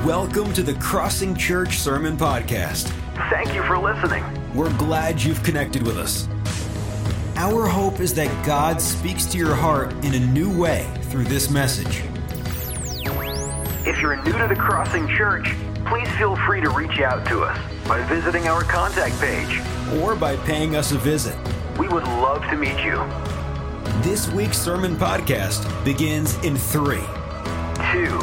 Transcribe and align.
Welcome 0.00 0.52
to 0.54 0.64
the 0.64 0.74
Crossing 0.80 1.36
Church 1.36 1.78
Sermon 1.78 2.16
Podcast. 2.16 2.88
Thank 3.30 3.54
you 3.54 3.62
for 3.62 3.78
listening. 3.78 4.24
We're 4.52 4.76
glad 4.76 5.22
you've 5.22 5.44
connected 5.44 5.84
with 5.84 5.96
us. 5.96 6.26
Our 7.36 7.68
hope 7.68 8.00
is 8.00 8.12
that 8.14 8.44
God 8.44 8.80
speaks 8.80 9.26
to 9.26 9.38
your 9.38 9.54
heart 9.54 9.92
in 10.04 10.14
a 10.14 10.18
new 10.18 10.50
way 10.60 10.90
through 11.02 11.24
this 11.24 11.50
message. 11.50 12.02
If 13.86 14.00
you're 14.00 14.16
new 14.24 14.32
to 14.32 14.48
the 14.48 14.56
Crossing 14.58 15.06
Church, 15.06 15.54
please 15.84 16.08
feel 16.16 16.34
free 16.34 16.60
to 16.62 16.70
reach 16.70 16.98
out 16.98 17.24
to 17.28 17.42
us 17.42 17.60
by 17.86 18.02
visiting 18.08 18.48
our 18.48 18.62
contact 18.62 19.20
page. 19.20 19.60
Or 20.00 20.16
by 20.16 20.34
paying 20.38 20.74
us 20.74 20.90
a 20.90 20.98
visit. 20.98 21.36
We 21.78 21.86
would 21.86 22.04
love 22.04 22.42
to 22.50 22.56
meet 22.56 22.82
you. 22.82 22.96
This 24.02 24.28
week's 24.32 24.58
sermon 24.58 24.96
podcast 24.96 25.62
begins 25.84 26.34
in 26.38 26.56
three, 26.56 27.04
Two, 27.92 28.18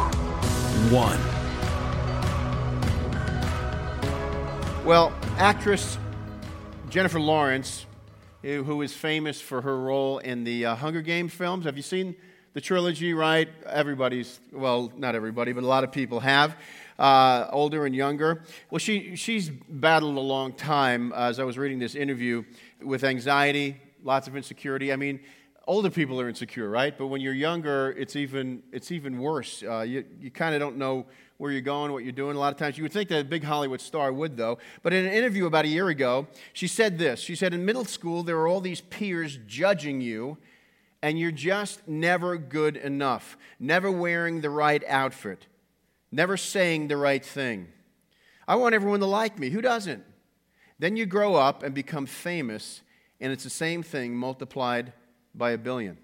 one. 0.93 1.38
Well, 4.89 5.13
actress 5.37 5.99
Jennifer 6.89 7.19
Lawrence, 7.19 7.85
who 8.41 8.63
who 8.63 8.81
is 8.81 8.91
famous 8.91 9.39
for 9.39 9.61
her 9.61 9.79
role 9.79 10.17
in 10.17 10.43
the 10.43 10.65
uh, 10.65 10.75
Hunger 10.75 11.03
Games 11.03 11.31
films. 11.31 11.65
Have 11.65 11.77
you 11.77 11.83
seen 11.83 12.15
the 12.53 12.59
trilogy, 12.59 13.13
right? 13.13 13.49
Everybody's, 13.67 14.39
well, 14.51 14.91
not 14.97 15.13
everybody, 15.13 15.51
but 15.51 15.63
a 15.63 15.67
lot 15.67 15.83
of 15.83 15.91
people 15.91 16.21
have, 16.21 16.55
uh, 16.97 17.45
older 17.51 17.85
and 17.85 17.93
younger. 17.93 18.41
Well, 18.71 18.79
she, 18.79 19.15
she's 19.15 19.51
battled 19.51 20.17
a 20.17 20.21
long 20.21 20.53
time, 20.53 21.13
as 21.13 21.39
I 21.39 21.43
was 21.43 21.55
reading 21.55 21.77
this 21.77 21.93
interview, 21.93 22.43
with 22.81 23.03
anxiety, 23.03 23.79
lots 24.03 24.27
of 24.27 24.35
insecurity. 24.35 24.91
I 24.91 24.95
mean, 24.95 25.19
older 25.67 25.91
people 25.91 26.19
are 26.19 26.27
insecure, 26.27 26.67
right? 26.67 26.97
But 26.97 27.07
when 27.07 27.21
you're 27.21 27.35
younger, 27.35 27.91
it's 27.95 28.15
even, 28.15 28.63
it's 28.71 28.91
even 28.91 29.19
worse. 29.19 29.61
Uh, 29.61 29.81
you 29.81 30.03
you 30.19 30.31
kind 30.31 30.55
of 30.55 30.59
don't 30.59 30.77
know 30.77 31.05
where 31.39 31.53
you're 31.53 31.61
going, 31.61 31.93
what 31.93 32.03
you're 32.03 32.11
doing. 32.11 32.35
A 32.35 32.39
lot 32.39 32.51
of 32.51 32.59
times, 32.59 32.77
you 32.77 32.83
would 32.83 32.91
think 32.91 33.07
that 33.09 33.21
a 33.21 33.23
big 33.23 33.45
Hollywood 33.45 33.79
star 33.79 34.11
would, 34.11 34.35
though. 34.35 34.59
But 34.83 34.93
in 34.93 35.05
an 35.05 35.13
interview 35.13 35.45
about 35.45 35.63
a 35.63 35.69
year 35.69 35.87
ago, 35.87 36.27
she 36.53 36.67
said 36.67 36.99
this 36.99 37.21
She 37.21 37.35
said, 37.35 37.53
In 37.53 37.65
middle 37.65 37.85
school, 37.85 38.21
there 38.21 38.37
are 38.37 38.47
all 38.47 38.61
these 38.61 38.81
peers 38.81 39.39
judging 39.47 40.01
you, 40.01 40.37
and 41.01 41.17
you're 41.17 41.31
just 41.31 41.87
never 41.87 42.37
good 42.37 42.75
enough, 42.75 43.37
never 43.57 43.89
wearing 43.89 44.41
the 44.41 44.49
right 44.49 44.83
outfit, 44.85 45.47
never 46.11 46.35
saying 46.35 46.89
the 46.89 46.97
right 46.97 47.25
thing. 47.25 47.69
I 48.45 48.55
want 48.55 48.75
everyone 48.75 48.99
to 48.99 49.05
like 49.05 49.39
me. 49.39 49.49
Who 49.49 49.61
doesn't? 49.61 50.03
Then 50.77 50.97
you 50.97 51.05
grow 51.05 51.35
up 51.35 51.63
and 51.63 51.73
become 51.73 52.05
famous, 52.05 52.81
and 53.21 53.31
it's 53.31 53.45
the 53.45 53.49
same 53.49 53.81
thing 53.81 54.13
multiplied 54.13 54.91
by 55.33 55.51
a 55.51 55.57
billion. 55.57 55.97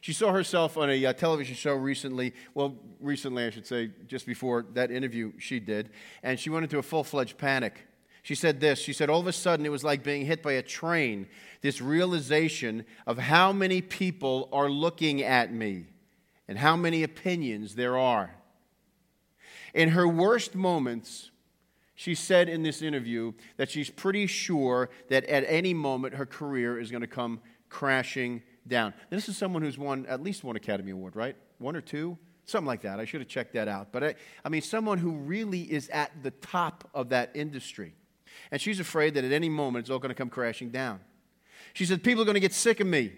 She 0.00 0.12
saw 0.12 0.32
herself 0.32 0.76
on 0.76 0.90
a 0.90 1.06
uh, 1.06 1.12
television 1.12 1.54
show 1.54 1.74
recently. 1.74 2.34
Well, 2.54 2.76
recently, 3.00 3.44
I 3.44 3.50
should 3.50 3.66
say, 3.66 3.90
just 4.06 4.26
before 4.26 4.66
that 4.74 4.90
interview 4.90 5.32
she 5.38 5.60
did. 5.60 5.90
And 6.22 6.38
she 6.38 6.50
went 6.50 6.64
into 6.64 6.78
a 6.78 6.82
full 6.82 7.04
fledged 7.04 7.38
panic. 7.38 7.86
She 8.22 8.34
said 8.34 8.60
this 8.60 8.78
She 8.78 8.92
said, 8.92 9.10
All 9.10 9.20
of 9.20 9.26
a 9.26 9.32
sudden, 9.32 9.66
it 9.66 9.70
was 9.70 9.84
like 9.84 10.02
being 10.02 10.26
hit 10.26 10.42
by 10.42 10.52
a 10.52 10.62
train. 10.62 11.26
This 11.60 11.80
realization 11.80 12.84
of 13.06 13.18
how 13.18 13.52
many 13.52 13.80
people 13.80 14.48
are 14.52 14.70
looking 14.70 15.22
at 15.22 15.52
me 15.52 15.86
and 16.46 16.58
how 16.58 16.76
many 16.76 17.02
opinions 17.02 17.74
there 17.74 17.98
are. 17.98 18.34
In 19.74 19.90
her 19.90 20.08
worst 20.08 20.54
moments, 20.54 21.30
she 21.94 22.14
said 22.14 22.48
in 22.48 22.62
this 22.62 22.80
interview 22.80 23.32
that 23.56 23.70
she's 23.70 23.90
pretty 23.90 24.26
sure 24.26 24.88
that 25.08 25.24
at 25.24 25.44
any 25.46 25.74
moment 25.74 26.14
her 26.14 26.26
career 26.26 26.78
is 26.78 26.90
going 26.90 27.00
to 27.00 27.08
come 27.08 27.40
crashing 27.68 28.42
down. 28.68 28.94
This 29.10 29.28
is 29.28 29.36
someone 29.36 29.62
who's 29.62 29.78
won 29.78 30.06
at 30.06 30.22
least 30.22 30.44
one 30.44 30.56
Academy 30.56 30.92
Award, 30.92 31.16
right? 31.16 31.36
One 31.58 31.74
or 31.76 31.80
two? 31.80 32.18
Something 32.44 32.66
like 32.66 32.82
that. 32.82 32.98
I 33.00 33.04
should 33.04 33.20
have 33.20 33.28
checked 33.28 33.52
that 33.54 33.68
out. 33.68 33.92
But 33.92 34.04
I, 34.04 34.14
I 34.44 34.48
mean, 34.48 34.62
someone 34.62 34.98
who 34.98 35.12
really 35.12 35.62
is 35.62 35.88
at 35.90 36.22
the 36.22 36.30
top 36.30 36.88
of 36.94 37.10
that 37.10 37.30
industry. 37.34 37.94
And 38.50 38.60
she's 38.60 38.80
afraid 38.80 39.14
that 39.14 39.24
at 39.24 39.32
any 39.32 39.48
moment 39.48 39.84
it's 39.84 39.90
all 39.90 39.98
going 39.98 40.10
to 40.10 40.14
come 40.14 40.30
crashing 40.30 40.70
down. 40.70 41.00
She 41.74 41.84
said, 41.84 42.02
People 42.02 42.22
are 42.22 42.24
going 42.24 42.34
to 42.34 42.40
get 42.40 42.54
sick 42.54 42.80
of 42.80 42.86
me. 42.86 43.12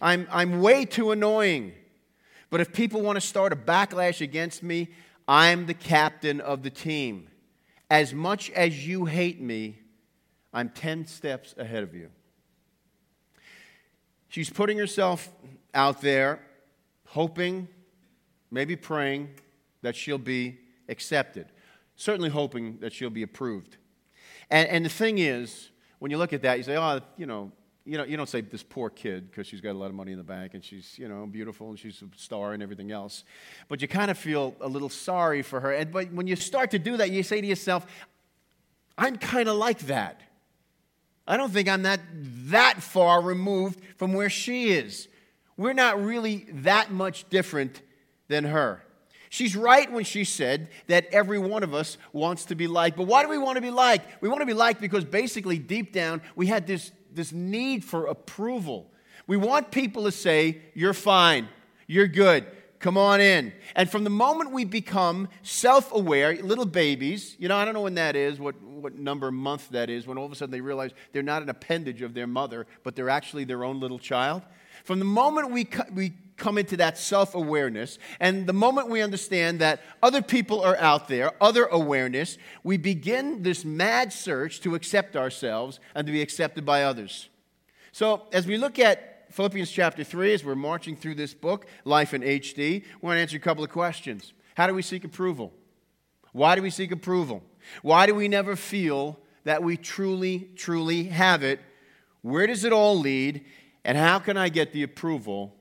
I'm, 0.00 0.26
I'm 0.30 0.60
way 0.60 0.84
too 0.84 1.12
annoying. 1.12 1.72
But 2.50 2.60
if 2.60 2.72
people 2.72 3.00
want 3.00 3.16
to 3.16 3.20
start 3.20 3.52
a 3.52 3.56
backlash 3.56 4.20
against 4.20 4.62
me, 4.62 4.88
I'm 5.28 5.66
the 5.66 5.74
captain 5.74 6.40
of 6.40 6.62
the 6.62 6.70
team. 6.70 7.28
As 7.88 8.12
much 8.12 8.50
as 8.50 8.86
you 8.86 9.04
hate 9.04 9.40
me, 9.40 9.78
I'm 10.52 10.68
10 10.68 11.06
steps 11.06 11.54
ahead 11.56 11.82
of 11.82 11.94
you. 11.94 12.10
She's 14.32 14.48
putting 14.48 14.78
herself 14.78 15.28
out 15.74 16.00
there, 16.00 16.40
hoping, 17.04 17.68
maybe 18.50 18.76
praying 18.76 19.28
that 19.82 19.94
she'll 19.94 20.16
be 20.16 20.58
accepted, 20.88 21.48
certainly 21.96 22.30
hoping 22.30 22.78
that 22.78 22.94
she'll 22.94 23.10
be 23.10 23.24
approved. 23.24 23.76
And, 24.48 24.66
and 24.70 24.84
the 24.86 24.88
thing 24.88 25.18
is, 25.18 25.68
when 25.98 26.10
you 26.10 26.16
look 26.16 26.32
at 26.32 26.40
that, 26.40 26.56
you 26.56 26.64
say, 26.64 26.78
oh, 26.78 27.02
you 27.18 27.26
know, 27.26 27.52
you 27.84 27.98
know, 27.98 28.04
you 28.04 28.16
don't 28.16 28.26
say 28.26 28.40
this 28.40 28.62
poor 28.62 28.88
kid 28.88 29.30
because 29.30 29.46
she's 29.46 29.60
got 29.60 29.72
a 29.72 29.78
lot 29.78 29.88
of 29.88 29.94
money 29.94 30.12
in 30.12 30.18
the 30.18 30.24
bank 30.24 30.54
and 30.54 30.64
she's, 30.64 30.98
you 30.98 31.08
know, 31.08 31.26
beautiful 31.26 31.68
and 31.68 31.78
she's 31.78 32.00
a 32.00 32.18
star 32.18 32.54
and 32.54 32.62
everything 32.62 32.90
else. 32.90 33.24
But 33.68 33.82
you 33.82 33.88
kind 33.88 34.10
of 34.10 34.16
feel 34.16 34.56
a 34.62 34.66
little 34.66 34.88
sorry 34.88 35.42
for 35.42 35.60
her. 35.60 35.72
And 35.74 35.92
but 35.92 36.10
when 36.10 36.26
you 36.26 36.36
start 36.36 36.70
to 36.70 36.78
do 36.78 36.96
that, 36.96 37.10
you 37.10 37.22
say 37.22 37.42
to 37.42 37.46
yourself, 37.46 37.84
I'm 38.96 39.18
kind 39.18 39.50
of 39.50 39.56
like 39.56 39.80
that. 39.80 40.22
I 41.26 41.36
don't 41.36 41.52
think 41.52 41.68
I'm 41.68 41.82
that, 41.82 42.00
that 42.50 42.82
far 42.82 43.20
removed 43.20 43.80
from 43.96 44.12
where 44.12 44.30
she 44.30 44.70
is. 44.70 45.08
We're 45.56 45.72
not 45.72 46.02
really 46.02 46.46
that 46.50 46.90
much 46.90 47.28
different 47.30 47.82
than 48.28 48.44
her. 48.44 48.82
She's 49.28 49.56
right 49.56 49.90
when 49.90 50.04
she 50.04 50.24
said 50.24 50.68
that 50.88 51.06
every 51.06 51.38
one 51.38 51.62
of 51.62 51.72
us 51.72 51.96
wants 52.12 52.46
to 52.46 52.54
be 52.54 52.66
liked. 52.66 52.96
But 52.98 53.06
why 53.06 53.22
do 53.22 53.30
we 53.30 53.38
want 53.38 53.56
to 53.56 53.62
be 53.62 53.70
liked? 53.70 54.06
We 54.20 54.28
want 54.28 54.40
to 54.42 54.46
be 54.46 54.52
liked 54.52 54.80
because 54.80 55.04
basically, 55.04 55.58
deep 55.58 55.92
down, 55.92 56.20
we 56.36 56.48
had 56.48 56.66
this, 56.66 56.92
this 57.10 57.32
need 57.32 57.82
for 57.82 58.06
approval. 58.06 58.90
We 59.26 59.38
want 59.38 59.70
people 59.70 60.04
to 60.04 60.12
say, 60.12 60.60
You're 60.74 60.92
fine, 60.92 61.48
you're 61.86 62.08
good, 62.08 62.46
come 62.82 62.98
on 62.98 63.20
in. 63.20 63.52
And 63.74 63.88
from 63.88 64.04
the 64.04 64.10
moment 64.10 64.50
we 64.50 64.64
become 64.64 65.28
self 65.42 65.92
aware, 65.92 66.34
little 66.36 66.66
babies, 66.66 67.36
you 67.38 67.48
know, 67.48 67.56
I 67.56 67.64
don't 67.64 67.72
know 67.72 67.80
when 67.80 67.94
that 67.94 68.16
is, 68.16 68.38
what, 68.38 68.60
what 68.60 68.96
number 68.96 69.30
month 69.30 69.70
that 69.70 69.88
is, 69.88 70.06
when 70.06 70.18
all 70.18 70.26
of 70.26 70.32
a 70.32 70.34
sudden 70.34 70.50
they 70.50 70.60
realize 70.60 70.90
they're 71.12 71.22
not 71.22 71.42
an 71.42 71.48
appendage 71.48 72.02
of 72.02 72.12
their 72.12 72.26
mother, 72.26 72.66
but 72.82 72.94
they're 72.94 73.08
actually 73.08 73.44
their 73.44 73.64
own 73.64 73.80
little 73.80 73.98
child. 73.98 74.42
From 74.84 74.98
the 74.98 75.04
moment 75.04 75.52
we, 75.52 75.68
we 75.94 76.12
come 76.36 76.58
into 76.58 76.76
that 76.78 76.98
self 76.98 77.34
awareness, 77.36 77.98
and 78.18 78.46
the 78.46 78.52
moment 78.52 78.88
we 78.88 79.00
understand 79.00 79.60
that 79.60 79.80
other 80.02 80.20
people 80.20 80.60
are 80.60 80.76
out 80.76 81.06
there, 81.06 81.30
other 81.40 81.66
awareness, 81.66 82.36
we 82.64 82.76
begin 82.76 83.42
this 83.42 83.64
mad 83.64 84.12
search 84.12 84.60
to 84.62 84.74
accept 84.74 85.16
ourselves 85.16 85.78
and 85.94 86.06
to 86.06 86.12
be 86.12 86.20
accepted 86.20 86.66
by 86.66 86.82
others. 86.82 87.28
So, 87.92 88.22
as 88.32 88.46
we 88.46 88.56
look 88.56 88.78
at 88.78 89.11
Philippians 89.32 89.70
chapter 89.70 90.04
3, 90.04 90.34
as 90.34 90.44
we're 90.44 90.54
marching 90.54 90.94
through 90.94 91.14
this 91.14 91.32
book, 91.32 91.66
Life 91.84 92.12
in 92.12 92.20
HD, 92.20 92.56
we 92.56 92.84
want 93.00 93.16
to 93.16 93.20
answer 93.20 93.38
a 93.38 93.40
couple 93.40 93.64
of 93.64 93.70
questions. 93.70 94.34
How 94.54 94.66
do 94.66 94.74
we 94.74 94.82
seek 94.82 95.04
approval? 95.04 95.54
Why 96.32 96.54
do 96.54 96.60
we 96.60 96.68
seek 96.68 96.92
approval? 96.92 97.42
Why 97.80 98.06
do 98.06 98.14
we 98.14 98.28
never 98.28 98.56
feel 98.56 99.18
that 99.44 99.62
we 99.62 99.78
truly, 99.78 100.50
truly 100.54 101.04
have 101.04 101.42
it? 101.42 101.60
Where 102.20 102.46
does 102.46 102.64
it 102.64 102.74
all 102.74 102.98
lead? 102.98 103.44
And 103.84 103.96
how 103.96 104.18
can 104.18 104.36
I 104.36 104.50
get 104.50 104.72
the 104.72 104.82
approval 104.82 105.56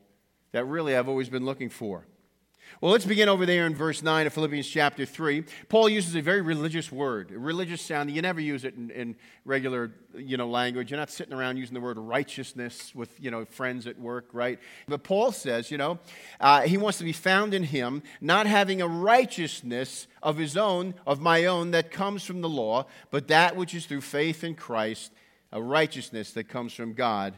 that 0.52 0.66
really 0.66 0.96
I've 0.96 1.08
always 1.08 1.30
been 1.30 1.46
looking 1.46 1.70
for? 1.70 2.06
Well, 2.80 2.92
let's 2.92 3.06
begin 3.06 3.28
over 3.28 3.46
there 3.46 3.66
in 3.66 3.76
verse 3.76 4.02
9 4.02 4.28
of 4.28 4.34
Philippians 4.34 4.68
chapter 4.68 5.06
3. 5.06 5.44
Paul 5.68 5.90
uses 5.90 6.16
a 6.16 6.22
very 6.22 6.42
religious 6.42 6.92
word, 6.92 7.32
a 7.32 7.38
religious 7.38 7.82
sound. 7.82 8.09
You 8.09 8.22
never 8.22 8.40
use 8.40 8.64
it 8.64 8.76
in, 8.76 8.90
in, 8.92 9.16
regular 9.46 9.92
you 10.16 10.38
know, 10.38 10.48
language. 10.48 10.92
You're 10.92 11.00
not 11.00 11.10
sitting 11.10 11.34
around 11.34 11.58
using 11.58 11.74
the 11.74 11.81
word 11.81 11.98
righteousness 11.98 12.94
with 12.94 13.10
you 13.20 13.31
know, 13.31 13.46
friends 13.46 13.88
at 13.88 14.00
work, 14.00 14.28
right? 14.34 14.60
But 14.88 15.04
Paul 15.04 15.31
says, 15.31 15.72
you 15.72 15.78
know, 15.78 16.00
uh, 16.40 16.62
he 16.62 16.78
wants 16.78 16.98
to 17.00 17.04
be 17.04 17.14
found 17.14 17.54
in 17.54 17.63
him, 17.63 18.04
not 18.19 18.45
having 18.45 18.81
a 18.81 18.88
righteousness 18.88 20.07
of 20.22 20.38
his 20.38 20.56
own, 20.57 20.94
of 21.07 21.19
my 21.19 21.45
own, 21.45 21.72
that 21.72 21.92
comes 21.92 22.24
from 22.24 22.42
the 22.42 22.50
law, 22.50 22.86
but 23.10 23.28
that 23.30 23.56
which 23.56 23.74
is 23.74 23.86
through 23.86 24.01
faith 24.01 24.44
in 24.44 24.56
Christ, 24.56 25.12
a 25.51 25.62
righteousness 25.62 26.31
that 26.34 26.45
comes 26.45 26.74
from 26.74 26.94
God 26.94 27.36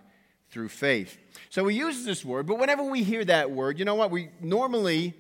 through 0.50 0.69
faith. 0.69 1.18
So 1.50 1.66
he 1.68 1.78
uses 1.78 2.06
this 2.06 2.24
word, 2.24 2.46
but 2.46 2.60
whenever 2.60 2.84
we 2.84 3.04
hear 3.04 3.25
that 3.25 3.50
word, 3.50 3.80
you 3.80 3.86
know 3.86 3.96
what? 3.96 4.12
We 4.12 4.30
normally, 4.40 5.16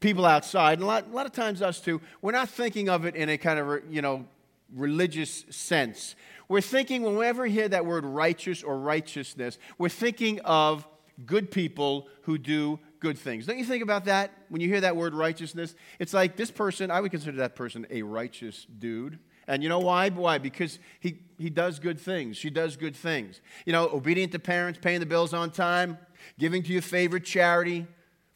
people 0.00 0.24
outside, 0.24 0.74
and 0.74 0.82
a 0.82 0.86
lot, 0.86 1.06
a 1.06 1.14
lot 1.14 1.26
of 1.26 1.32
times 1.32 1.62
us 1.62 1.80
too, 1.80 2.00
we're 2.22 2.32
not 2.32 2.48
thinking 2.48 2.88
of 2.88 3.04
it 3.04 3.16
in 3.16 3.28
a 3.28 3.38
kind 3.38 3.58
of, 3.58 3.82
you 3.90 4.02
know, 4.02 4.26
religious 4.74 5.44
sense. 5.50 6.14
We're 6.48 6.60
thinking, 6.60 7.02
whenever 7.02 7.20
we 7.20 7.26
ever 7.26 7.46
hear 7.46 7.68
that 7.68 7.84
word 7.84 8.04
righteous 8.04 8.62
or 8.62 8.78
righteousness, 8.78 9.58
we're 9.76 9.88
thinking 9.88 10.40
of 10.40 10.86
good 11.26 11.50
people 11.50 12.08
who 12.22 12.38
do 12.38 12.78
good 13.00 13.18
things. 13.18 13.46
Don't 13.46 13.58
you 13.58 13.64
think 13.64 13.82
about 13.82 14.06
that 14.06 14.32
when 14.48 14.60
you 14.60 14.68
hear 14.68 14.80
that 14.80 14.96
word 14.96 15.14
righteousness? 15.14 15.74
It's 15.98 16.14
like 16.14 16.36
this 16.36 16.50
person, 16.50 16.90
I 16.90 17.00
would 17.00 17.10
consider 17.10 17.38
that 17.38 17.54
person 17.54 17.86
a 17.90 18.02
righteous 18.02 18.66
dude. 18.78 19.18
And 19.46 19.62
you 19.62 19.68
know 19.68 19.78
why? 19.78 20.10
Why? 20.10 20.38
Because 20.38 20.78
he, 21.00 21.20
he 21.38 21.48
does 21.48 21.78
good 21.78 21.98
things. 21.98 22.36
She 22.36 22.50
does 22.50 22.76
good 22.76 22.94
things. 22.94 23.40
You 23.64 23.72
know, 23.72 23.88
obedient 23.88 24.32
to 24.32 24.38
parents, 24.38 24.78
paying 24.80 25.00
the 25.00 25.06
bills 25.06 25.32
on 25.32 25.50
time, 25.50 25.98
giving 26.38 26.62
to 26.62 26.72
your 26.72 26.82
favorite 26.82 27.24
charity, 27.24 27.86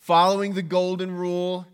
following 0.03 0.55
the 0.55 0.63
golden 0.63 1.13
rule. 1.13 1.65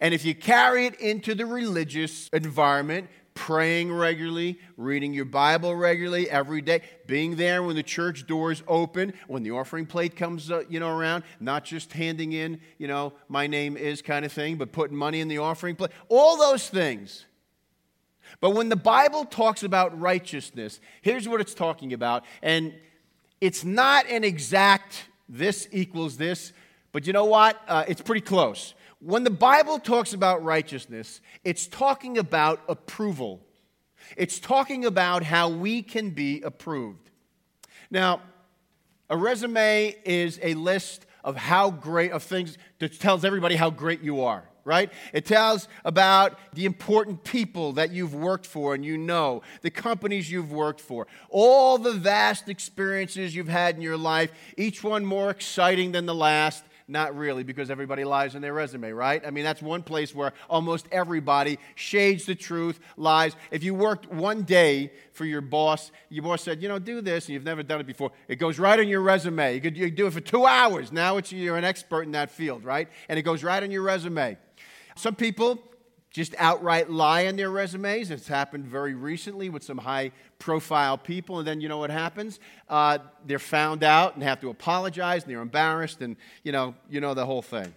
And 0.00 0.14
if 0.14 0.24
you 0.24 0.34
carry 0.34 0.86
it 0.86 0.98
into 1.00 1.34
the 1.34 1.44
religious 1.44 2.28
environment, 2.32 3.08
praying 3.34 3.92
regularly, 3.92 4.58
reading 4.78 5.12
your 5.12 5.26
Bible 5.26 5.76
regularly 5.76 6.28
every 6.30 6.62
day, 6.62 6.80
being 7.06 7.36
there 7.36 7.62
when 7.62 7.76
the 7.76 7.82
church 7.82 8.26
doors 8.26 8.62
open, 8.66 9.12
when 9.28 9.42
the 9.42 9.50
offering 9.50 9.84
plate 9.84 10.16
comes 10.16 10.50
uh, 10.50 10.62
you 10.68 10.80
know 10.80 10.88
around, 10.88 11.24
not 11.40 11.64
just 11.64 11.92
handing 11.92 12.32
in, 12.32 12.58
you 12.78 12.88
know, 12.88 13.12
my 13.28 13.46
name 13.46 13.76
is 13.76 14.00
kind 14.00 14.24
of 14.24 14.32
thing, 14.32 14.56
but 14.56 14.72
putting 14.72 14.96
money 14.96 15.20
in 15.20 15.28
the 15.28 15.38
offering 15.38 15.76
plate. 15.76 15.90
All 16.08 16.38
those 16.38 16.68
things. 16.68 17.26
But 18.40 18.50
when 18.50 18.70
the 18.70 18.76
Bible 18.76 19.26
talks 19.26 19.62
about 19.62 20.00
righteousness, 20.00 20.80
here's 21.02 21.28
what 21.28 21.40
it's 21.42 21.54
talking 21.54 21.92
about, 21.92 22.24
and 22.42 22.74
it's 23.42 23.62
not 23.62 24.06
an 24.08 24.24
exact 24.24 25.04
this 25.28 25.68
equals 25.70 26.16
this, 26.16 26.52
but 26.94 27.08
you 27.08 27.12
know 27.12 27.24
what? 27.24 27.60
Uh, 27.66 27.84
it's 27.88 28.00
pretty 28.00 28.20
close. 28.20 28.72
When 29.00 29.24
the 29.24 29.30
Bible 29.30 29.80
talks 29.80 30.12
about 30.12 30.44
righteousness, 30.44 31.20
it's 31.42 31.66
talking 31.66 32.18
about 32.18 32.60
approval. 32.68 33.40
It's 34.16 34.38
talking 34.38 34.84
about 34.84 35.24
how 35.24 35.48
we 35.48 35.82
can 35.82 36.10
be 36.10 36.40
approved. 36.42 37.10
Now, 37.90 38.20
a 39.10 39.16
resume 39.16 39.96
is 40.04 40.38
a 40.40 40.54
list 40.54 41.04
of 41.24 41.34
how 41.34 41.72
great, 41.72 42.12
of 42.12 42.22
things 42.22 42.58
that 42.78 43.00
tells 43.00 43.24
everybody 43.24 43.56
how 43.56 43.70
great 43.70 44.00
you 44.00 44.22
are, 44.22 44.48
right? 44.64 44.92
It 45.12 45.26
tells 45.26 45.66
about 45.84 46.38
the 46.52 46.64
important 46.64 47.24
people 47.24 47.72
that 47.72 47.90
you've 47.90 48.14
worked 48.14 48.46
for 48.46 48.72
and 48.72 48.84
you 48.84 48.96
know, 48.98 49.42
the 49.62 49.70
companies 49.70 50.30
you've 50.30 50.52
worked 50.52 50.80
for, 50.80 51.08
all 51.28 51.76
the 51.76 51.92
vast 51.92 52.48
experiences 52.48 53.34
you've 53.34 53.48
had 53.48 53.74
in 53.74 53.82
your 53.82 53.96
life, 53.96 54.30
each 54.56 54.84
one 54.84 55.04
more 55.04 55.30
exciting 55.30 55.90
than 55.90 56.06
the 56.06 56.14
last, 56.14 56.62
not 56.86 57.16
really, 57.16 57.44
because 57.44 57.70
everybody 57.70 58.04
lies 58.04 58.34
in 58.34 58.42
their 58.42 58.52
resume, 58.52 58.90
right? 58.90 59.24
I 59.26 59.30
mean, 59.30 59.44
that's 59.44 59.62
one 59.62 59.82
place 59.82 60.14
where 60.14 60.32
almost 60.50 60.86
everybody 60.92 61.58
shades 61.74 62.26
the 62.26 62.34
truth, 62.34 62.78
lies. 62.96 63.34
If 63.50 63.64
you 63.64 63.74
worked 63.74 64.12
one 64.12 64.42
day 64.42 64.92
for 65.12 65.24
your 65.24 65.40
boss, 65.40 65.90
your 66.10 66.24
boss 66.24 66.42
said, 66.42 66.62
you 66.62 66.68
know, 66.68 66.78
do 66.78 67.00
this, 67.00 67.26
and 67.26 67.34
you've 67.34 67.44
never 67.44 67.62
done 67.62 67.80
it 67.80 67.86
before, 67.86 68.12
it 68.28 68.36
goes 68.36 68.58
right 68.58 68.78
on 68.78 68.88
your 68.88 69.00
resume. 69.00 69.54
You 69.54 69.60
could, 69.60 69.76
you 69.76 69.86
could 69.86 69.94
do 69.94 70.06
it 70.06 70.12
for 70.12 70.20
two 70.20 70.44
hours. 70.44 70.92
Now 70.92 71.16
it's, 71.16 71.32
you're 71.32 71.56
an 71.56 71.64
expert 71.64 72.02
in 72.02 72.12
that 72.12 72.30
field, 72.30 72.64
right? 72.64 72.88
And 73.08 73.18
it 73.18 73.22
goes 73.22 73.42
right 73.42 73.62
on 73.62 73.70
your 73.70 73.82
resume. 73.82 74.36
Some 74.96 75.14
people 75.14 75.62
just 76.14 76.32
outright 76.38 76.88
lie 76.88 77.26
on 77.26 77.34
their 77.34 77.50
resumes. 77.50 78.12
It's 78.12 78.28
happened 78.28 78.66
very 78.66 78.94
recently 78.94 79.50
with 79.50 79.64
some 79.64 79.78
high 79.78 80.12
profile 80.38 80.96
people. 80.96 81.40
And 81.40 81.46
then 81.46 81.60
you 81.60 81.68
know 81.68 81.78
what 81.78 81.90
happens? 81.90 82.38
Uh, 82.68 82.98
they're 83.26 83.40
found 83.40 83.82
out 83.82 84.14
and 84.14 84.22
have 84.22 84.40
to 84.42 84.48
apologize 84.48 85.24
and 85.24 85.32
they're 85.32 85.42
embarrassed 85.42 86.02
and 86.02 86.14
you 86.44 86.52
know, 86.52 86.76
you 86.88 87.00
know 87.00 87.14
the 87.14 87.26
whole 87.26 87.42
thing. 87.42 87.74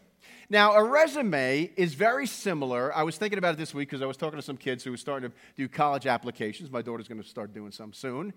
Now, 0.51 0.73
a 0.73 0.83
resume 0.83 1.71
is 1.75 1.95
very 1.95 2.27
similar. 2.27 2.95
I 2.95 3.01
was 3.01 3.17
thinking 3.17 3.39
about 3.39 3.55
it 3.55 3.57
this 3.57 3.73
week 3.73 3.89
because 3.89 4.03
I 4.03 4.05
was 4.05 4.17
talking 4.17 4.37
to 4.37 4.45
some 4.45 4.55
kids 4.55 4.83
who 4.83 4.91
were 4.91 4.97
starting 4.97 5.31
to 5.31 5.35
do 5.57 5.67
college 5.67 6.05
applications. 6.05 6.69
My 6.69 6.83
daughter's 6.83 7.07
going 7.07 7.21
to 7.21 7.27
start 7.27 7.55
doing 7.55 7.71
some 7.71 7.91
soon. 7.91 8.33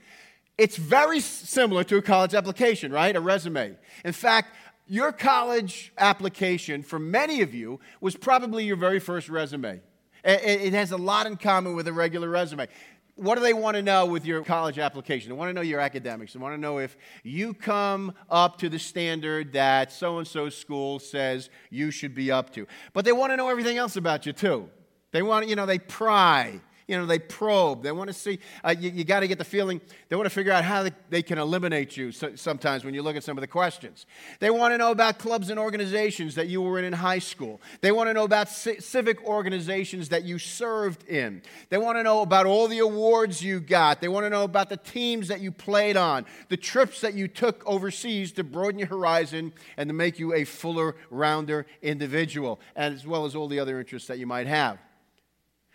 It's 0.57 0.77
very 0.77 1.21
similar 1.21 1.85
to 1.85 1.99
a 1.99 2.03
college 2.03 2.35
application, 2.35 2.91
right? 2.91 3.15
A 3.15 3.21
resume. 3.21 3.77
In 4.03 4.13
fact, 4.13 4.57
your 4.89 5.13
college 5.13 5.93
application, 5.99 6.83
for 6.83 6.99
many 6.99 7.43
of 7.43 7.55
you, 7.55 7.79
was 8.01 8.17
probably 8.17 8.65
your 8.65 8.77
very 8.77 8.99
first 8.99 9.29
resume. 9.29 9.81
It 10.25 10.73
has 10.73 10.93
a 10.93 10.97
lot 10.97 11.27
in 11.27 11.37
common 11.37 11.75
with 11.75 11.89
a 11.89 11.93
regular 11.93 12.29
resume. 12.29 12.69
What 13.17 13.35
do 13.35 13.43
they 13.43 13.53
want 13.53 13.77
to 13.77 13.83
know 13.83 14.07
with 14.07 14.25
your 14.25 14.43
college 14.43 14.79
application? 14.79 15.29
They 15.29 15.37
want 15.37 15.51
to 15.51 15.53
know 15.53 15.61
your 15.61 15.81
academics. 15.81 16.33
They 16.33 16.39
want 16.39 16.55
to 16.55 16.61
know 16.61 16.79
if 16.79 16.97
you 17.23 17.53
come 17.53 18.15
up 18.31 18.59
to 18.59 18.71
the 18.71 18.79
standard 18.79 19.53
that 19.53 19.93
so 19.93 20.19
and 20.19 20.27
so 20.27 20.49
school 20.49 20.99
says 20.99 21.51
you 21.69 21.91
should 21.91 22.15
be 22.15 22.31
up 22.31 22.51
to. 22.55 22.67
But 22.95 23.05
they 23.05 23.13
want 23.13 23.33
to 23.33 23.37
know 23.37 23.51
everything 23.51 23.77
else 23.77 23.97
about 23.97 24.25
you, 24.25 24.33
too. 24.33 24.71
They 25.13 25.23
want, 25.23 25.49
you 25.49 25.57
know, 25.57 25.67
they 25.67 25.79
pry 25.79 26.61
you 26.91 26.99
know, 26.99 27.07
they 27.07 27.21
probe. 27.21 27.85
They 27.85 27.93
want 27.93 28.09
to 28.09 28.13
see, 28.13 28.41
uh, 28.65 28.75
you, 28.77 28.91
you 28.91 29.05
got 29.05 29.21
to 29.21 29.29
get 29.29 29.39
the 29.39 29.45
feeling, 29.45 29.81
they 30.09 30.17
want 30.17 30.27
to 30.27 30.35
figure 30.35 30.51
out 30.51 30.65
how 30.65 30.83
they, 30.83 30.91
they 31.09 31.23
can 31.23 31.39
eliminate 31.39 31.97
you 31.97 32.11
so, 32.11 32.35
sometimes 32.35 32.85
when 32.85 32.95
you 32.95 33.03
look 33.03 33.15
at 33.15 33.23
some 33.23 33.37
of 33.37 33.43
the 33.43 33.47
questions. 33.47 34.07
They 34.41 34.51
want 34.51 34.75
to 34.75 34.79
know 34.79 34.91
about 34.91 35.21
clubs 35.21 35.51
and 35.51 35.59
organizations 35.59 36.35
that 36.35 36.49
you 36.49 36.61
were 36.61 36.81
in 36.81 36.85
in 36.85 36.93
high 36.93 37.21
school. 37.21 37.61
They 37.81 37.93
want 37.93 38.09
to 38.09 38.15
know 38.15 38.25
about 38.25 38.49
c- 38.49 38.81
civic 38.81 39.25
organizations 39.25 40.09
that 40.09 40.25
you 40.25 40.41
served 40.41 41.09
in. 41.09 41.43
They 41.69 41.79
want 41.79 41.97
to 41.97 42.03
know 42.03 42.23
about 42.23 42.47
all 42.47 42.67
the 42.67 42.81
awards 42.81 43.41
you 43.41 43.61
got. 43.61 44.01
They 44.01 44.09
want 44.09 44.27
to 44.27 44.31
know 44.31 44.43
about 44.43 44.69
the 44.69 44.77
teams 44.77 45.29
that 45.29 45.41
you 45.41 45.53
played 45.53 45.97
on, 45.97 46.27
the 46.49 46.57
trips 46.57 47.03
that 47.03 47.15
you 47.15 47.29
took 47.29 47.63
overseas 47.67 48.33
to 48.33 48.43
broaden 48.43 48.81
your 48.81 48.89
horizon 48.89 49.53
and 49.77 49.89
to 49.89 49.95
make 49.95 50.19
you 50.19 50.35
a 50.35 50.43
fuller, 50.43 50.97
rounder 51.09 51.67
individual, 51.83 52.59
as 52.75 53.07
well 53.07 53.27
as 53.27 53.37
all 53.37 53.47
the 53.47 53.61
other 53.61 53.79
interests 53.79 54.09
that 54.09 54.19
you 54.19 54.27
might 54.27 54.49
have. 54.49 54.81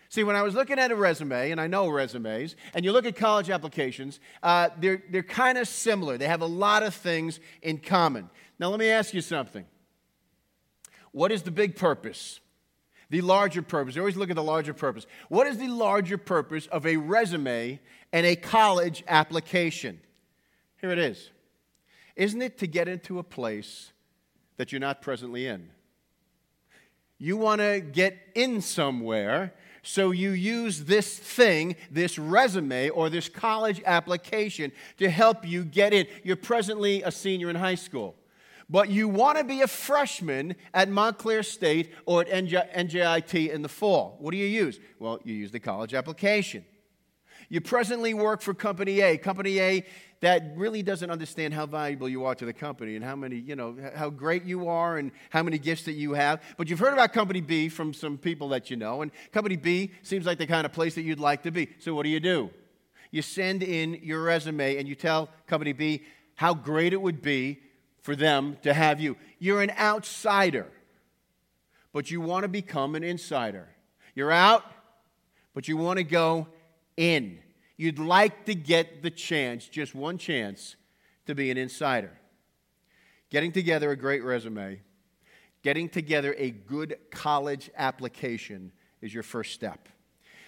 See, 0.08 0.24
when 0.24 0.36
I 0.36 0.42
was 0.42 0.54
looking 0.54 0.78
at 0.78 0.90
a 0.90 0.96
resume, 0.96 1.50
and 1.50 1.60
I 1.60 1.66
know 1.66 1.88
resumes, 1.88 2.54
and 2.74 2.84
you 2.84 2.92
look 2.92 3.06
at 3.06 3.16
college 3.16 3.50
applications, 3.50 4.20
uh, 4.42 4.68
they're, 4.78 5.02
they're 5.10 5.22
kind 5.22 5.58
of 5.58 5.66
similar. 5.66 6.16
They 6.16 6.28
have 6.28 6.42
a 6.42 6.46
lot 6.46 6.82
of 6.82 6.94
things 6.94 7.40
in 7.62 7.78
common. 7.78 8.30
Now, 8.58 8.68
let 8.68 8.78
me 8.78 8.88
ask 8.88 9.12
you 9.12 9.20
something. 9.20 9.66
What 11.12 11.32
is 11.32 11.42
the 11.42 11.50
big 11.50 11.76
purpose? 11.76 12.40
The 13.10 13.20
larger 13.20 13.62
purpose. 13.62 13.94
You 13.94 14.02
always 14.02 14.16
look 14.16 14.30
at 14.30 14.36
the 14.36 14.42
larger 14.42 14.74
purpose. 14.74 15.06
What 15.28 15.46
is 15.46 15.58
the 15.58 15.68
larger 15.68 16.18
purpose 16.18 16.66
of 16.66 16.86
a 16.86 16.96
resume 16.96 17.80
and 18.12 18.26
a 18.26 18.36
college 18.36 19.04
application? 19.08 20.00
Here 20.80 20.90
it 20.90 20.98
is. 20.98 21.30
Isn't 22.16 22.42
it 22.42 22.58
to 22.58 22.66
get 22.66 22.88
into 22.88 23.18
a 23.18 23.22
place 23.22 23.92
that 24.56 24.72
you're 24.72 24.80
not 24.80 25.02
presently 25.02 25.46
in? 25.46 25.70
You 27.18 27.36
want 27.36 27.60
to 27.60 27.80
get 27.80 28.18
in 28.34 28.60
somewhere 28.60 29.54
so 29.86 30.10
you 30.10 30.30
use 30.30 30.84
this 30.84 31.16
thing, 31.16 31.76
this 31.92 32.18
resume 32.18 32.88
or 32.90 33.08
this 33.08 33.28
college 33.28 33.80
application 33.86 34.72
to 34.98 35.08
help 35.08 35.46
you 35.46 35.64
get 35.64 35.94
in. 35.94 36.08
You're 36.24 36.34
presently 36.34 37.02
a 37.04 37.12
senior 37.12 37.50
in 37.50 37.56
high 37.56 37.76
school, 37.76 38.16
but 38.68 38.90
you 38.90 39.06
want 39.08 39.38
to 39.38 39.44
be 39.44 39.62
a 39.62 39.68
freshman 39.68 40.56
at 40.74 40.88
Montclair 40.88 41.44
State 41.44 41.92
or 42.04 42.22
at 42.22 42.28
NJIT 42.28 43.52
in 43.52 43.62
the 43.62 43.68
fall. 43.68 44.16
What 44.18 44.32
do 44.32 44.38
you 44.38 44.46
use? 44.46 44.80
Well, 44.98 45.20
you 45.22 45.34
use 45.34 45.52
the 45.52 45.60
college 45.60 45.94
application. 45.94 46.64
You 47.48 47.60
presently 47.60 48.14
work 48.14 48.40
for 48.40 48.54
Company 48.54 49.00
A. 49.00 49.18
Company 49.18 49.60
A 49.60 49.84
that 50.20 50.52
really 50.56 50.82
doesn't 50.82 51.10
understand 51.10 51.52
how 51.54 51.66
valuable 51.66 52.08
you 52.08 52.24
are 52.24 52.34
to 52.34 52.44
the 52.44 52.52
company 52.52 52.96
and 52.96 53.04
how 53.04 53.14
many, 53.14 53.36
you 53.36 53.54
know, 53.54 53.76
how 53.94 54.08
great 54.08 54.44
you 54.44 54.68
are 54.68 54.96
and 54.96 55.12
how 55.30 55.42
many 55.42 55.58
gifts 55.58 55.84
that 55.84 55.92
you 55.92 56.14
have. 56.14 56.42
But 56.56 56.68
you've 56.68 56.78
heard 56.78 56.94
about 56.94 57.12
Company 57.12 57.40
B 57.40 57.68
from 57.68 57.92
some 57.92 58.16
people 58.16 58.48
that 58.48 58.70
you 58.70 58.76
know, 58.76 59.02
and 59.02 59.10
Company 59.32 59.56
B 59.56 59.92
seems 60.02 60.26
like 60.26 60.38
the 60.38 60.46
kind 60.46 60.64
of 60.64 60.72
place 60.72 60.94
that 60.94 61.02
you'd 61.02 61.20
like 61.20 61.42
to 61.42 61.50
be. 61.50 61.68
So 61.78 61.94
what 61.94 62.04
do 62.04 62.08
you 62.08 62.20
do? 62.20 62.50
You 63.10 63.22
send 63.22 63.62
in 63.62 64.00
your 64.02 64.22
resume 64.22 64.78
and 64.78 64.88
you 64.88 64.94
tell 64.94 65.28
Company 65.46 65.72
B 65.72 66.02
how 66.34 66.54
great 66.54 66.92
it 66.92 67.00
would 67.00 67.22
be 67.22 67.60
for 68.00 68.16
them 68.16 68.56
to 68.62 68.72
have 68.72 69.00
you. 69.00 69.16
You're 69.38 69.62
an 69.62 69.72
outsider, 69.78 70.66
but 71.92 72.10
you 72.10 72.20
want 72.20 72.44
to 72.44 72.48
become 72.48 72.94
an 72.94 73.04
insider. 73.04 73.68
You're 74.14 74.32
out, 74.32 74.64
but 75.54 75.68
you 75.68 75.76
want 75.76 75.98
to 75.98 76.04
go 76.04 76.48
in. 76.96 77.38
You'd 77.76 77.98
like 77.98 78.46
to 78.46 78.54
get 78.54 79.02
the 79.02 79.10
chance, 79.10 79.68
just 79.68 79.94
one 79.94 80.18
chance, 80.18 80.76
to 81.26 81.34
be 81.34 81.50
an 81.50 81.58
insider. 81.58 82.12
Getting 83.30 83.52
together 83.52 83.90
a 83.90 83.96
great 83.96 84.22
resume, 84.22 84.80
getting 85.62 85.88
together 85.88 86.34
a 86.38 86.50
good 86.50 86.96
college 87.10 87.70
application 87.76 88.72
is 89.02 89.12
your 89.12 89.22
first 89.22 89.52
step. 89.52 89.88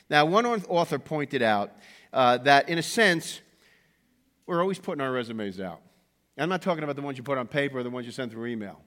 Now, 0.08 0.24
one 0.24 0.46
author 0.46 0.98
pointed 0.98 1.42
out 1.42 1.72
uh, 2.12 2.38
that, 2.38 2.68
in 2.68 2.78
a 2.78 2.82
sense, 2.82 3.40
we're 4.46 4.62
always 4.62 4.78
putting 4.78 5.02
our 5.02 5.12
resumes 5.12 5.60
out. 5.60 5.80
I'm 6.38 6.48
not 6.48 6.62
talking 6.62 6.84
about 6.84 6.96
the 6.96 7.02
ones 7.02 7.18
you 7.18 7.24
put 7.24 7.36
on 7.36 7.46
paper 7.46 7.78
or 7.78 7.82
the 7.82 7.90
ones 7.90 8.06
you 8.06 8.12
send 8.12 8.30
through 8.30 8.46
email. 8.46 8.80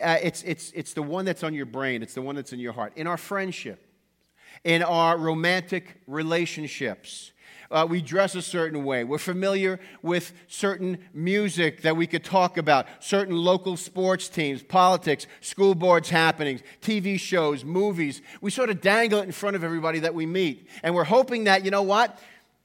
Uh, 0.00 0.18
it's, 0.22 0.42
it's, 0.42 0.70
it's 0.72 0.92
the 0.92 1.02
one 1.02 1.24
that's 1.24 1.42
on 1.42 1.54
your 1.54 1.66
brain, 1.66 2.02
it's 2.02 2.14
the 2.14 2.22
one 2.22 2.34
that's 2.34 2.52
in 2.52 2.58
your 2.58 2.72
heart. 2.72 2.92
In 2.96 3.06
our 3.06 3.16
friendship, 3.16 3.86
in 4.64 4.82
our 4.82 5.16
romantic 5.16 6.00
relationships, 6.06 7.32
uh, 7.70 7.86
we 7.88 8.02
dress 8.02 8.34
a 8.34 8.42
certain 8.42 8.84
way. 8.84 9.04
We're 9.04 9.18
familiar 9.18 9.78
with 10.02 10.32
certain 10.48 10.98
music 11.14 11.82
that 11.82 11.96
we 11.96 12.06
could 12.06 12.24
talk 12.24 12.58
about, 12.58 12.86
certain 12.98 13.36
local 13.36 13.76
sports 13.76 14.28
teams, 14.28 14.62
politics, 14.62 15.26
school 15.40 15.74
boards 15.74 16.10
happenings, 16.10 16.62
TV 16.82 17.18
shows, 17.18 17.64
movies. 17.64 18.22
We 18.40 18.50
sort 18.50 18.70
of 18.70 18.80
dangle 18.80 19.20
it 19.20 19.24
in 19.24 19.32
front 19.32 19.56
of 19.56 19.62
everybody 19.62 20.00
that 20.00 20.14
we 20.14 20.26
meet. 20.26 20.68
And 20.82 20.94
we're 20.94 21.04
hoping 21.04 21.44
that, 21.44 21.64
you 21.64 21.70
know 21.70 21.82
what? 21.82 22.18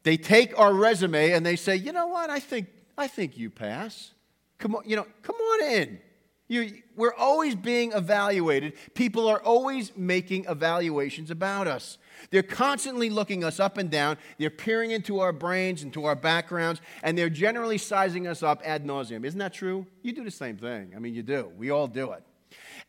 They 0.03 0.17
take 0.17 0.57
our 0.57 0.73
resume 0.73 1.31
and 1.31 1.45
they 1.45 1.55
say, 1.55 1.75
you 1.75 1.91
know 1.91 2.07
what? 2.07 2.29
I 2.29 2.39
think, 2.39 2.67
I 2.97 3.07
think 3.07 3.37
you 3.37 3.49
pass. 3.49 4.11
Come 4.57 4.75
on, 4.75 4.83
you 4.85 4.95
know, 4.95 5.05
come 5.21 5.35
on 5.35 5.71
in. 5.71 5.99
You, 6.47 6.83
we're 6.95 7.13
always 7.15 7.55
being 7.55 7.91
evaluated. 7.93 8.73
People 8.93 9.27
are 9.27 9.41
always 9.41 9.95
making 9.97 10.45
evaluations 10.47 11.31
about 11.31 11.67
us. 11.67 11.97
They're 12.29 12.43
constantly 12.43 13.09
looking 13.09 13.43
us 13.43 13.59
up 13.59 13.77
and 13.77 13.89
down. 13.89 14.17
They're 14.37 14.51
peering 14.51 14.91
into 14.91 15.19
our 15.19 15.33
brains, 15.33 15.81
into 15.81 16.05
our 16.05 16.15
backgrounds, 16.15 16.81
and 17.01 17.17
they're 17.17 17.29
generally 17.29 17.79
sizing 17.79 18.27
us 18.27 18.43
up 18.43 18.61
ad 18.63 18.85
nauseum. 18.85 19.25
Isn't 19.25 19.39
that 19.39 19.53
true? 19.53 19.87
You 20.03 20.13
do 20.13 20.23
the 20.23 20.31
same 20.31 20.57
thing. 20.57 20.93
I 20.95 20.99
mean, 20.99 21.15
you 21.15 21.23
do. 21.23 21.51
We 21.57 21.71
all 21.71 21.87
do 21.87 22.11
it. 22.11 22.23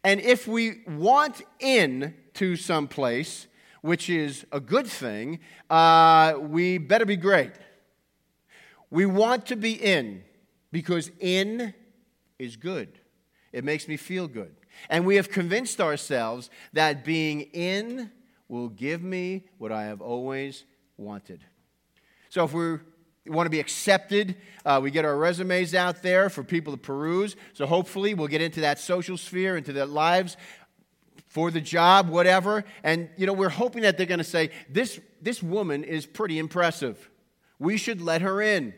And 0.05 0.21
if 0.21 0.47
we 0.47 0.83
want 0.87 1.43
in 1.59 2.15
to 2.35 2.57
some 2.57 2.89
place, 2.89 3.47
which 3.81 4.11
is 4.11 4.45
a 4.53 4.61
good 4.61 4.87
thing, 4.87 5.41
uh, 5.71 6.35
we 6.39 6.77
better 6.77 7.07
be 7.07 7.17
great. 7.17 7.53
We 8.91 9.07
want 9.07 9.47
to 9.47 9.57
be 9.57 9.73
in 9.73 10.23
because 10.71 11.11
in 11.21 11.73
is 12.39 12.57
good. 12.57 13.01
It 13.53 13.65
makes 13.65 13.89
me 13.89 13.97
feel 13.97 14.29
good. 14.29 14.55
And 14.89 15.07
we 15.07 15.17
have 15.17 15.31
convinced 15.31 15.81
ourselves 15.81 16.51
that 16.73 17.05
being 17.05 17.43
in 17.53 18.11
will 18.49 18.69
give 18.69 19.03
me 19.03 19.45
what 19.59 19.73
I 19.73 19.85
have 19.85 20.01
always 20.01 20.65
wanted. 20.97 21.41
So 22.29 22.45
if 22.45 22.53
we 22.53 22.79
want 23.27 23.47
to 23.47 23.51
be 23.51 23.61
accepted, 23.61 24.37
uh, 24.65 24.81
we 24.83 24.91
get 24.91 25.05
our 25.05 25.17
resumes 25.17 25.75
out 25.75 26.03
there 26.03 26.29
for 26.29 26.45
people 26.45 26.73
to 26.73 26.79
peruse. 26.79 27.37
So 27.55 27.67
hopefully 27.67 28.15
we'll 28.15 28.29
get 28.29 28.41
into 28.41 28.61
that 28.61 28.79
social 28.79 29.17
sphere, 29.17 29.57
into 29.57 29.73
their 29.73 29.87
lives 29.87 30.37
for 31.29 31.51
the 31.51 31.61
job, 31.61 32.09
whatever. 32.09 32.65
And, 32.83 33.09
you 33.17 33.27
know, 33.27 33.33
we're 33.33 33.49
hoping 33.49 33.83
that 33.83 33.97
they're 33.97 34.07
going 34.07 34.19
to 34.19 34.25
say, 34.25 34.51
this, 34.69 35.01
this 35.21 35.43
woman 35.43 35.85
is 35.85 36.07
pretty 36.07 36.39
impressive. 36.39 37.11
We 37.59 37.79
should 37.79 38.01
let 38.01 38.23
her 38.23 38.41
in. 38.41 38.75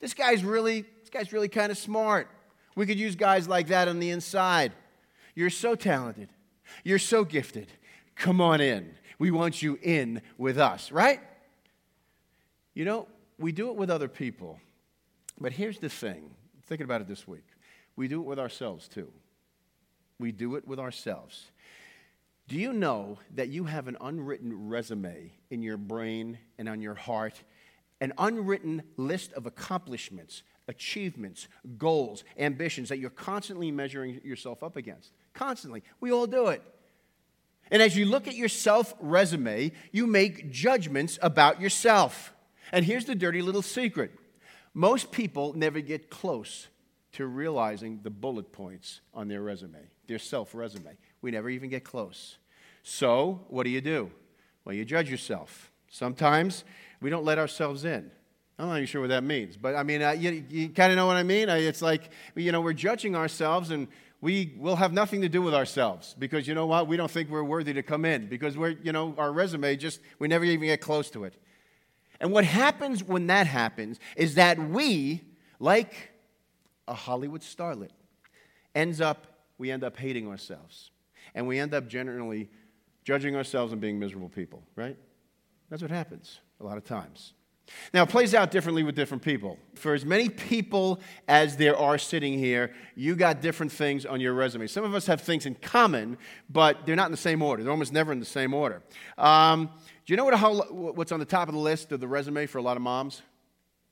This 0.00 0.12
guy's 0.12 0.44
really, 0.44 0.82
this 1.00 1.10
guy's 1.10 1.32
really 1.32 1.48
kind 1.48 1.72
of 1.72 1.78
smart. 1.78 2.28
We 2.74 2.86
could 2.86 2.98
use 2.98 3.16
guys 3.16 3.48
like 3.48 3.68
that 3.68 3.88
on 3.88 3.98
the 3.98 4.10
inside. 4.10 4.72
You're 5.34 5.50
so 5.50 5.74
talented. 5.74 6.28
You're 6.82 6.98
so 6.98 7.24
gifted. 7.24 7.68
Come 8.16 8.40
on 8.40 8.60
in. 8.60 8.94
We 9.18 9.30
want 9.30 9.62
you 9.62 9.78
in 9.82 10.22
with 10.38 10.58
us, 10.58 10.90
right? 10.90 11.20
You 12.74 12.84
know, 12.84 13.08
we 13.38 13.52
do 13.52 13.68
it 13.68 13.76
with 13.76 13.90
other 13.90 14.08
people. 14.08 14.58
But 15.40 15.52
here's 15.52 15.78
the 15.78 15.88
thing 15.88 16.30
thinking 16.66 16.84
about 16.84 17.00
it 17.00 17.08
this 17.08 17.28
week 17.28 17.44
we 17.96 18.08
do 18.08 18.20
it 18.20 18.26
with 18.26 18.38
ourselves 18.38 18.88
too. 18.88 19.12
We 20.18 20.32
do 20.32 20.56
it 20.56 20.66
with 20.66 20.78
ourselves. 20.78 21.50
Do 22.46 22.56
you 22.56 22.72
know 22.72 23.18
that 23.34 23.48
you 23.48 23.64
have 23.64 23.88
an 23.88 23.96
unwritten 24.00 24.68
resume 24.68 25.32
in 25.50 25.62
your 25.62 25.76
brain 25.76 26.38
and 26.58 26.68
on 26.68 26.82
your 26.82 26.94
heart? 26.94 27.42
An 28.00 28.12
unwritten 28.18 28.82
list 28.96 29.32
of 29.32 29.46
accomplishments, 29.46 30.42
achievements, 30.68 31.48
goals, 31.78 32.24
ambitions 32.38 32.88
that 32.88 32.98
you're 32.98 33.10
constantly 33.10 33.70
measuring 33.70 34.20
yourself 34.24 34.62
up 34.62 34.76
against. 34.76 35.12
Constantly. 35.32 35.82
We 36.00 36.12
all 36.12 36.26
do 36.26 36.48
it. 36.48 36.62
And 37.70 37.82
as 37.82 37.96
you 37.96 38.06
look 38.06 38.28
at 38.28 38.34
your 38.34 38.48
self 38.48 38.94
resume, 39.00 39.72
you 39.90 40.06
make 40.06 40.50
judgments 40.50 41.18
about 41.22 41.60
yourself. 41.60 42.32
And 42.72 42.84
here's 42.84 43.04
the 43.04 43.14
dirty 43.14 43.42
little 43.42 43.62
secret 43.62 44.12
most 44.74 45.12
people 45.12 45.52
never 45.54 45.80
get 45.80 46.10
close 46.10 46.68
to 47.12 47.26
realizing 47.26 48.00
the 48.02 48.10
bullet 48.10 48.52
points 48.52 49.00
on 49.14 49.28
their 49.28 49.40
resume, 49.40 49.78
their 50.08 50.18
self 50.18 50.54
resume. 50.54 50.96
We 51.22 51.30
never 51.30 51.48
even 51.48 51.70
get 51.70 51.84
close. 51.84 52.38
So, 52.82 53.46
what 53.48 53.64
do 53.64 53.70
you 53.70 53.80
do? 53.80 54.10
Well, 54.64 54.74
you 54.74 54.84
judge 54.84 55.10
yourself. 55.10 55.70
Sometimes 55.88 56.64
we 57.00 57.08
don't 57.08 57.24
let 57.24 57.38
ourselves 57.38 57.84
in. 57.84 58.10
I'm 58.58 58.68
not 58.68 58.76
even 58.76 58.86
sure 58.86 59.00
what 59.00 59.10
that 59.10 59.24
means, 59.24 59.56
but 59.56 59.74
I 59.74 59.82
mean, 59.82 60.00
uh, 60.00 60.12
you, 60.12 60.44
you 60.48 60.68
kind 60.68 60.92
of 60.92 60.96
know 60.96 61.06
what 61.06 61.16
I 61.16 61.24
mean? 61.24 61.48
It's 61.48 61.82
like, 61.82 62.10
you 62.36 62.52
know, 62.52 62.60
we're 62.60 62.72
judging 62.72 63.16
ourselves 63.16 63.70
and 63.70 63.88
we 64.20 64.54
will 64.56 64.76
have 64.76 64.92
nothing 64.92 65.22
to 65.22 65.28
do 65.28 65.42
with 65.42 65.54
ourselves 65.54 66.14
because 66.18 66.46
you 66.46 66.54
know 66.54 66.66
what? 66.66 66.86
We 66.86 66.96
don't 66.96 67.10
think 67.10 67.30
we're 67.30 67.42
worthy 67.42 67.74
to 67.74 67.82
come 67.82 68.04
in 68.04 68.28
because 68.28 68.56
we're, 68.56 68.76
you 68.82 68.92
know, 68.92 69.14
our 69.18 69.32
resume 69.32 69.76
just, 69.76 70.00
we 70.18 70.28
never 70.28 70.44
even 70.44 70.66
get 70.66 70.80
close 70.80 71.10
to 71.10 71.24
it. 71.24 71.34
And 72.20 72.32
what 72.32 72.44
happens 72.44 73.02
when 73.02 73.26
that 73.26 73.46
happens 73.46 73.98
is 74.16 74.36
that 74.36 74.58
we, 74.58 75.20
like 75.58 76.10
a 76.86 76.94
Hollywood 76.94 77.40
starlet, 77.40 77.90
ends 78.74 79.00
up, 79.00 79.26
we 79.58 79.70
end 79.70 79.84
up 79.84 79.96
hating 79.96 80.28
ourselves. 80.28 80.90
And 81.34 81.48
we 81.48 81.58
end 81.58 81.74
up 81.74 81.88
generally 81.88 82.48
judging 83.02 83.34
ourselves 83.36 83.72
and 83.72 83.80
being 83.80 83.98
miserable 83.98 84.28
people, 84.28 84.62
right? 84.76 84.96
That's 85.70 85.82
what 85.82 85.90
happens 85.90 86.38
a 86.60 86.64
lot 86.64 86.76
of 86.76 86.84
times. 86.84 87.34
Now, 87.92 88.02
it 88.02 88.08
plays 88.08 88.34
out 88.34 88.50
differently 88.50 88.82
with 88.82 88.94
different 88.94 89.22
people. 89.22 89.58
For 89.74 89.94
as 89.94 90.04
many 90.04 90.28
people 90.28 91.00
as 91.28 91.56
there 91.56 91.76
are 91.76 91.98
sitting 91.98 92.38
here, 92.38 92.72
you 92.94 93.16
got 93.16 93.40
different 93.40 93.72
things 93.72 94.04
on 94.04 94.20
your 94.20 94.34
resume. 94.34 94.66
Some 94.66 94.84
of 94.84 94.94
us 94.94 95.06
have 95.06 95.20
things 95.20 95.46
in 95.46 95.54
common, 95.54 96.18
but 96.50 96.84
they're 96.84 96.96
not 96.96 97.06
in 97.06 97.12
the 97.12 97.16
same 97.16 97.42
order. 97.42 97.62
They're 97.62 97.72
almost 97.72 97.92
never 97.92 98.12
in 98.12 98.20
the 98.20 98.26
same 98.26 98.52
order. 98.52 98.82
Um, 99.16 99.70
do 100.06 100.12
you 100.12 100.16
know 100.16 100.24
what, 100.24 100.96
what's 100.96 101.12
on 101.12 101.20
the 101.20 101.26
top 101.26 101.48
of 101.48 101.54
the 101.54 101.60
list 101.60 101.92
of 101.92 102.00
the 102.00 102.08
resume 102.08 102.46
for 102.46 102.58
a 102.58 102.62
lot 102.62 102.76
of 102.76 102.82
moms? 102.82 103.22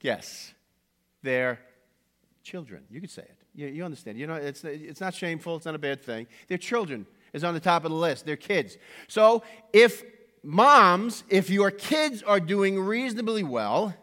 Yes, 0.00 0.52
their 1.22 1.58
children. 2.42 2.82
You 2.90 3.00
could 3.00 3.10
say 3.10 3.22
it. 3.22 3.36
You, 3.54 3.68
you 3.68 3.84
understand. 3.84 4.18
You 4.18 4.26
know, 4.26 4.34
it's, 4.34 4.64
it's 4.64 5.00
not 5.00 5.14
shameful, 5.14 5.56
it's 5.56 5.66
not 5.66 5.74
a 5.74 5.78
bad 5.78 6.02
thing. 6.02 6.26
Their 6.48 6.58
children 6.58 7.06
is 7.32 7.44
on 7.44 7.54
the 7.54 7.60
top 7.60 7.84
of 7.84 7.90
the 7.90 7.96
list, 7.96 8.26
their 8.26 8.36
kids. 8.36 8.76
So 9.08 9.42
if 9.72 10.02
moms, 10.42 11.24
if 11.28 11.50
your 11.50 11.70
kids 11.70 12.22
are 12.22 12.40
doing 12.40 12.78
reasonably 12.80 13.42
well, 13.42 13.94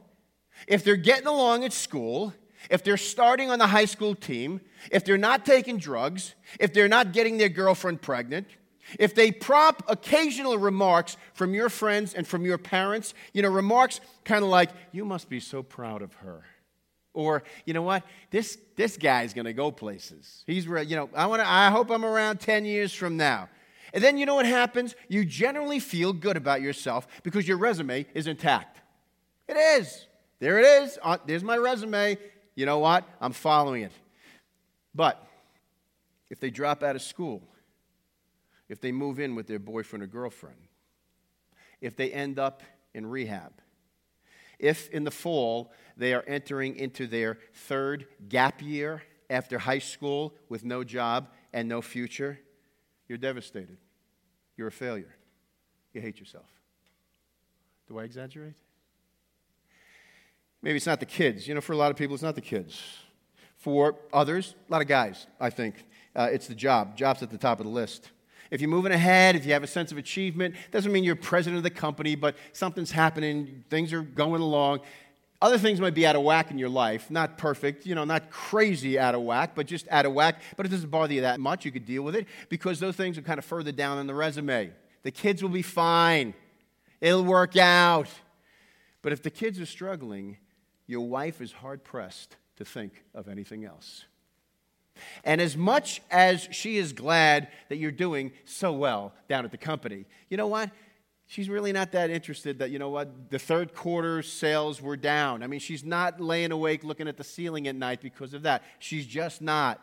if 0.67 0.83
they're 0.83 0.95
getting 0.95 1.27
along 1.27 1.63
at 1.63 1.73
school, 1.73 2.33
if 2.69 2.83
they're 2.83 2.97
starting 2.97 3.49
on 3.49 3.59
the 3.59 3.67
high 3.67 3.85
school 3.85 4.15
team, 4.15 4.61
if 4.91 5.03
they're 5.05 5.17
not 5.17 5.45
taking 5.45 5.77
drugs, 5.77 6.35
if 6.59 6.73
they're 6.73 6.87
not 6.87 7.13
getting 7.13 7.37
their 7.37 7.49
girlfriend 7.49 8.01
pregnant, 8.01 8.47
if 8.97 9.13
they 9.13 9.31
prop 9.31 9.83
occasional 9.87 10.57
remarks 10.57 11.17
from 11.33 11.53
your 11.53 11.69
friends 11.69 12.13
and 12.13 12.27
from 12.27 12.45
your 12.45 12.57
parents, 12.57 13.13
you 13.33 13.41
know, 13.41 13.49
remarks 13.49 13.99
kind 14.23 14.43
of 14.43 14.49
like, 14.49 14.71
you 14.91 15.05
must 15.05 15.29
be 15.29 15.39
so 15.39 15.61
proud 15.61 16.01
of 16.01 16.13
her. 16.15 16.43
Or, 17.13 17.43
you 17.65 17.73
know 17.73 17.81
what, 17.81 18.03
this, 18.31 18.57
this 18.75 18.97
guy's 18.97 19.33
going 19.33 19.45
to 19.45 19.53
go 19.53 19.71
places. 19.71 20.43
He's, 20.47 20.65
you 20.65 20.95
know, 20.95 21.09
I, 21.15 21.25
wanna, 21.25 21.43
I 21.45 21.69
hope 21.69 21.89
I'm 21.91 22.05
around 22.05 22.39
10 22.39 22.65
years 22.65 22.93
from 22.93 23.17
now. 23.17 23.49
And 23.93 24.03
then 24.03 24.17
you 24.17 24.25
know 24.25 24.35
what 24.35 24.45
happens? 24.45 24.95
You 25.07 25.25
generally 25.25 25.79
feel 25.79 26.13
good 26.13 26.37
about 26.37 26.61
yourself 26.61 27.07
because 27.23 27.47
your 27.47 27.57
resume 27.57 28.05
is 28.13 28.27
intact. 28.27 28.79
It 29.47 29.57
is. 29.57 30.05
There 30.39 30.59
it 30.59 30.65
is. 30.65 30.99
Uh, 31.01 31.17
there's 31.25 31.43
my 31.43 31.57
resume. 31.57 32.17
You 32.55 32.65
know 32.65 32.79
what? 32.79 33.03
I'm 33.19 33.33
following 33.33 33.83
it. 33.83 33.91
But 34.93 35.25
if 36.29 36.39
they 36.39 36.49
drop 36.49 36.83
out 36.83 36.95
of 36.95 37.01
school, 37.01 37.41
if 38.67 38.79
they 38.79 38.91
move 38.91 39.19
in 39.19 39.35
with 39.35 39.47
their 39.47 39.59
boyfriend 39.59 40.03
or 40.03 40.07
girlfriend, 40.07 40.57
if 41.81 41.95
they 41.95 42.11
end 42.11 42.37
up 42.37 42.61
in 42.93 43.05
rehab, 43.05 43.53
if 44.59 44.89
in 44.89 45.03
the 45.03 45.11
fall 45.11 45.71
they 45.97 46.13
are 46.13 46.23
entering 46.27 46.75
into 46.75 47.07
their 47.07 47.37
third 47.53 48.05
gap 48.27 48.61
year 48.61 49.03
after 49.29 49.57
high 49.57 49.79
school 49.79 50.33
with 50.49 50.63
no 50.63 50.83
job 50.83 51.29
and 51.53 51.67
no 51.67 51.81
future, 51.81 52.39
you're 53.09 53.17
devastated. 53.17 53.77
You're 54.55 54.69
a 54.69 54.71
failure. 54.71 55.13
You 55.93 55.99
hate 55.99 56.19
yourself. 56.19 56.45
Do 57.89 57.99
I 57.99 58.03
exaggerate? 58.03 58.53
Maybe 60.61 60.77
it's 60.77 60.85
not 60.85 60.99
the 60.99 61.05
kids. 61.05 61.47
You 61.47 61.55
know, 61.55 61.61
for 61.61 61.73
a 61.73 61.77
lot 61.77 61.91
of 61.91 61.97
people, 61.97 62.13
it's 62.13 62.23
not 62.23 62.35
the 62.35 62.41
kids. 62.41 62.81
For 63.57 63.95
others, 64.13 64.55
a 64.69 64.71
lot 64.71 64.81
of 64.81 64.87
guys, 64.87 65.27
I 65.39 65.49
think, 65.49 65.75
uh, 66.15 66.29
it's 66.31 66.47
the 66.47 66.55
job. 66.55 66.95
Job's 66.95 67.23
at 67.23 67.31
the 67.31 67.37
top 67.37 67.59
of 67.59 67.65
the 67.65 67.71
list. 67.71 68.11
If 68.51 68.61
you're 68.61 68.69
moving 68.69 68.91
ahead, 68.91 69.35
if 69.35 69.45
you 69.45 69.53
have 69.53 69.63
a 69.63 69.67
sense 69.67 69.91
of 69.91 69.97
achievement, 69.97 70.55
doesn't 70.71 70.91
mean 70.91 71.03
you're 71.03 71.15
president 71.15 71.57
of 71.57 71.63
the 71.63 71.69
company, 71.69 72.15
but 72.15 72.35
something's 72.51 72.91
happening, 72.91 73.63
things 73.69 73.93
are 73.93 74.01
going 74.01 74.41
along. 74.41 74.81
Other 75.41 75.57
things 75.57 75.79
might 75.79 75.93
be 75.93 76.05
out 76.05 76.17
of 76.17 76.23
whack 76.23 76.51
in 76.51 76.57
your 76.57 76.69
life, 76.69 77.09
not 77.09 77.37
perfect, 77.37 77.85
you 77.85 77.95
know, 77.95 78.03
not 78.03 78.29
crazy 78.29 78.99
out 78.99 79.15
of 79.15 79.21
whack, 79.21 79.55
but 79.55 79.67
just 79.67 79.87
out 79.89 80.05
of 80.05 80.13
whack. 80.13 80.41
But 80.57 80.65
it 80.65 80.69
doesn't 80.69 80.89
bother 80.89 81.13
you 81.13 81.21
that 81.21 81.39
much. 81.39 81.63
You 81.63 81.71
could 81.71 81.85
deal 81.85 82.03
with 82.03 82.15
it 82.15 82.27
because 82.49 82.79
those 82.79 82.97
things 82.97 83.17
are 83.17 83.21
kind 83.21 83.39
of 83.39 83.45
further 83.45 83.71
down 83.71 83.99
in 83.99 84.07
the 84.07 84.13
resume. 84.13 84.71
The 85.03 85.11
kids 85.11 85.41
will 85.41 85.49
be 85.49 85.61
fine, 85.61 86.33
it'll 86.99 87.23
work 87.23 87.55
out. 87.55 88.09
But 89.01 89.13
if 89.13 89.23
the 89.23 89.29
kids 89.29 89.61
are 89.61 89.65
struggling, 89.65 90.37
your 90.85 91.07
wife 91.07 91.39
is 91.39 91.53
hard 91.53 91.85
pressed 91.85 92.35
to 92.57 92.65
think 92.65 93.05
of 93.15 93.29
anything 93.29 93.63
else. 93.63 94.03
And 95.23 95.39
as 95.39 95.55
much 95.55 96.01
as 96.11 96.49
she 96.51 96.77
is 96.77 96.91
glad 96.91 97.47
that 97.69 97.77
you're 97.77 97.91
doing 97.91 98.33
so 98.43 98.73
well 98.73 99.13
down 99.29 99.45
at 99.45 99.51
the 99.51 99.57
company, 99.57 100.05
you 100.29 100.35
know 100.35 100.47
what? 100.47 100.69
She's 101.29 101.47
really 101.47 101.71
not 101.71 101.93
that 101.93 102.09
interested 102.09 102.59
that, 102.59 102.71
you 102.71 102.79
know 102.79 102.89
what, 102.89 103.29
the 103.29 103.39
third 103.39 103.73
quarter 103.73 104.21
sales 104.21 104.81
were 104.81 104.97
down. 104.97 105.43
I 105.43 105.47
mean, 105.47 105.59
she's 105.59 105.85
not 105.85 106.19
laying 106.19 106.51
awake 106.51 106.83
looking 106.83 107.07
at 107.07 107.17
the 107.17 107.23
ceiling 107.23 107.67
at 107.67 107.75
night 107.75 108.01
because 108.01 108.33
of 108.33 108.41
that. 108.41 108.63
She's 108.79 109.05
just 109.05 109.41
not. 109.41 109.79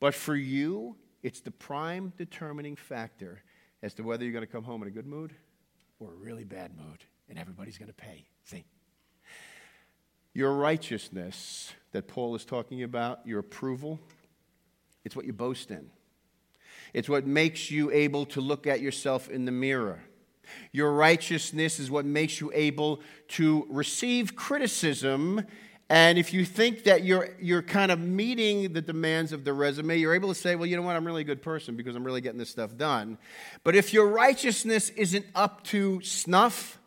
But 0.00 0.14
for 0.14 0.34
you, 0.34 0.96
it's 1.22 1.40
the 1.40 1.52
prime 1.52 2.12
determining 2.18 2.76
factor 2.76 3.42
as 3.82 3.94
to 3.94 4.02
whether 4.02 4.24
you're 4.24 4.32
going 4.32 4.44
to 4.44 4.50
come 4.52 4.64
home 4.64 4.82
in 4.82 4.88
a 4.88 4.90
good 4.90 5.06
mood 5.06 5.32
or 6.00 6.12
a 6.12 6.16
really 6.16 6.44
bad 6.44 6.76
mood, 6.76 7.04
and 7.28 7.38
everybody's 7.38 7.78
going 7.78 7.88
to 7.88 7.94
pay. 7.94 8.26
See? 8.44 8.64
Your 10.34 10.54
righteousness 10.54 11.72
that 11.92 12.08
Paul 12.08 12.34
is 12.34 12.44
talking 12.44 12.82
about, 12.82 13.20
your 13.24 13.38
approval, 13.38 14.00
it's 15.04 15.14
what 15.14 15.24
you 15.24 15.32
boast 15.32 15.70
in. 15.70 15.88
It's 16.92 17.08
what 17.08 17.26
makes 17.26 17.70
you 17.70 17.92
able 17.92 18.26
to 18.26 18.40
look 18.40 18.66
at 18.66 18.80
yourself 18.80 19.28
in 19.28 19.44
the 19.44 19.52
mirror. 19.52 20.00
Your 20.72 20.92
righteousness 20.92 21.78
is 21.78 21.90
what 21.90 22.04
makes 22.04 22.40
you 22.40 22.50
able 22.54 23.00
to 23.28 23.66
receive 23.70 24.36
criticism 24.36 25.44
And 25.90 26.18
if 26.18 26.34
you 26.34 26.44
think 26.44 26.84
that 26.84 27.02
you're, 27.04 27.30
you're 27.40 27.62
kind 27.62 27.90
of 27.90 27.98
meeting 27.98 28.74
the 28.74 28.82
demands 28.82 29.32
of 29.32 29.44
the 29.44 29.54
resume, 29.54 29.96
you're 29.96 30.14
able 30.14 30.28
to 30.28 30.34
say, 30.34 30.54
well, 30.54 30.66
you 30.66 30.76
know 30.76 30.82
what, 30.82 30.96
I'm 30.96 31.06
really 31.06 31.22
a 31.22 31.24
good 31.24 31.40
person 31.40 31.76
because 31.76 31.96
I'm 31.96 32.04
really 32.04 32.20
getting 32.20 32.38
this 32.38 32.50
stuff 32.50 32.76
done. 32.76 33.16
But 33.64 33.74
if 33.74 33.94
your 33.94 34.06
righteousness 34.08 34.90
isn't 34.90 35.24
up 35.34 35.64
to 35.64 36.02
snuff, 36.02 36.78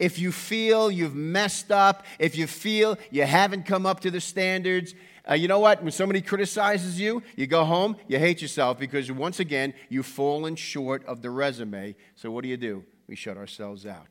if 0.00 0.18
you 0.18 0.32
feel 0.32 0.90
you've 0.90 1.14
messed 1.14 1.70
up, 1.70 2.04
if 2.18 2.36
you 2.36 2.46
feel 2.48 2.98
you 3.10 3.22
haven't 3.22 3.64
come 3.64 3.86
up 3.86 4.00
to 4.00 4.10
the 4.10 4.20
standards, 4.20 4.94
uh, 5.28 5.34
you 5.34 5.46
know 5.46 5.60
what? 5.60 5.82
When 5.82 5.92
somebody 5.92 6.20
criticizes 6.20 6.98
you, 6.98 7.22
you 7.36 7.46
go 7.46 7.64
home, 7.64 7.96
you 8.08 8.18
hate 8.18 8.42
yourself 8.42 8.78
because 8.78 9.10
once 9.12 9.38
again, 9.38 9.72
you've 9.88 10.06
fallen 10.06 10.56
short 10.56 11.06
of 11.06 11.22
the 11.22 11.30
resume. 11.30 11.94
So 12.16 12.30
what 12.30 12.42
do 12.42 12.48
you 12.48 12.56
do? 12.56 12.84
We 13.08 13.16
shut 13.16 13.36
ourselves 13.36 13.86
out. 13.86 14.08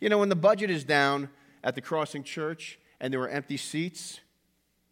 You 0.00 0.08
know, 0.08 0.18
when 0.18 0.28
the 0.28 0.36
budget 0.36 0.70
is 0.70 0.84
down 0.84 1.30
at 1.64 1.74
the 1.74 1.80
Crossing 1.80 2.22
Church 2.22 2.78
and 3.00 3.12
there 3.12 3.20
are 3.20 3.28
empty 3.28 3.56
seats, 3.56 4.20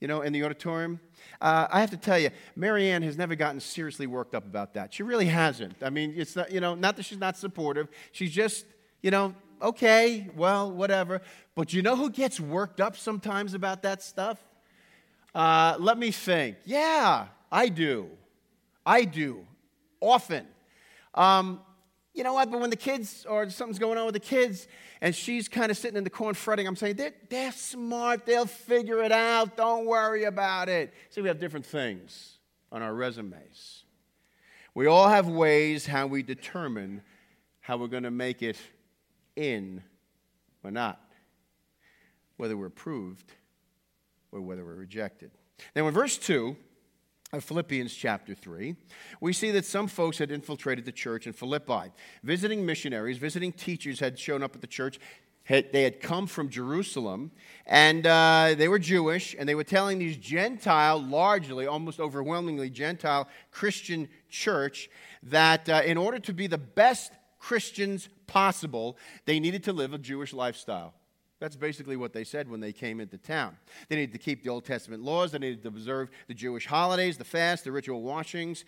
you 0.01 0.09
know, 0.09 0.23
in 0.23 0.33
the 0.33 0.43
auditorium, 0.43 0.99
uh, 1.41 1.69
I 1.71 1.81
have 1.81 1.91
to 1.91 1.97
tell 1.97 2.19
you, 2.19 2.31
Marianne 2.57 3.03
has 3.03 3.19
never 3.19 3.35
gotten 3.35 3.61
seriously 3.61 4.07
worked 4.07 4.35
up 4.35 4.47
about 4.47 4.75
that. 4.75 4.95
She 4.95 5.03
really 5.03 5.27
hasn't. 5.27 5.75
I 5.83 5.91
mean, 5.91 6.15
it's 6.17 6.35
not, 6.35 6.51
you 6.51 6.61
know, 6.61 6.75
not 6.75 6.97
that 6.97 7.05
she's 7.05 7.19
not 7.19 7.37
supportive. 7.37 7.89
She's 8.13 8.31
just, 8.31 8.65
you 9.03 9.11
know, 9.11 9.35
okay, 9.61 10.29
well, 10.35 10.73
whatever. 10.73 11.21
But 11.55 11.75
you 11.75 11.83
know 11.83 11.97
who 11.97 12.09
gets 12.09 12.41
worked 12.41 12.81
up 12.81 12.97
sometimes 12.97 13.53
about 13.53 13.83
that 13.83 14.03
stuff? 14.03 14.43
Uh, 15.35 15.77
let 15.79 15.99
me 15.99 16.11
think. 16.11 16.57
Yeah, 16.65 17.27
I 17.53 17.69
do. 17.69 18.09
I 18.87 19.05
do. 19.05 19.47
Often. 20.01 20.47
Um, 21.15 21.61
you 22.15 22.25
know 22.25 22.35
what? 22.35 22.51
But 22.51 22.61
when 22.61 22.71
the 22.71 22.77
kids 22.77 23.25
or 23.29 23.49
something's 23.51 23.79
going 23.79 23.99
on 23.99 24.07
with 24.07 24.15
the 24.15 24.21
kids 24.21 24.67
and 25.01 25.15
she's 25.15 25.49
kind 25.49 25.71
of 25.71 25.77
sitting 25.77 25.97
in 25.97 26.05
the 26.05 26.11
corner 26.11 26.35
fretting, 26.35 26.67
I'm 26.67 26.77
saying, 26.77 26.97
they're, 26.97 27.15
they're 27.29 27.53
smart. 27.53 28.27
They'll 28.27 28.47
figure 28.47 29.03
it 29.03 29.13
out. 29.13 29.57
Don't 29.57 29.87
worry 29.87 30.25
about 30.25 30.69
it. 30.69 30.93
See, 31.11 31.21
we 31.21 31.29
have 31.29 31.39
different 31.39 31.67
things 31.67 32.39
on 32.73 32.83
our 32.83 32.95
resumes. 32.95 33.85
We 34.75 34.87
all 34.87 35.09
have 35.09 35.29
ways 35.29 35.87
how 35.87 36.07
we 36.07 36.23
determine 36.23 37.03
how 37.61 37.77
we're 37.77 37.89
going 37.89 38.05
to 38.05 38.11
make 38.11 38.43
it 38.43 38.57
in 39.37 39.83
or 40.65 40.71
not, 40.71 41.01
whether 42.37 42.57
we're 42.57 42.67
approved 42.67 43.33
or 44.33 44.41
whether 44.41 44.65
we're 44.65 44.75
rejected. 44.75 45.31
Now, 45.75 45.87
in 45.87 45.95
verse 45.95 46.17
2 46.19 46.57
of 47.33 47.45
Philippians 47.45 47.95
chapter 47.95 48.35
3, 48.35 48.75
we 49.21 49.33
see 49.33 49.51
that 49.53 49.65
some 49.65 49.87
folks 49.87 50.19
had 50.19 50.31
infiltrated 50.31 50.85
the 50.85 50.93
church 50.93 51.27
in 51.27 51.33
Philippi. 51.33 51.93
Visiting 52.25 52.67
missionaries, 52.67 53.19
visiting 53.19 53.53
teachers 53.53 54.01
had 54.01 54.19
shown 54.19 54.43
up 54.43 54.55
at 54.55 54.61
the 54.61 54.67
church. 54.67 54.99
They 55.49 55.83
had 55.83 56.01
come 56.01 56.27
from 56.27 56.49
Jerusalem, 56.49 57.33
and 57.67 58.07
uh, 58.07 58.55
they 58.57 58.69
were 58.69 58.79
Jewish, 58.79 59.35
and 59.37 59.49
they 59.49 59.57
were 59.57 59.65
telling 59.65 59.99
these 59.99 60.17
Gentile, 60.17 61.03
largely, 61.03 61.67
almost 61.67 61.99
overwhelmingly 61.99 62.71
Gentile 62.71 63.29
Christian 63.51 64.09
church 64.29 64.89
that 65.25 65.69
uh, 65.69 65.83
in 65.85 65.97
order 65.97 66.21
to 66.21 66.33
be 66.33 66.47
the 66.47 66.59
best 66.59 67.13
Christians 67.41 68.09
possible, 68.27 68.97
they 69.25 69.41
needed 69.41 69.65
to 69.65 69.73
live 69.73 69.93
a 69.93 69.99
Jewish 69.99 70.33
lifestyle. 70.33 70.95
That's 71.41 71.57
basically 71.57 71.97
what 71.97 72.13
they 72.13 72.23
said 72.23 72.51
when 72.51 72.61
they 72.61 72.73
came 72.73 73.01
into 73.01 73.17
town. 73.17 73.57
They 73.89 73.97
needed 73.97 74.13
to 74.13 74.19
keep 74.19 74.43
the 74.45 74.51
Old 74.51 74.65
Testament 74.65 75.03
laws, 75.03 75.33
they 75.33 75.39
needed 75.39 75.63
to 75.63 75.69
observe 75.69 76.11
the 76.29 76.35
Jewish 76.35 76.67
holidays, 76.67 77.17
the 77.17 77.25
fast, 77.25 77.65
the 77.65 77.73
ritual 77.73 78.03
washings. 78.03 78.65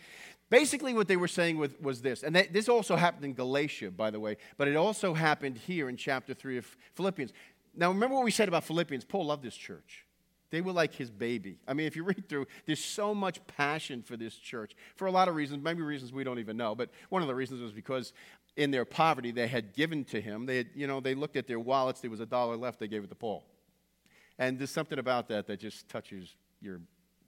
Basically, 0.49 0.95
what 0.95 1.07
they 1.07 1.17
were 1.17 1.29
saying 1.29 1.59
was, 1.59 1.73
was 1.81 2.03
this, 2.03 2.23
and 2.23 2.35
this 2.35 2.69
also 2.69 2.97
happened 2.97 3.25
in 3.25 3.35
Galatia, 3.35 3.91
by 3.91 4.11
the 4.11 4.21
way, 4.21 4.37
but 4.57 4.69
it 4.69 4.77
also 4.77 5.15
happened 5.15 5.57
here 5.57 5.89
in 5.89 5.97
chapter 5.97 6.35
3 6.35 6.59
of 6.59 6.77
Philippians. 6.95 7.33
Now, 7.75 7.91
remember 7.91 8.17
what 8.17 8.25
we 8.25 8.31
said 8.31 8.49
about 8.49 8.65
Philippians? 8.65 9.05
Paul 9.05 9.27
loved 9.27 9.43
this 9.43 9.57
church. 9.57 10.05
They 10.51 10.61
were 10.61 10.73
like 10.73 10.95
his 10.95 11.11
baby. 11.11 11.57
I 11.67 11.73
mean, 11.73 11.87
if 11.87 11.97
you 11.97 12.05
read 12.05 12.29
through, 12.29 12.47
there's 12.67 12.85
so 12.85 13.15
much 13.15 13.45
passion 13.47 14.03
for 14.03 14.19
this 14.19 14.37
church 14.37 14.77
for 14.97 15.07
a 15.07 15.11
lot 15.11 15.29
of 15.29 15.35
reasons, 15.35 15.65
maybe 15.65 15.81
reasons 15.81 16.13
we 16.13 16.25
don't 16.25 16.39
even 16.39 16.59
know. 16.59 16.75
But 16.75 16.91
one 17.09 17.23
of 17.23 17.29
the 17.29 17.35
reasons 17.35 17.63
was 17.63 17.73
because 17.73 18.13
in 18.57 18.71
their 18.71 18.85
poverty 18.85 19.31
they 19.31 19.47
had 19.47 19.75
given 19.75 20.05
to 20.07 20.21
him. 20.21 20.47
They 20.47 20.59
had, 20.59 20.69
you 20.75 20.87
know, 20.87 21.01
they 21.01 21.15
looked 21.15 21.37
at 21.37 21.47
their 21.47 21.61
wallets, 21.61 22.01
there 22.01 22.11
was 22.11 22.21
a 22.21 22.27
dollar 22.27 22.57
left, 22.57 22.79
they 22.81 22.89
gave 22.89 23.05
it 23.05 23.09
to 23.09 23.15
Paul. 23.15 23.45
And 24.39 24.59
there's 24.59 24.71
something 24.71 24.99
about 24.99 25.29
that 25.29 25.47
that 25.47 25.61
just 25.61 25.89
touches 25.89 26.35
your 26.61 26.81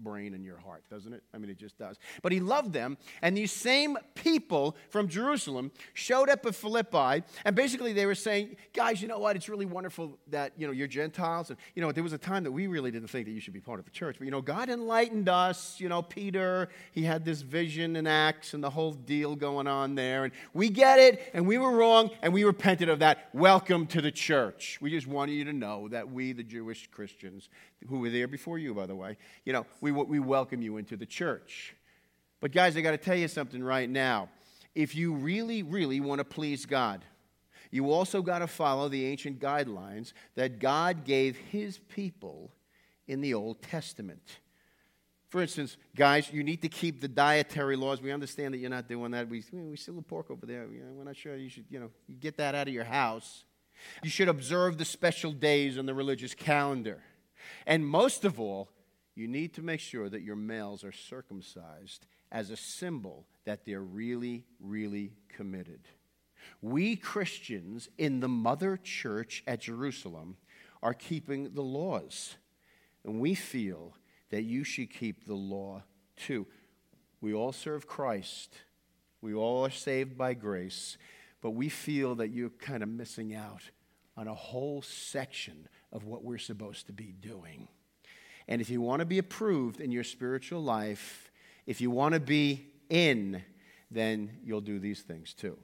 brain 0.05 0.35
and 0.35 0.45
your 0.45 0.59
heart, 0.59 0.85
doesn't 0.90 1.12
it? 1.12 1.23
I 1.35 1.38
mean, 1.38 1.51
it 1.51 1.59
just 1.59 1.79
does. 1.79 1.99
But 2.23 2.31
he 2.31 2.40
loved 2.40 2.73
them, 2.73 2.99
and 3.23 3.37
these 3.37 3.51
same 3.51 3.97
people 4.14 4.77
from 4.90 5.09
Jerusalem 5.09 5.73
showed 5.95 6.29
up 6.29 6.47
at 6.47 6.55
Philippi, 6.55 7.25
and 7.45 7.57
basically 7.57 7.93
they 7.93 8.07
were 8.07 8.14
saying, 8.14 8.57
guys, 8.73 9.01
you 9.01 9.09
know 9.09 9.19
what? 9.19 9.35
It's 9.37 9.49
really 9.49 9.67
wonderful 9.67 10.19
that, 10.29 10.53
you 10.57 10.67
know, 10.67 10.73
you're 10.73 10.87
Gentiles. 10.87 11.51
And, 11.51 11.59
you 11.75 11.83
know, 11.83 11.90
there 11.90 12.03
was 12.03 12.12
a 12.12 12.19
time 12.19 12.45
that 12.45 12.53
we 12.53 12.67
really 12.67 12.90
didn't 12.90 13.09
think 13.09 13.27
that 13.27 13.33
you 13.33 13.40
should 13.40 13.55
be 13.55 13.61
part 13.61 13.79
of 13.79 13.85
the 13.85 13.90
church. 13.90 14.17
But, 14.19 14.27
you 14.27 14.31
know, 14.31 14.43
God 14.43 14.69
enlightened 14.69 15.29
us. 15.29 15.81
You 15.81 15.88
know, 15.88 16.03
Peter, 16.03 16.69
he 16.93 17.03
had 17.03 17.25
this 17.25 17.40
vision 17.40 17.97
in 17.97 18.07
Acts 18.07 18.55
and 18.55 18.62
the 18.62 18.71
whole 18.71 18.93
deal 18.93 19.35
going 19.35 19.67
on 19.67 19.95
there. 19.95 20.25
And 20.25 20.33
we 20.53 20.69
get 20.69 20.99
it, 20.99 21.31
and 21.33 21.47
we 21.47 21.59
were 21.59 21.73
wrong, 21.73 22.11
and 22.23 22.33
we 22.33 22.45
repented 22.45 22.88
of 22.88 22.99
that. 23.01 23.29
Welcome 23.33 23.87
to 23.88 24.03
the 24.03 24.12
church. 24.12 24.79
We 24.81 24.90
just 24.90 25.07
wanted 25.07 25.33
you 25.33 25.45
to 25.47 25.53
know 25.53 25.88
that 25.88 26.11
we, 26.11 26.33
the 26.33 26.43
Jewish 26.43 26.88
Christians, 26.90 27.49
who 27.88 27.99
were 27.99 28.11
there 28.11 28.29
before 28.29 28.59
you, 28.59 28.75
by 28.75 28.87
the 28.87 28.94
way, 28.94 29.16
you 29.44 29.53
know, 29.53 29.66
we, 29.81 29.92
we 29.92 30.18
welcome 30.18 30.62
you 30.62 30.77
into 30.77 30.97
the 30.97 31.07
church. 31.07 31.75
But, 32.40 32.53
guys, 32.53 32.77
I 32.77 32.81
got 32.81 32.92
to 32.92 32.99
tell 32.99 33.16
you 33.16 33.29
something 33.29 33.62
right 33.62 33.88
now. 33.88 34.29
If 34.75 34.94
you 34.94 35.14
really, 35.14 35.62
really 35.62 36.01
want 36.01 36.18
to 36.18 36.25
please 36.25 36.66
God, 36.66 37.05
you 37.70 37.90
also 37.90 38.23
got 38.23 38.40
to 38.40 38.47
follow 38.47 38.88
the 38.88 39.07
ancient 39.07 39.40
guidelines 39.40 40.12
that 40.35 40.59
God 40.59 41.05
gave 41.05 41.37
his 41.37 41.79
people 41.79 42.53
in 43.07 43.20
the 43.20 43.35
Old 43.35 43.62
Testament. 43.62 44.38
For 45.29 45.42
instance, 45.42 45.77
guys, 45.97 46.33
you 46.33 46.44
need 46.44 46.62
to 46.62 46.68
keep 46.68 47.01
the 47.01 47.09
dietary 47.09 47.75
laws. 47.75 48.01
We 48.01 48.12
understand 48.12 48.55
that 48.55 48.59
you're 48.59 48.70
not 48.70 48.88
doing 48.88 49.11
that. 49.11 49.29
We, 49.29 49.42
we 49.53 49.77
still 49.77 49.97
have 49.97 50.07
pork 50.07 50.31
over 50.31 50.47
there. 50.47 50.66
we're 50.68 51.03
not 51.03 51.16
sure 51.16 51.37
you 51.37 51.49
should, 51.49 51.64
you 51.70 51.81
know, 51.81 51.90
get 52.20 52.37
that 52.37 52.55
out 52.55 52.68
of 52.68 52.75
your 52.75 52.85
house. 52.85 53.42
You 54.03 54.11
should 54.11 54.29
observe 54.29 54.79
the 54.79 54.85
special 54.85 55.33
days 55.33 55.77
on 55.77 55.87
the 55.87 55.94
religious 55.94 56.35
calendar. 56.35 57.03
And 57.66 57.87
most 57.87 58.24
of 58.24 58.40
all, 58.40 58.70
you 59.14 59.28
need 59.28 59.54
to 59.54 59.62
make 59.62 59.80
sure 59.80 60.09
that 60.09 60.22
your 60.22 60.37
males 60.37 60.85
are 60.85 60.92
circumcised 60.92 62.07
as 62.33 62.50
a 62.50 62.57
symbol 62.57 63.26
that 63.44 63.64
they're 63.64 63.80
really, 63.80 64.44
really 64.61 65.12
committed. 65.28 65.80
We 66.61 66.96
Christians 66.96 67.88
in 67.96 68.20
the 68.20 68.28
mother 68.28 68.76
church 68.76 69.42
at 69.46 69.61
Jerusalem 69.61 70.37
are 70.83 70.94
keeping 70.94 71.54
the 71.54 71.62
laws, 71.62 72.37
and 73.04 73.20
we 73.20 73.35
feel 73.35 73.94
that 74.30 74.42
you 74.42 74.64
should 74.64 74.92
keep 74.92 75.26
the 75.26 75.35
law 75.35 75.83
too. 76.16 76.46
We 77.20 77.33
all 77.33 77.52
serve 77.52 77.87
Christ, 77.87 78.57
we 79.22 79.33
all 79.33 79.64
are 79.64 79.70
saved 79.70 80.18
by 80.18 80.35
grace, 80.35 80.98
but 81.40 81.52
we 81.52 81.68
feel 81.68 82.16
that 82.16 82.28
you're 82.28 82.50
kind 82.50 82.83
of 82.83 82.88
missing 82.88 83.35
out 83.35 83.70
on 84.16 84.29
a 84.29 84.35
whole 84.35 84.83
section 84.83 85.68
of 85.92 86.05
what 86.05 86.24
we're 86.24 86.38
supposed 86.38 86.87
to 86.87 86.92
be 86.92 87.12
doing. 87.20 87.68
And 88.48 88.61
if 88.61 88.70
you 88.70 88.81
want 88.81 89.00
to 89.00 89.07
be 89.07 89.18
approved 89.18 89.81
in 89.81 89.90
your 89.90 90.05
spiritual 90.05 90.62
life, 90.62 91.31
if 91.66 91.81
you 91.81 91.90
want 91.90 92.14
to 92.14 92.20
be 92.20 92.66
in, 92.90 93.42
then 93.90 94.31
you'll 94.44 94.61
do 94.61 94.79
these 94.79 95.00
things 95.00 95.33
too. 95.33 95.59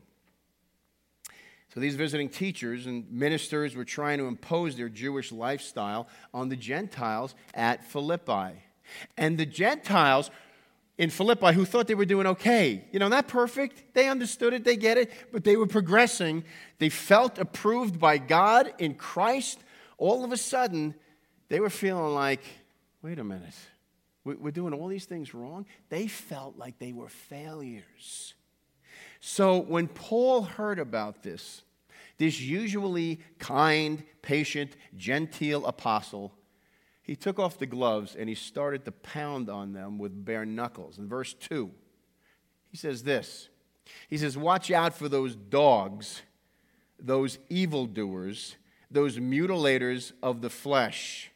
So 1.74 1.78
these 1.78 1.94
visiting 1.94 2.28
teachers 2.28 2.86
and 2.86 3.10
ministers 3.12 3.76
were 3.76 3.84
trying 3.84 4.18
to 4.18 4.26
impose 4.26 4.76
their 4.76 4.88
Jewish 4.88 5.30
lifestyle 5.30 6.08
on 6.34 6.48
the 6.48 6.56
Gentiles 6.56 7.34
at 7.54 7.84
Philippi. 7.84 8.62
And 9.16 9.38
the 9.38 9.46
Gentiles 9.46 10.30
in 11.00 11.08
Philippi 11.08 11.54
who 11.54 11.64
thought 11.64 11.86
they 11.86 11.94
were 11.94 12.04
doing 12.04 12.26
okay. 12.26 12.84
You 12.92 12.98
know, 12.98 13.08
not 13.08 13.26
perfect. 13.26 13.94
They 13.94 14.10
understood 14.10 14.52
it, 14.52 14.64
they 14.64 14.76
get 14.76 14.98
it, 14.98 15.10
but 15.32 15.44
they 15.44 15.56
were 15.56 15.66
progressing. 15.66 16.44
They 16.78 16.90
felt 16.90 17.38
approved 17.38 17.98
by 17.98 18.18
God 18.18 18.74
in 18.78 18.94
Christ. 18.94 19.60
All 19.96 20.24
of 20.26 20.30
a 20.30 20.36
sudden, 20.36 20.94
they 21.48 21.58
were 21.58 21.70
feeling 21.70 22.14
like, 22.14 22.42
wait 23.00 23.18
a 23.18 23.24
minute, 23.24 23.54
we're 24.24 24.50
doing 24.50 24.74
all 24.74 24.88
these 24.88 25.06
things 25.06 25.32
wrong. 25.32 25.64
They 25.88 26.06
felt 26.06 26.58
like 26.58 26.78
they 26.78 26.92
were 26.92 27.08
failures. 27.08 28.34
So 29.20 29.58
when 29.58 29.88
Paul 29.88 30.42
heard 30.42 30.78
about 30.78 31.22
this, 31.22 31.62
this 32.18 32.38
usually 32.38 33.20
kind, 33.38 34.04
patient, 34.20 34.76
genteel 34.98 35.64
apostle, 35.64 36.34
he 37.11 37.16
took 37.16 37.40
off 37.40 37.59
the 37.59 37.66
gloves 37.66 38.14
and 38.14 38.29
he 38.29 38.35
started 38.37 38.85
to 38.85 38.92
pound 38.92 39.51
on 39.51 39.73
them 39.73 39.99
with 39.99 40.25
bare 40.25 40.46
knuckles. 40.46 40.99
In 40.99 41.09
verse 41.09 41.35
2, 41.35 41.70
he 42.70 42.77
says 42.77 43.03
this 43.03 43.49
He 44.09 44.16
says, 44.16 44.37
Watch 44.38 44.70
out 44.70 44.94
for 44.94 45.09
those 45.09 45.35
dogs, 45.35 46.23
those 46.99 47.38
evildoers, 47.49 48.57
those 48.90 49.18
mutilators 49.18 50.12
of 50.23 50.40
the 50.40 50.51
flesh 50.51 51.31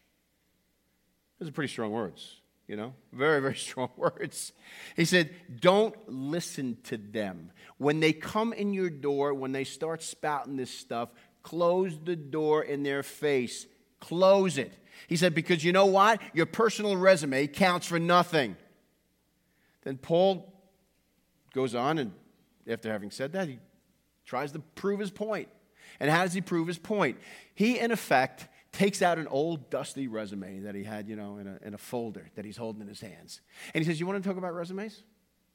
those 1.39 1.49
are 1.49 1.53
pretty 1.53 1.73
strong 1.73 1.91
words, 1.91 2.41
you 2.67 2.77
know? 2.77 2.95
Very, 3.13 3.41
very 3.41 3.55
strong 3.57 3.91
words. 3.97 4.53
He 4.97 5.05
said, 5.05 5.31
Don't 5.61 5.95
listen 6.07 6.79
to 6.85 6.97
them. 6.97 7.51
When 7.79 8.01
they 8.01 8.13
come 8.13 8.53
in 8.53 8.73
your 8.73 8.91
door, 8.91 9.35
when 9.35 9.53
they 9.53 9.65
start 9.65 10.03
spouting 10.03 10.57
this 10.57 10.71
stuff, 10.71 11.11
close 11.43 11.99
the 12.03 12.17
door 12.17 12.63
in 12.63 12.83
their 12.83 13.03
face. 13.03 13.67
Close 14.01 14.59
it. 14.59 14.73
He 15.09 15.17
said, 15.17 15.35
Because 15.35 15.65
you 15.65 15.73
know 15.73 15.87
what? 15.87 16.21
Your 16.33 16.47
personal 16.47 16.97
resume 16.97 17.47
counts 17.47 17.87
for 17.87 17.99
nothing. 17.99 18.57
Then 19.83 19.99
Paul 19.99 20.53
goes 21.53 21.75
on, 21.75 21.99
and 21.99 22.13
after 22.69 22.91
having 22.91 23.11
said 23.11 23.33
that, 23.33 23.49
he 23.49 23.59
tries 24.25 24.53
to 24.53 24.59
prove 24.59 25.01
his 25.01 25.11
point. 25.11 25.49
And 26.01 26.11
how 26.11 26.23
does 26.23 26.33
he 26.33 26.41
prove 26.41 26.67
his 26.67 26.79
point? 26.79 27.19
He, 27.55 27.79
in 27.79 27.93
effect, 27.93 28.49
takes 28.73 29.03
out 29.03 29.19
an 29.19 29.29
old 29.29 29.71
dusty 29.71 30.09
resume 30.09 30.61
that 30.61 30.75
he 30.75 30.83
had, 30.83 31.09
you 31.09 31.17
know, 31.17 31.39
in 31.39 31.47
a, 31.47 31.59
in 31.63 31.75
a 31.75 31.79
folder 31.79 32.31
that 32.35 32.45
he's 32.45 32.57
holding 32.57 32.83
in 32.83 32.89
his 32.89 33.01
hands. 33.01 33.41
And 33.73 33.85
he 33.85 33.91
says, 33.91 34.01
You 34.01 34.07
want 34.07 34.23
to 34.23 34.29
talk 34.29 34.37
about 34.37 34.55
resumes? 34.55 35.03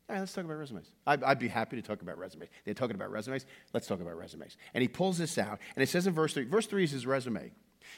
All 0.09 0.15
right, 0.15 0.21
let's 0.21 0.33
talk 0.33 0.45
about 0.45 0.57
resumes. 0.57 0.87
I'd, 1.05 1.23
I'd, 1.23 1.37
be 1.37 1.47
happy 1.47 1.75
to 1.75 1.83
talk 1.83 2.01
about 2.01 2.17
resumes. 2.17 2.49
They're 2.65 2.73
talking 2.73 2.95
about 2.95 3.11
resumes. 3.11 3.45
Let's 3.73 3.85
talk 3.85 4.01
about 4.01 4.17
resumes. 4.17 4.57
And 4.73 4.81
he 4.81 4.87
pulls 4.87 5.19
this 5.19 5.37
out, 5.37 5.59
and 5.75 5.83
it 5.83 5.89
says 5.89 6.07
in 6.07 6.13
verse 6.13 6.33
3, 6.33 6.45
verse 6.45 6.65
3 6.65 6.83
is 6.83 6.91
his 6.91 7.05
resume. 7.05 7.51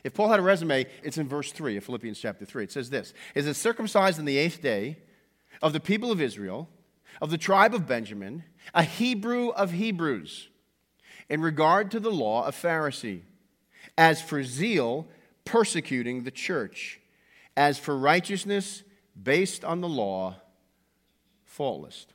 If 0.04 0.14
Paul 0.14 0.30
had 0.30 0.40
a 0.40 0.44
resume, 0.44 0.86
it's 1.04 1.18
in 1.18 1.28
verse 1.28 1.52
3 1.52 1.78
of 1.78 1.84
Philippians 1.84 2.20
chapter 2.20 2.46
3. 2.46 2.64
It 2.64 2.72
says 2.72 2.90
this 2.90 3.14
Is 3.36 3.48
it 3.48 3.56
circumcised 3.56 4.20
on 4.20 4.26
the 4.26 4.38
eighth 4.38 4.62
day 4.62 4.98
of 5.62 5.74
the 5.74 5.80
people 5.80 6.12
of 6.12 6.22
Israel, 6.22 6.70
of 7.22 7.30
the 7.30 7.38
tribe 7.38 7.76
of 7.76 7.88
Benjamin, 7.88 8.44
a 8.74 8.84
Hebrew 8.84 9.50
of 9.50 9.72
Hebrews, 9.72 10.50
in 11.30 11.42
regard 11.42 11.92
to 11.92 12.00
the 12.00 12.12
law, 12.12 12.46
a 12.46 12.52
Pharisee, 12.52 13.22
as 13.98 14.22
for 14.22 14.44
zeal, 14.44 15.08
persecuting 15.46 16.24
the 16.24 16.32
church, 16.32 17.00
as 17.56 17.78
for 17.78 17.98
righteousness 17.98 18.84
based 19.22 19.64
on 19.64 19.82
the 19.82 19.88
law, 19.88 20.36
faultless. 21.44 22.08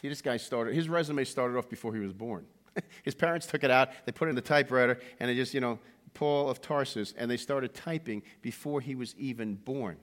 See, 0.00 0.08
this 0.08 0.22
guy 0.22 0.36
started, 0.36 0.74
his 0.74 0.88
resume 0.88 1.24
started 1.24 1.56
off 1.56 1.68
before 1.68 1.94
he 1.94 2.00
was 2.00 2.12
born. 2.12 2.46
his 3.02 3.14
parents 3.14 3.46
took 3.46 3.64
it 3.64 3.70
out, 3.70 3.90
they 4.04 4.12
put 4.12 4.28
it 4.28 4.30
in 4.30 4.34
the 4.34 4.42
typewriter, 4.42 4.98
and 5.20 5.30
it 5.30 5.34
just, 5.34 5.54
you 5.54 5.60
know, 5.60 5.78
Paul 6.14 6.48
of 6.48 6.60
Tarsus, 6.60 7.14
and 7.16 7.30
they 7.30 7.36
started 7.36 7.74
typing 7.74 8.22
before 8.40 8.80
he 8.80 8.94
was 8.94 9.14
even 9.18 9.54
born. 9.54 9.96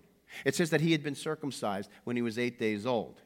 It 0.45 0.55
says 0.55 0.69
that 0.69 0.81
he 0.81 0.91
had 0.91 1.03
been 1.03 1.15
circumcised 1.15 1.89
when 2.03 2.15
he 2.15 2.21
was 2.21 2.37
eight 2.37 2.59
days 2.59 2.85
old. 2.85 3.21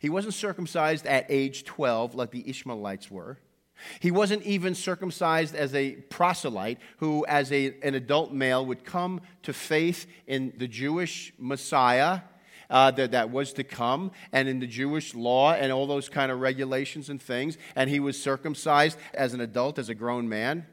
He 0.00 0.10
wasn't 0.10 0.34
circumcised 0.34 1.06
at 1.06 1.26
age 1.28 1.64
12 1.64 2.14
like 2.14 2.30
the 2.30 2.48
Ishmaelites 2.48 3.10
were. 3.10 3.38
He 4.00 4.10
wasn't 4.10 4.42
even 4.44 4.74
circumcised 4.74 5.54
as 5.54 5.74
a 5.74 5.92
proselyte 5.92 6.78
who, 6.98 7.24
as 7.26 7.50
a, 7.50 7.74
an 7.82 7.94
adult 7.94 8.32
male, 8.32 8.64
would 8.64 8.84
come 8.84 9.20
to 9.42 9.52
faith 9.52 10.06
in 10.26 10.52
the 10.56 10.68
Jewish 10.68 11.32
Messiah 11.38 12.20
uh, 12.70 12.90
that, 12.92 13.10
that 13.10 13.30
was 13.30 13.52
to 13.54 13.64
come 13.64 14.12
and 14.32 14.48
in 14.48 14.60
the 14.60 14.66
Jewish 14.66 15.14
law 15.14 15.52
and 15.52 15.72
all 15.72 15.86
those 15.86 16.08
kind 16.08 16.30
of 16.30 16.40
regulations 16.40 17.08
and 17.08 17.20
things. 17.20 17.58
And 17.74 17.90
he 17.90 18.00
was 18.00 18.20
circumcised 18.20 18.98
as 19.12 19.34
an 19.34 19.40
adult, 19.40 19.78
as 19.78 19.88
a 19.88 19.94
grown 19.94 20.28
man. 20.28 20.66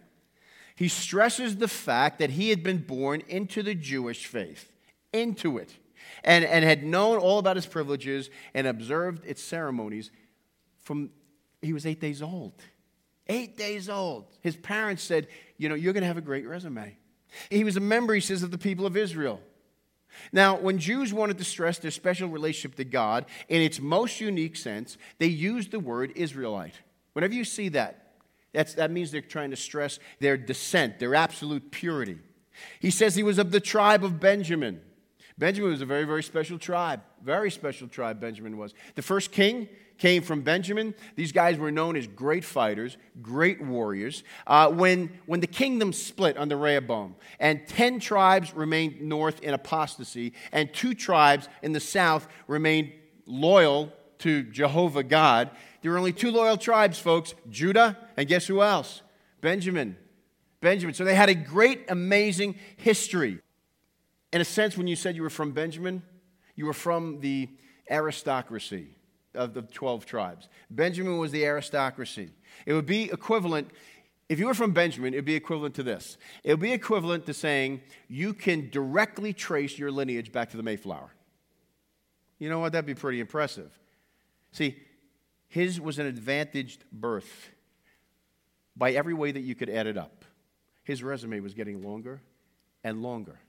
He 0.80 0.88
stresses 0.88 1.58
the 1.58 1.68
fact 1.68 2.20
that 2.20 2.30
he 2.30 2.52
had 2.52 2.64
been 2.64 2.78
born 2.78 3.22
into 3.28 3.62
the 3.62 3.76
Jewish 3.76 4.26
faith, 4.28 4.72
into 5.12 5.58
it, 5.58 5.76
and, 6.24 6.46
and 6.46 6.64
had 6.64 6.86
known 6.86 7.18
all 7.18 7.38
about 7.38 7.58
his 7.58 7.66
privileges 7.66 8.30
and 8.54 8.66
observed 8.66 9.26
its 9.26 9.44
ceremonies 9.44 10.10
from 10.82 11.10
he 11.62 11.74
was 11.74 11.86
eight 11.86 12.00
days 12.00 12.22
old. 12.22 12.54
Eight 13.28 13.58
days 13.58 13.90
old. 13.90 14.28
His 14.40 14.56
parents 14.56 15.04
said, 15.04 15.28
You 15.58 15.68
know, 15.68 15.76
you're 15.76 15.92
going 15.92 16.04
to 16.04 16.08
have 16.08 16.16
a 16.16 16.22
great 16.22 16.48
resume. 16.48 16.96
He 17.50 17.66
was 17.66 17.76
a 17.76 17.82
member, 17.82 18.14
he 18.14 18.22
says, 18.22 18.42
of 18.42 18.52
the 18.52 18.58
people 18.58 18.86
of 18.86 18.96
Israel. 18.96 19.42
Now, 20.32 20.56
when 20.56 20.78
Jews 20.78 21.14
wanted 21.14 21.40
to 21.40 21.44
stress 21.44 21.78
their 21.78 21.92
special 21.92 22.30
relationship 22.30 22.78
to 22.78 22.86
God 22.86 23.26
in 23.50 23.62
its 23.62 23.82
most 23.82 24.22
unique 24.22 24.56
sense, 24.56 24.98
they 25.18 25.28
used 25.28 25.72
the 25.72 25.80
word 25.82 26.14
Israelite. 26.16 26.76
Whenever 27.12 27.34
you 27.34 27.44
see 27.44 27.68
that, 27.68 28.09
that 28.54 28.92
means 28.92 29.12
they're 29.12 29.22
trying 29.22 29.52
to 29.52 29.56
stress 29.56 30.00
their 30.20 30.38
descent, 30.38 31.00
their 31.00 31.16
absolute 31.16 31.72
purity. 31.72 32.18
He 32.80 32.92
says 32.92 33.16
he 33.16 33.24
was 33.24 33.38
of 33.38 33.52
the 33.52 33.60
tribe 33.60 34.04
of 34.04 34.20
Benjamin. 34.20 34.82
Benjamin 35.38 35.72
was 35.72 35.82
a 35.82 35.86
very, 35.86 36.04
very 36.04 36.24
special 36.24 36.60
tribe. 36.60 37.02
Very 37.24 37.50
special 37.50 37.88
tribe, 37.88 38.20
Benjamin 38.20 38.58
was. 38.58 38.74
The 38.96 39.02
first 39.02 39.32
king 39.32 39.70
came 39.98 40.22
from 40.22 40.42
Benjamin. 40.42 40.94
These 41.16 41.32
guys 41.32 41.58
were 41.58 41.72
known 41.72 41.96
as 41.96 42.08
great 42.08 42.44
fighters, 42.44 42.98
great 43.22 43.62
warriors. 43.62 44.24
Uh, 44.48 44.70
when, 44.70 45.10
when 45.28 45.40
the 45.40 45.48
kingdom 45.48 45.94
split 45.94 46.38
under 46.38 46.58
Rehoboam, 46.58 47.16
and 47.40 47.66
10 47.68 48.00
tribes 48.00 48.54
remained 48.54 49.02
north 49.02 49.42
in 49.42 49.54
apostasy, 49.54 50.34
and 50.52 50.74
two 50.74 50.94
tribes 50.94 51.48
in 51.62 51.72
the 51.72 51.80
south 51.80 52.28
remained 52.48 52.92
loyal 53.26 53.94
to 54.20 54.44
Jehovah 54.44 55.04
God, 55.04 55.52
there 55.82 55.92
were 55.92 55.98
only 55.98 56.14
two 56.14 56.32
loyal 56.32 56.58
tribes, 56.58 57.00
folks 57.00 57.34
Judah, 57.50 57.98
and 58.18 58.28
guess 58.28 58.48
who 58.48 58.62
else? 58.62 59.02
Benjamin. 59.42 59.98
Benjamin. 60.62 60.94
So 60.94 61.06
they 61.06 61.16
had 61.16 61.30
a 61.30 61.36
great, 61.36 61.86
amazing 61.90 62.56
history. 62.78 63.40
In 64.34 64.42
a 64.42 64.46
sense, 64.46 64.78
when 64.78 64.88
you 64.88 64.96
said 64.96 65.16
you 65.16 65.24
were 65.24 65.30
from 65.30 65.52
Benjamin, 65.52 66.04
you 66.56 66.66
were 66.66 66.74
from 66.74 67.22
the 67.22 67.50
aristocracy 67.90 68.88
of 69.34 69.54
the 69.54 69.62
12 69.62 70.06
tribes. 70.06 70.50
Benjamin 70.70 71.18
was 71.18 71.32
the 71.32 71.46
aristocracy. 71.46 72.32
It 72.66 72.74
would 72.74 72.86
be 72.86 73.04
equivalent, 73.04 73.70
if 74.28 74.38
you 74.40 74.46
were 74.46 74.54
from 74.54 74.74
Benjamin, 74.74 75.14
it 75.14 75.18
would 75.18 75.26
be 75.26 75.36
equivalent 75.36 75.76
to 75.76 75.84
this. 75.84 76.18
It 76.44 76.52
would 76.52 76.60
be 76.60 76.74
equivalent 76.74 77.26
to 77.28 77.34
saying 77.34 77.82
you 78.08 78.34
can 78.34 78.70
directly 78.70 79.34
trace 79.34 79.78
your 79.78 79.92
lineage 79.92 80.32
back 80.32 80.52
to 80.52 80.58
the 80.58 80.64
Mayflower. 80.64 81.12
You 82.38 82.50
know 82.50 82.60
what? 82.60 82.72
That'd 82.72 82.86
be 82.86 82.94
pretty 82.94 83.20
impressive. 83.20 83.78
See, 84.52 84.78
his 85.50 85.82
was 85.82 86.00
an 86.00 86.06
advantaged 86.06 86.86
birth 86.92 87.50
by 88.76 88.92
every 88.94 89.14
way 89.14 89.32
that 89.32 89.42
you 89.42 89.56
could 89.56 89.70
add 89.70 89.88
it 89.88 89.98
up. 89.98 90.24
His 90.84 91.04
resume 91.04 91.42
was 91.42 91.54
getting 91.54 91.84
longer 91.84 92.22
and 92.84 93.02
longer. 93.02 93.40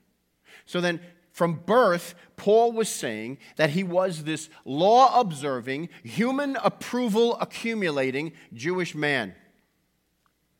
So 0.65 0.81
then, 0.81 0.99
from 1.31 1.61
birth, 1.65 2.13
Paul 2.35 2.73
was 2.73 2.89
saying 2.89 3.37
that 3.55 3.69
he 3.69 3.83
was 3.83 4.23
this 4.23 4.49
law 4.65 5.19
observing, 5.19 5.89
human 6.03 6.57
approval 6.61 7.37
accumulating 7.39 8.33
Jewish 8.53 8.93
man. 8.93 9.33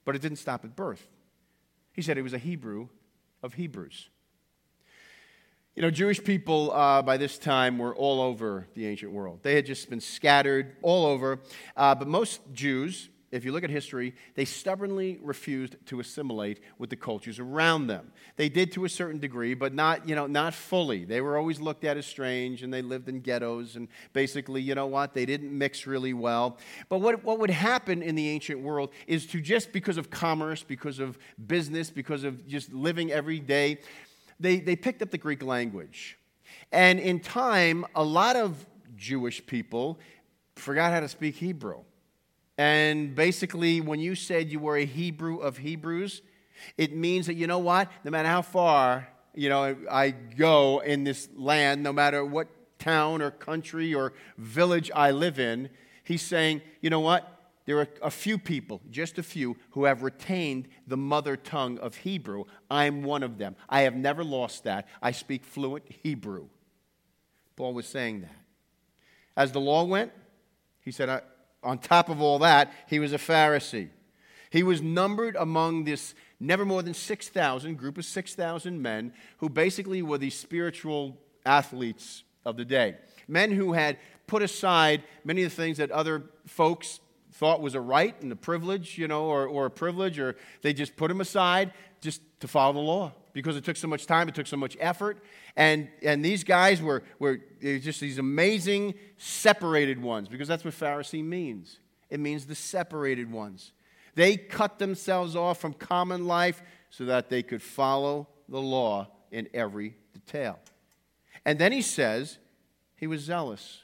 But 0.06 0.16
it 0.16 0.22
didn't 0.22 0.38
stop 0.38 0.64
at 0.64 0.76
birth. 0.76 1.08
He 1.92 2.02
said 2.02 2.16
he 2.16 2.24
was 2.24 2.34
a 2.34 2.38
Hebrew 2.38 2.88
of 3.44 3.56
Hebrews. 3.56 4.10
You 5.74 5.82
know, 5.82 5.90
Jewish 5.90 6.22
people 6.22 6.74
uh, 6.74 7.02
by 7.02 7.16
this 7.16 7.38
time 7.38 7.78
were 7.78 7.96
all 7.96 8.20
over 8.20 8.68
the 8.74 8.86
ancient 8.86 9.14
world. 9.14 9.40
They 9.42 9.56
had 9.56 9.66
just 9.66 9.90
been 9.90 10.02
scattered 10.02 10.76
all 10.82 11.06
over. 11.06 11.40
Uh, 11.78 11.96
but 11.96 12.10
most 12.10 12.42
Jews, 12.52 13.08
if 13.32 13.46
you 13.46 13.54
look 13.54 13.64
at 13.64 13.70
history, 13.70 14.14
they 14.36 14.44
stubbornly 14.44 15.18
refused 15.22 15.78
to 15.86 16.02
assimilate 16.02 16.60
with 16.78 16.90
the 16.90 16.98
cultures 16.98 17.40
around 17.40 17.88
them. 17.88 18.12
They 18.36 18.50
did 18.50 18.74
to 18.74 18.84
a 18.84 18.90
certain 18.90 19.22
degree, 19.22 19.54
but 19.54 19.74
not, 19.74 20.10
you 20.10 20.14
know, 20.14 20.28
not 20.28 20.54
fully. 20.54 21.06
They 21.06 21.22
were 21.22 21.38
always 21.38 21.62
looked 21.62 21.86
at 21.86 21.96
as 21.96 22.06
strange 22.06 22.64
and 22.64 22.74
they 22.74 22.82
lived 22.82 23.08
in 23.08 23.22
ghettos 23.22 23.78
and 23.78 23.88
basically, 24.12 24.62
you 24.62 24.76
know 24.76 24.88
what, 24.88 25.14
they 25.14 25.26
didn't 25.26 25.58
mix 25.58 25.88
really 25.88 26.14
well. 26.14 26.58
But 26.90 27.00
what, 27.00 27.24
what 27.24 27.40
would 27.40 27.50
happen 27.50 28.04
in 28.04 28.16
the 28.16 28.28
ancient 28.28 28.60
world 28.60 28.90
is 29.08 29.26
to 29.28 29.40
just 29.40 29.72
because 29.72 29.96
of 29.96 30.10
commerce, 30.10 30.64
because 30.64 31.00
of 31.00 31.18
business, 31.48 31.90
because 31.90 32.26
of 32.26 32.46
just 32.46 32.74
living 32.74 33.10
every 33.10 33.40
day, 33.40 33.80
they, 34.42 34.60
they 34.60 34.76
picked 34.76 35.02
up 35.02 35.12
the 35.12 35.18
Greek 35.18 35.44
language. 35.44 36.18
And 36.72 37.00
in 37.00 37.20
time, 37.20 37.86
a 37.96 38.04
lot 38.04 38.36
of 38.36 38.66
Jewish 38.96 39.46
people 39.46 40.00
forgot 40.56 40.92
how 40.92 41.00
to 41.00 41.08
speak 41.08 41.36
Hebrew. 41.36 41.82
And 42.58 43.16
basically, 43.16 43.82
when 43.82 44.00
you 44.00 44.16
said 44.16 44.52
you 44.52 44.60
were 44.60 44.78
a 44.78 44.86
Hebrew 44.86 45.38
of 45.38 45.58
Hebrews, 45.58 46.22
it 46.78 46.96
means 46.96 47.28
that, 47.28 47.36
you 47.36 47.48
know 47.48 47.60
what? 47.60 47.90
No 48.04 48.12
matter 48.12 48.28
how 48.28 48.42
far, 48.42 49.08
you 49.34 49.50
know, 49.50 49.76
I 49.90 50.12
go 50.12 50.80
in 50.80 51.04
this 51.04 51.30
land, 51.36 51.82
no 51.82 51.94
matter 51.94 52.24
what 52.24 52.48
town 52.78 53.22
or 53.22 53.32
country 53.32 53.94
or 53.96 54.14
village 54.38 54.92
I 54.94 55.12
live 55.12 55.40
in, 55.40 55.70
he's 56.04 56.22
saying, 56.22 56.62
you 56.82 56.90
know 56.90 57.00
what? 57.00 57.41
There 57.66 57.80
are 57.80 57.88
a 58.02 58.12
few 58.12 58.38
people, 58.38 58.82
just 58.90 59.18
a 59.18 59.24
few, 59.24 59.56
who 59.72 59.86
have 59.86 60.02
retained 60.02 60.68
the 60.88 60.98
mother 60.98 61.38
tongue 61.38 61.78
of 61.80 61.96
Hebrew. 61.96 62.46
I'm 62.70 63.04
one 63.04 63.24
of 63.24 63.38
them. 63.38 63.56
I 63.70 63.82
have 63.82 63.96
never 63.96 64.24
lost 64.24 64.64
that. 64.64 64.88
I 65.02 65.12
speak 65.12 65.46
fluent 65.46 65.86
Hebrew. 66.04 66.48
Paul 67.56 67.74
was 67.74 67.86
saying 67.86 68.22
that. 68.22 68.36
As 69.38 69.52
the 69.52 69.60
law 69.60 69.84
went, 69.84 70.12
he 70.82 70.92
said, 70.92 71.22
on 71.64 71.78
top 71.78 72.10
of 72.10 72.22
all 72.22 72.40
that, 72.40 72.74
he 72.88 73.00
was 73.00 73.14
a 73.14 73.18
Pharisee. 73.18 73.90
He 74.50 74.64
was 74.64 74.82
numbered 74.82 75.36
among 75.36 75.84
this 75.86 76.16
never 76.40 76.66
more 76.66 76.82
than 76.82 76.94
6,000 76.94 77.78
group 77.78 77.98
of 77.98 78.06
6,000 78.06 78.82
men 78.82 79.14
who 79.38 79.48
basically 79.48 80.02
were 80.02 80.18
the 80.18 80.32
spiritual 80.32 81.18
athletes 81.46 82.24
of 82.44 82.58
the 82.58 82.66
day. 82.66 82.96
Men 83.28 83.52
who 83.52 83.74
had 83.74 83.98
put 84.28 84.42
aside 84.42 85.04
many 85.24 85.44
of 85.44 85.52
the 85.52 85.56
things 85.56 85.78
that 85.78 85.92
other 85.92 86.24
folks 86.48 87.00
thought 87.32 87.62
was 87.62 87.76
a 87.76 87.82
right 87.82 88.20
and 88.22 88.32
a 88.32 88.36
privilege, 88.36 88.98
you 88.98 89.08
know, 89.08 89.26
or, 89.26 89.48
or 89.48 89.66
a 89.66 89.72
privilege, 89.72 90.20
or 90.20 90.36
they 90.62 90.74
just 90.74 90.96
put 90.96 91.08
them 91.08 91.22
aside 91.22 91.74
just 92.02 92.22
to 92.42 92.48
follow 92.48 92.74
the 92.74 92.80
law 92.80 93.14
because 93.34 93.56
it 93.56 93.64
took 93.64 93.78
so 93.78 93.88
much 93.88 94.06
time, 94.06 94.28
it 94.28 94.36
took 94.36 94.48
so 94.48 94.58
much 94.58 94.76
effort. 94.80 95.24
And, 95.56 95.90
and 96.02 96.24
these 96.24 96.44
guys 96.44 96.82
were, 96.82 97.04
were 97.20 97.40
just 97.62 98.00
these 98.00 98.18
amazing 98.18 98.96
separated 99.18 100.02
ones 100.02 100.28
because 100.28 100.48
that's 100.48 100.66
what 100.66 100.74
Pharisee 100.74 101.24
means. 101.24 101.80
It 102.10 102.20
means 102.20 102.46
the 102.46 102.56
separated 102.56 103.32
ones. 103.32 103.72
They 104.16 104.36
cut 104.36 104.80
themselves 104.80 105.36
off 105.36 105.60
from 105.60 105.74
common 105.74 106.26
life 106.26 106.62
so 106.90 107.06
that 107.06 107.30
they 107.30 107.44
could 107.44 107.62
follow 107.62 108.28
the 108.50 108.60
law 108.60 109.08
in 109.32 109.48
every 109.54 109.96
detail. 110.14 110.60
And 111.46 111.58
then 111.58 111.72
he 111.72 111.82
says 111.82 112.38
he 112.96 113.08
was 113.08 113.22
zealous. 113.22 113.84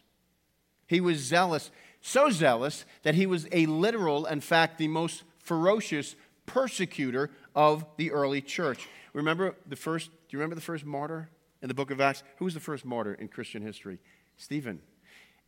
He 0.88 1.02
was 1.02 1.18
zealous, 1.18 1.72
so 2.08 2.30
zealous 2.30 2.86
that 3.04 3.16
he 3.16 3.26
was 3.26 3.48
a 3.52 3.66
literal, 3.66 4.26
in 4.26 4.40
fact, 4.40 4.78
the 4.78 4.88
most 4.88 5.24
ferocious 5.40 6.16
persecutor 6.46 7.30
of 7.54 7.86
the 7.98 8.12
early 8.12 8.42
church. 8.42 8.88
Remember 9.12 9.56
the 9.68 9.76
first, 9.76 10.10
do 10.10 10.14
you 10.30 10.40
remember 10.40 10.56
the 10.56 10.62
first 10.62 10.86
martyr 10.86 11.30
in 11.62 11.68
the 11.68 11.74
book 11.74 11.92
of 11.92 12.00
Acts? 12.00 12.24
Who 12.38 12.46
was 12.46 12.54
the 12.54 12.62
first 12.62 12.86
martyr 12.86 13.14
in 13.14 13.28
Christian 13.28 13.62
history? 13.62 14.00
Stephen. 14.38 14.82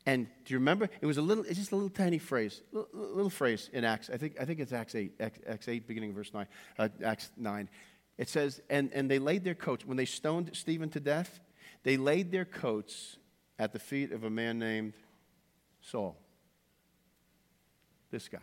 And 0.05 0.27
do 0.43 0.53
you 0.53 0.59
remember? 0.59 0.89
It 0.99 1.05
was 1.05 1.17
a 1.17 1.21
little, 1.21 1.45
it's 1.45 1.57
just 1.57 1.71
a 1.71 1.75
little 1.75 1.89
tiny 1.89 2.17
phrase, 2.17 2.61
little, 2.73 2.89
little 2.93 3.29
phrase 3.29 3.69
in 3.71 3.85
Acts. 3.85 4.09
I 4.09 4.17
think, 4.17 4.35
I 4.39 4.43
think 4.43 4.59
it's 4.59 4.73
Acts 4.73 4.95
8, 4.95 5.13
Acts, 5.19 5.39
Acts 5.47 5.67
8, 5.67 5.87
beginning 5.87 6.09
of 6.09 6.17
verse 6.17 6.33
9, 6.33 6.45
uh, 6.77 6.89
Acts 7.05 7.31
9. 7.37 7.69
It 8.17 8.27
says, 8.27 8.61
and, 8.69 8.91
and 8.93 9.09
they 9.09 9.19
laid 9.19 9.45
their 9.45 9.55
coats, 9.55 9.85
when 9.85 9.95
they 9.95 10.05
stoned 10.05 10.49
Stephen 10.53 10.89
to 10.89 10.99
death, 10.99 11.39
they 11.83 11.95
laid 11.95 12.31
their 12.31 12.45
coats 12.45 13.17
at 13.57 13.71
the 13.71 13.79
feet 13.79 14.11
of 14.11 14.25
a 14.25 14.29
man 14.29 14.59
named 14.59 14.93
Saul. 15.81 16.17
This 18.11 18.27
guy. 18.27 18.39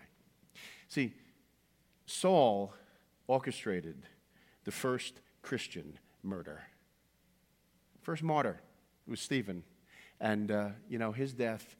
See, 0.89 1.15
Saul 2.07 2.73
orchestrated 3.27 4.03
the 4.65 4.71
first 4.71 5.15
Christian 5.43 5.99
murder. 6.23 6.63
First 8.03 8.23
martyr 8.23 8.61
was 9.07 9.21
Stephen. 9.21 9.65
And, 10.21 10.51
uh, 10.51 10.69
you 10.89 10.99
know, 10.99 11.13
his 11.13 11.33
death 11.33 11.77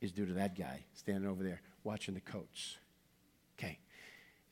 is 0.00 0.12
due 0.12 0.26
to 0.26 0.32
that 0.34 0.56
guy 0.56 0.84
standing 0.94 1.28
over 1.28 1.42
there 1.42 1.60
watching 1.84 2.14
the 2.14 2.20
coats. 2.20 2.78
Okay. 3.58 3.78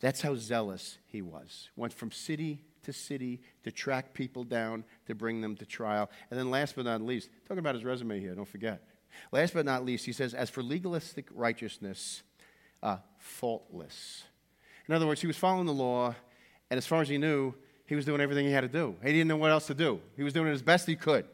That's 0.01 0.21
how 0.21 0.35
zealous 0.37 0.99
he 1.07 1.23
was. 1.23 1.71
Went 1.77 1.93
from 1.93 2.11
city 2.11 2.65
to 2.83 2.93
city 2.93 3.41
to 3.63 3.71
track 3.71 4.15
people 4.15 4.45
down 4.45 4.85
to 5.07 5.15
bring 5.15 5.41
them 5.41 5.57
to 5.57 5.67
trial. 5.67 6.11
And 6.31 6.39
then, 6.39 6.51
last 6.51 6.77
but 6.77 6.85
not 6.85 7.01
least, 7.01 7.31
talking 7.47 7.61
about 7.61 7.75
his 7.75 7.85
resume 7.85 8.21
here, 8.21 8.35
don't 8.35 8.49
forget. 8.49 8.83
Last 9.31 9.55
but 9.55 9.65
not 9.65 9.85
least, 9.85 10.05
he 10.07 10.13
says, 10.13 10.35
as 10.35 10.51
for 10.51 10.63
legalistic 10.63 11.27
righteousness, 11.35 12.23
uh, 12.83 12.99
faultless. 13.19 14.25
In 14.89 14.95
other 14.95 15.07
words, 15.07 15.21
he 15.21 15.27
was 15.27 15.37
following 15.37 15.67
the 15.67 15.73
law, 15.73 16.15
and 16.71 16.79
as 16.79 16.87
far 16.87 17.03
as 17.03 17.09
he 17.09 17.19
knew, 17.19 17.55
he 17.87 17.95
was 17.95 18.05
doing 18.05 18.21
everything 18.21 18.47
he 18.47 18.53
had 18.53 18.63
to 18.63 18.69
do. 18.69 18.97
He 19.03 19.13
didn't 19.13 19.29
know 19.29 19.37
what 19.37 19.51
else 19.51 19.67
to 19.67 19.75
do. 19.75 20.01
He 20.17 20.23
was 20.23 20.33
doing 20.33 20.49
it 20.49 20.53
as 20.53 20.63
best 20.63 20.87
he 20.87 20.97
could. 20.97 21.27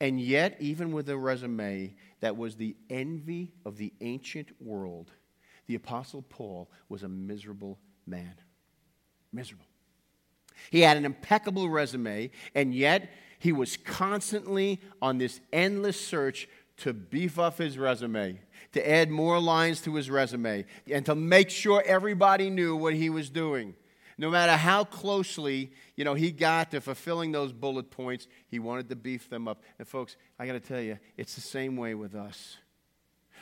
And 0.00 0.20
yet, 0.20 0.56
even 0.60 0.92
with 0.92 1.08
a 1.08 1.16
resume 1.16 1.94
that 2.20 2.36
was 2.36 2.56
the 2.56 2.76
envy 2.88 3.52
of 3.64 3.76
the 3.76 3.92
ancient 4.00 4.50
world, 4.60 5.10
the 5.66 5.74
Apostle 5.74 6.22
Paul 6.22 6.70
was 6.88 7.02
a 7.02 7.08
miserable 7.08 7.78
man. 8.06 8.34
Miserable. 9.32 9.66
He 10.70 10.80
had 10.80 10.96
an 10.96 11.04
impeccable 11.04 11.68
resume, 11.68 12.30
and 12.54 12.74
yet 12.74 13.10
he 13.38 13.52
was 13.52 13.76
constantly 13.76 14.80
on 15.00 15.18
this 15.18 15.40
endless 15.52 16.00
search 16.00 16.48
to 16.78 16.92
beef 16.92 17.38
up 17.38 17.58
his 17.58 17.78
resume, 17.78 18.40
to 18.72 18.90
add 18.90 19.10
more 19.10 19.40
lines 19.40 19.80
to 19.82 19.94
his 19.94 20.10
resume, 20.10 20.64
and 20.90 21.04
to 21.06 21.14
make 21.14 21.50
sure 21.50 21.82
everybody 21.84 22.50
knew 22.50 22.76
what 22.76 22.94
he 22.94 23.10
was 23.10 23.30
doing. 23.30 23.74
No 24.16 24.30
matter 24.30 24.56
how 24.56 24.84
closely, 24.84 25.72
you 25.94 26.04
know, 26.04 26.14
he 26.14 26.32
got 26.32 26.72
to 26.72 26.80
fulfilling 26.80 27.30
those 27.30 27.52
bullet 27.52 27.90
points, 27.90 28.26
he 28.48 28.58
wanted 28.58 28.88
to 28.88 28.96
beef 28.96 29.30
them 29.30 29.46
up. 29.46 29.62
And 29.78 29.86
folks, 29.86 30.16
I 30.38 30.46
got 30.46 30.54
to 30.54 30.60
tell 30.60 30.80
you, 30.80 30.98
it's 31.16 31.36
the 31.36 31.40
same 31.40 31.76
way 31.76 31.94
with 31.94 32.14
us. 32.16 32.56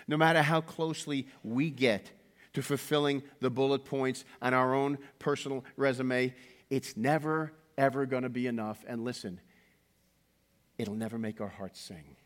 No 0.06 0.16
matter 0.16 0.42
how 0.42 0.60
closely 0.60 1.26
we 1.42 1.70
get 1.70 2.10
to 2.52 2.62
fulfilling 2.62 3.22
the 3.40 3.50
bullet 3.50 3.84
points 3.84 4.24
on 4.40 4.54
our 4.54 4.74
own 4.74 4.98
personal 5.18 5.64
resume, 5.76 6.34
it's 6.68 6.96
never, 6.96 7.52
ever 7.78 8.06
going 8.06 8.22
to 8.22 8.28
be 8.28 8.46
enough. 8.46 8.84
And 8.86 9.02
listen, 9.02 9.40
it'll 10.78 10.94
never 10.94 11.18
make 11.18 11.40
our 11.40 11.48
hearts 11.48 11.80
sing. 11.80 12.16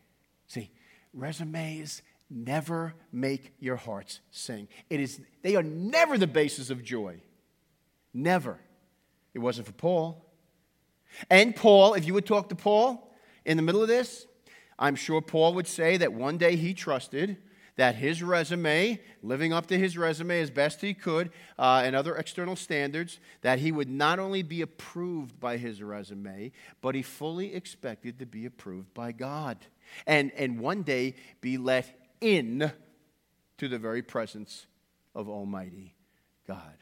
See, 0.48 0.70
resumes 1.12 2.02
never 2.28 2.94
make 3.12 3.52
your 3.58 3.76
hearts 3.76 4.20
sing. 4.30 4.68
It 4.88 5.00
is, 5.00 5.20
they 5.42 5.56
are 5.56 5.62
never 5.62 6.16
the 6.16 6.26
basis 6.26 6.70
of 6.70 6.84
joy. 6.84 7.20
Never. 8.14 8.58
It 9.34 9.40
wasn't 9.40 9.66
for 9.66 9.72
Paul. 9.72 10.24
And 11.28 11.54
Paul, 11.54 11.94
if 11.94 12.06
you 12.06 12.14
would 12.14 12.26
talk 12.26 12.48
to 12.50 12.54
Paul 12.54 13.12
in 13.44 13.56
the 13.56 13.62
middle 13.62 13.82
of 13.82 13.88
this, 13.88 14.26
I'm 14.78 14.96
sure 14.96 15.20
Paul 15.20 15.54
would 15.54 15.66
say 15.66 15.96
that 15.96 16.12
one 16.12 16.38
day 16.38 16.56
he 16.56 16.72
trusted 16.72 17.36
that 17.76 17.94
his 17.94 18.22
resume, 18.22 19.00
living 19.22 19.54
up 19.54 19.66
to 19.66 19.78
his 19.78 19.96
resume 19.96 20.40
as 20.40 20.50
best 20.50 20.82
he 20.82 20.92
could, 20.92 21.30
uh, 21.58 21.82
and 21.82 21.96
other 21.96 22.14
external 22.14 22.54
standards, 22.54 23.18
that 23.40 23.58
he 23.58 23.72
would 23.72 23.88
not 23.88 24.18
only 24.18 24.42
be 24.42 24.60
approved 24.60 25.40
by 25.40 25.56
his 25.56 25.82
resume, 25.82 26.52
but 26.82 26.94
he 26.94 27.00
fully 27.00 27.54
expected 27.54 28.18
to 28.18 28.26
be 28.26 28.44
approved 28.44 28.92
by 28.92 29.12
God. 29.12 29.56
And, 30.06 30.32
and 30.36 30.60
one 30.60 30.82
day 30.82 31.14
be 31.40 31.58
let 31.58 31.86
in 32.20 32.72
to 33.58 33.68
the 33.68 33.78
very 33.78 34.02
presence 34.02 34.66
of 35.14 35.28
Almighty 35.28 35.94
God. 36.46 36.76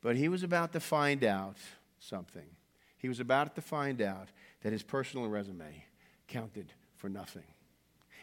But 0.00 0.16
he 0.16 0.28
was 0.28 0.42
about 0.42 0.72
to 0.72 0.80
find 0.80 1.24
out 1.24 1.56
something. 1.98 2.56
He 2.96 3.08
was 3.08 3.20
about 3.20 3.54
to 3.56 3.60
find 3.60 4.00
out 4.00 4.28
that 4.62 4.72
his 4.72 4.82
personal 4.82 5.28
resume 5.28 5.84
counted 6.26 6.72
for 6.96 7.08
nothing. 7.08 7.44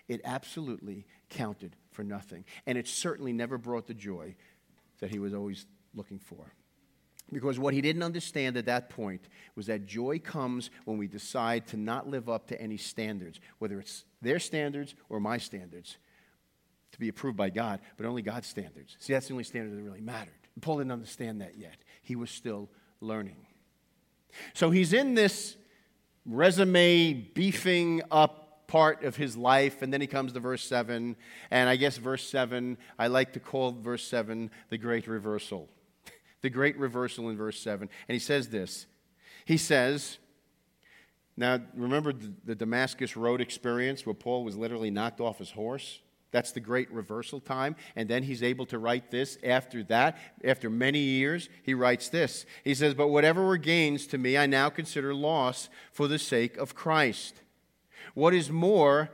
It 0.08 0.21
absolutely 0.24 1.06
counted 1.30 1.76
for 1.91 2.04
nothing. 2.04 2.45
And 2.65 2.78
it 2.78 2.88
certainly 2.88 3.34
never 3.34 3.58
brought 3.58 3.88
the 3.88 3.93
joy 3.93 4.36
that 5.00 5.10
he 5.10 5.19
was 5.19 5.34
always 5.34 5.65
looking 5.93 6.19
for. 6.19 6.54
Because 7.31 7.57
what 7.57 7.73
he 7.73 7.81
didn't 7.81 8.03
understand 8.03 8.55
at 8.55 8.65
that 8.65 8.89
point 8.89 9.27
was 9.55 9.65
that 9.65 9.85
joy 9.85 10.19
comes 10.19 10.69
when 10.85 10.97
we 10.97 11.07
decide 11.07 11.67
to 11.67 11.77
not 11.77 12.07
live 12.07 12.29
up 12.29 12.47
to 12.47 12.61
any 12.61 12.77
standards, 12.77 13.39
whether 13.57 13.79
it's 13.79 14.05
their 14.21 14.39
standards 14.39 14.93
or 15.09 15.19
my 15.19 15.38
standards, 15.38 15.97
to 16.91 16.99
be 16.99 17.09
approved 17.09 17.35
by 17.35 17.49
God, 17.49 17.81
but 17.97 18.05
only 18.05 18.21
God's 18.21 18.47
standards. 18.47 18.95
See, 18.99 19.13
that's 19.13 19.27
the 19.27 19.33
only 19.33 19.43
standard 19.43 19.75
that 19.75 19.81
really 19.81 20.01
mattered. 20.01 20.33
Paul 20.61 20.77
didn't 20.77 20.93
understand 20.93 21.41
that 21.41 21.57
yet. 21.57 21.75
He 22.03 22.15
was 22.15 22.29
still 22.29 22.69
learning. 23.01 23.47
So 24.53 24.69
he's 24.69 24.93
in 24.93 25.15
this 25.15 25.57
resume 26.25 27.13
beefing 27.13 28.01
up 28.11 28.67
part 28.67 29.03
of 29.03 29.15
his 29.15 29.38
life. 29.38 29.81
And 29.81 29.91
then 29.93 30.01
he 30.01 30.07
comes 30.07 30.33
to 30.33 30.39
verse 30.39 30.63
7. 30.63 31.15
And 31.51 31.69
I 31.69 31.75
guess 31.75 31.97
verse 31.97 32.27
7, 32.27 32.77
I 32.97 33.07
like 33.07 33.33
to 33.33 33.39
call 33.39 33.71
verse 33.71 34.03
7 34.03 34.49
the 34.69 34.77
great 34.77 35.07
reversal. 35.07 35.69
The 36.45 36.49
great 36.51 36.77
reversal 36.77 37.29
in 37.29 37.36
verse 37.36 37.60
7. 37.60 37.89
And 38.08 38.13
he 38.13 38.19
says 38.19 38.49
this 38.49 38.86
He 39.45 39.58
says, 39.58 40.19
now 41.38 41.60
remember 41.75 42.13
the 42.13 42.55
Damascus 42.55 43.17
Road 43.17 43.41
experience 43.41 44.05
where 44.05 44.13
Paul 44.13 44.45
was 44.45 44.55
literally 44.55 44.91
knocked 44.91 45.19
off 45.19 45.39
his 45.39 45.51
horse? 45.51 45.99
That's 46.31 46.51
the 46.51 46.60
great 46.60 46.91
reversal 46.91 47.39
time. 47.39 47.75
And 47.95 48.08
then 48.08 48.23
he's 48.23 48.43
able 48.43 48.65
to 48.67 48.77
write 48.77 49.10
this 49.10 49.38
after 49.43 49.84
that. 49.86 50.17
After 50.43 50.69
many 50.69 50.99
years, 50.99 51.49
he 51.63 51.73
writes 51.73 52.10
this. 52.10 52.45
He 52.63 52.75
says, 52.75 52.93
But 52.93 53.08
whatever 53.08 53.43
were 53.43 53.58
gains 53.58 54.05
to 54.08 54.17
me, 54.17 54.38
I 54.38 54.45
now 54.45 54.69
consider 54.69 55.13
loss 55.13 55.67
for 55.91 56.08
the 56.08 56.19
sake 56.19 56.58
of 56.58 56.75
Christ. 56.75 57.41
What 58.13 58.34
is 58.34 58.51
more, 58.51 59.10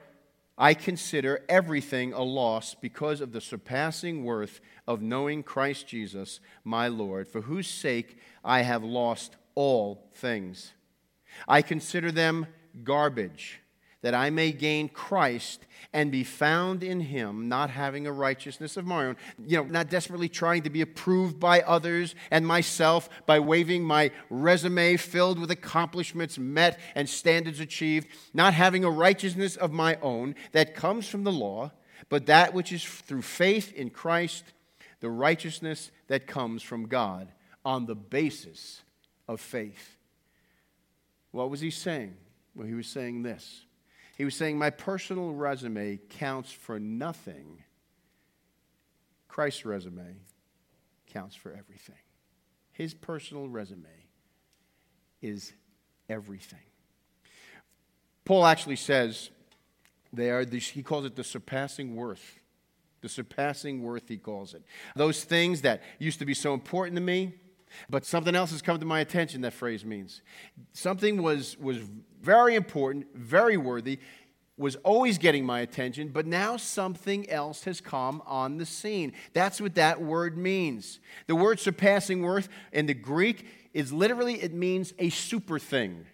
I 0.62 0.76
consider 0.76 1.44
everything 1.50 2.14
a 2.14 2.22
loss 2.22 2.76
because 2.76 3.20
of 3.20 3.32
the 3.32 3.42
surpassing 3.42 4.24
worth 4.24 4.62
of 4.88 5.02
knowing 5.02 5.42
Christ 5.42 5.88
Jesus, 5.88 6.40
my 6.64 6.88
Lord, 6.88 7.28
for 7.28 7.42
whose 7.42 7.68
sake 7.68 8.20
I 8.46 8.62
have 8.62 8.84
lost 8.84 9.38
all 9.56 10.08
things. 10.14 10.74
I 11.48 11.64
consider 11.64 12.12
them 12.12 12.46
garbage 12.84 13.61
that 14.02 14.16
I 14.16 14.30
may 14.30 14.52
gain 14.52 14.90
Christ 14.90 15.66
and 15.94 16.12
be 16.12 16.24
found 16.24 16.84
in 16.84 17.00
him, 17.00 17.48
not 17.50 17.70
having 17.70 18.08
a 18.08 18.12
righteousness 18.12 18.78
of 18.78 18.86
my 18.86 19.06
own, 19.06 19.18
you 19.46 19.58
know, 19.58 19.64
not 19.64 19.90
desperately 19.90 20.30
trying 20.30 20.64
to 20.64 20.70
be 20.70 20.82
approved 20.82 21.40
by 21.40 21.62
others 21.62 22.16
and 22.32 22.46
myself 22.46 23.10
by 23.26 23.40
waving 23.40 23.84
my 23.84 24.12
resume 24.30 24.98
filled 24.98 25.38
with 25.38 25.52
accomplishments 25.52 26.40
met 26.40 26.80
and 26.96 27.08
standards 27.08 27.60
achieved, 27.60 28.08
not 28.34 28.54
having 28.54 28.84
a 28.84 28.90
righteousness 28.90 29.56
of 29.56 29.72
my 29.72 29.98
own 30.02 30.36
that 30.52 30.76
comes 30.76 31.08
from 31.08 31.24
the 31.24 31.32
law, 31.32 31.72
but 32.10 32.26
that 32.26 32.54
which 32.54 32.72
is 32.72 32.84
through 32.84 33.22
faith 33.22 33.74
in 33.74 33.90
Christ, 33.90 34.46
the 35.00 35.10
righteousness 35.10 35.92
that 36.08 36.28
comes 36.28 36.64
from 36.64 36.88
God 36.88 37.32
on 37.64 37.86
the 37.86 37.96
basis 37.96 38.82
of 39.28 39.40
faith. 39.40 39.98
What 41.32 41.50
was 41.50 41.60
he 41.60 41.70
saying? 41.70 42.16
Well, 42.56 42.68
he 42.68 42.74
was 42.74 42.88
saying 42.88 43.24
this 43.24 43.66
he 44.22 44.26
was 44.26 44.36
saying, 44.36 44.60
My 44.60 44.70
personal 44.70 45.34
resume 45.34 45.98
counts 46.08 46.52
for 46.52 46.80
nothing. 46.80 47.64
Christ's 49.28 49.66
resume 49.66 50.18
counts 51.12 51.36
for 51.36 51.52
everything. 51.52 51.96
His 52.72 52.94
personal 52.94 53.50
resume 53.50 53.90
is 55.24 55.54
everything. 56.08 56.60
Paul 58.24 58.46
actually 58.46 58.76
says 58.76 59.32
they 60.14 60.30
are 60.30 60.46
the, 60.46 60.60
he 60.60 60.84
calls 60.84 61.06
it 61.06 61.16
the 61.16 61.24
surpassing 61.24 61.96
worth. 61.96 62.42
The 63.02 63.10
surpassing 63.10 63.82
worth, 63.82 64.08
he 64.08 64.18
calls 64.18 64.54
it. 64.54 64.62
Those 64.96 65.24
things 65.24 65.62
that 65.62 65.82
used 65.98 66.20
to 66.20 66.26
be 66.26 66.36
so 66.36 66.54
important 66.54 66.96
to 66.96 67.02
me, 67.02 67.34
But 67.90 68.06
something 68.06 68.36
else 68.36 68.52
has 68.52 68.62
come 68.62 68.80
to 68.80 68.86
my 68.86 69.00
attention 69.00 69.42
that 69.42 69.54
phrase 69.54 69.84
means. 69.84 70.22
Something 70.74 71.24
was, 71.24 71.58
was 71.58 71.80
very 72.22 72.56
important, 72.56 73.08
very 73.16 73.58
worthy, 73.58 74.00
was 74.58 74.76
always 74.78 75.18
getting 75.18 75.46
my 75.46 75.62
attention, 75.62 76.10
but 76.10 76.28
now 76.28 76.56
something 76.56 77.30
else 77.30 77.64
has 77.64 77.82
come 77.82 78.22
on 78.26 78.58
the 78.58 78.66
scene. 78.66 79.14
That's 79.34 79.60
what 79.60 79.76
that 79.76 80.02
word 80.02 80.38
means. 80.38 81.00
The 81.28 81.36
word 81.36 81.60
surpassing 81.60 82.22
worth 82.22 82.48
in 82.72 82.86
the 82.86 82.94
Greek 82.94 83.48
is 83.74 83.92
literally, 83.92 84.36
it 84.36 84.54
means 84.54 84.94
a 85.00 85.10
super 85.10 85.58
thing. 85.58 86.06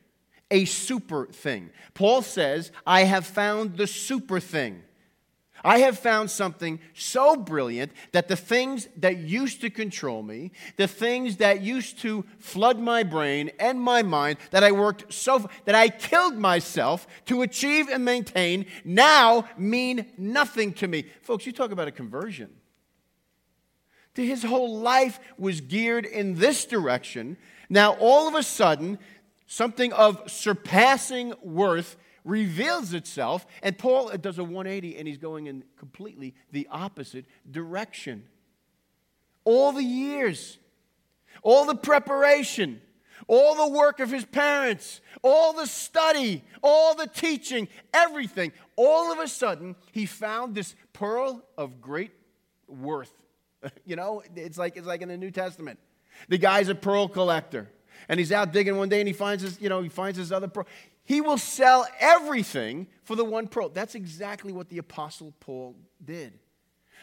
A 0.49 0.63
super 0.65 1.25
thing. 1.27 1.71
Paul 1.93 2.21
says, 2.21 2.71
I 2.85 3.03
have 3.03 3.25
found 3.25 3.75
the 3.75 3.87
super 3.87 4.39
thing. 4.39 4.81
I 5.67 5.79
have 5.79 5.99
found 5.99 6.31
something 6.31 6.79
so 6.93 7.35
brilliant 7.35 7.91
that 8.13 8.29
the 8.29 8.37
things 8.37 8.87
that 8.95 9.17
used 9.17 9.59
to 9.59 9.69
control 9.69 10.23
me, 10.23 10.53
the 10.77 10.87
things 10.87 11.37
that 11.37 11.59
used 11.59 11.99
to 12.03 12.23
flood 12.39 12.79
my 12.79 13.03
brain 13.03 13.51
and 13.59 13.77
my 13.81 14.01
mind, 14.01 14.37
that 14.51 14.63
I 14.63 14.71
worked 14.71 15.11
so 15.11 15.49
that 15.65 15.75
I 15.75 15.89
killed 15.89 16.37
myself 16.37 17.05
to 17.25 17.41
achieve 17.41 17.89
and 17.89 18.05
maintain, 18.05 18.65
now 18.85 19.43
mean 19.57 20.05
nothing 20.17 20.71
to 20.75 20.87
me. 20.87 21.03
Folks, 21.21 21.45
you 21.45 21.51
talk 21.51 21.71
about 21.71 21.89
a 21.89 21.91
conversion. 21.91 22.49
His 24.15 24.43
whole 24.43 24.79
life 24.79 25.19
was 25.37 25.59
geared 25.59 26.05
in 26.05 26.35
this 26.35 26.63
direction. 26.63 27.35
Now, 27.67 27.97
all 27.99 28.29
of 28.29 28.35
a 28.35 28.41
sudden, 28.41 28.99
something 29.47 29.91
of 29.91 30.31
surpassing 30.31 31.33
worth 31.43 31.97
reveals 32.23 32.93
itself, 32.93 33.45
and 33.61 33.77
Paul 33.77 34.09
does 34.17 34.37
a 34.37 34.43
180 34.43 34.97
and 34.97 35.07
he's 35.07 35.17
going 35.17 35.47
in 35.47 35.63
completely 35.77 36.35
the 36.51 36.67
opposite 36.71 37.25
direction. 37.49 38.23
All 39.43 39.71
the 39.71 39.83
years, 39.83 40.57
all 41.41 41.65
the 41.65 41.75
preparation, 41.75 42.81
all 43.27 43.55
the 43.55 43.75
work 43.75 43.99
of 43.99 44.11
his 44.11 44.25
parents, 44.25 45.01
all 45.23 45.53
the 45.53 45.65
study, 45.65 46.43
all 46.61 46.95
the 46.95 47.07
teaching, 47.07 47.67
everything, 47.93 48.51
all 48.75 49.11
of 49.11 49.19
a 49.19 49.27
sudden, 49.27 49.75
he 49.91 50.05
found 50.05 50.55
this 50.55 50.75
pearl 50.93 51.43
of 51.57 51.81
great 51.81 52.11
worth. 52.67 53.13
You 53.85 53.95
know, 53.95 54.21
it's 54.35 54.57
like, 54.57 54.77
it's 54.77 54.85
like 54.85 55.01
in 55.01 55.09
the 55.09 55.17
New 55.17 55.31
Testament. 55.31 55.79
The 56.29 56.37
guy's 56.37 56.69
a 56.69 56.75
pearl 56.75 57.07
collector. 57.07 57.69
And 58.07 58.19
he's 58.19 58.31
out 58.31 58.53
digging 58.53 58.77
one 58.77 58.89
day 58.89 58.99
and 58.99 59.07
he 59.07 59.13
finds 59.13 59.43
his, 59.43 59.59
you 59.59 59.67
know, 59.69 59.81
he 59.81 59.89
finds 59.89 60.17
his 60.17 60.31
other 60.31 60.47
pearl. 60.47 60.67
He 61.07 61.21
will 61.21 61.37
sell 61.37 61.87
everything 62.01 62.85
for 63.05 63.15
the 63.15 63.23
one 63.23 63.47
pearl. 63.47 63.69
That's 63.69 63.95
exactly 63.95 64.51
what 64.51 64.67
the 64.67 64.77
Apostle 64.77 65.33
Paul 65.39 65.77
did. 66.03 66.33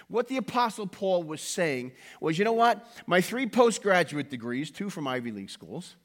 What 0.08 0.28
the 0.28 0.36
Apostle 0.36 0.86
Paul 0.86 1.22
was 1.22 1.40
saying 1.40 1.92
was, 2.20 2.38
you 2.38 2.44
know 2.44 2.52
what? 2.52 2.86
My 3.06 3.22
three 3.22 3.46
postgraduate 3.46 4.28
degrees, 4.28 4.70
two 4.70 4.90
from 4.90 5.08
Ivy 5.08 5.32
League 5.32 5.48
schools, 5.48 5.96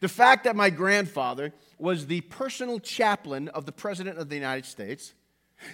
the 0.00 0.08
fact 0.08 0.42
that 0.44 0.56
my 0.56 0.68
grandfather 0.68 1.52
was 1.78 2.08
the 2.08 2.22
personal 2.22 2.80
chaplain 2.80 3.46
of 3.50 3.66
the 3.66 3.72
President 3.72 4.18
of 4.18 4.28
the 4.28 4.34
United 4.34 4.66
States, 4.66 5.14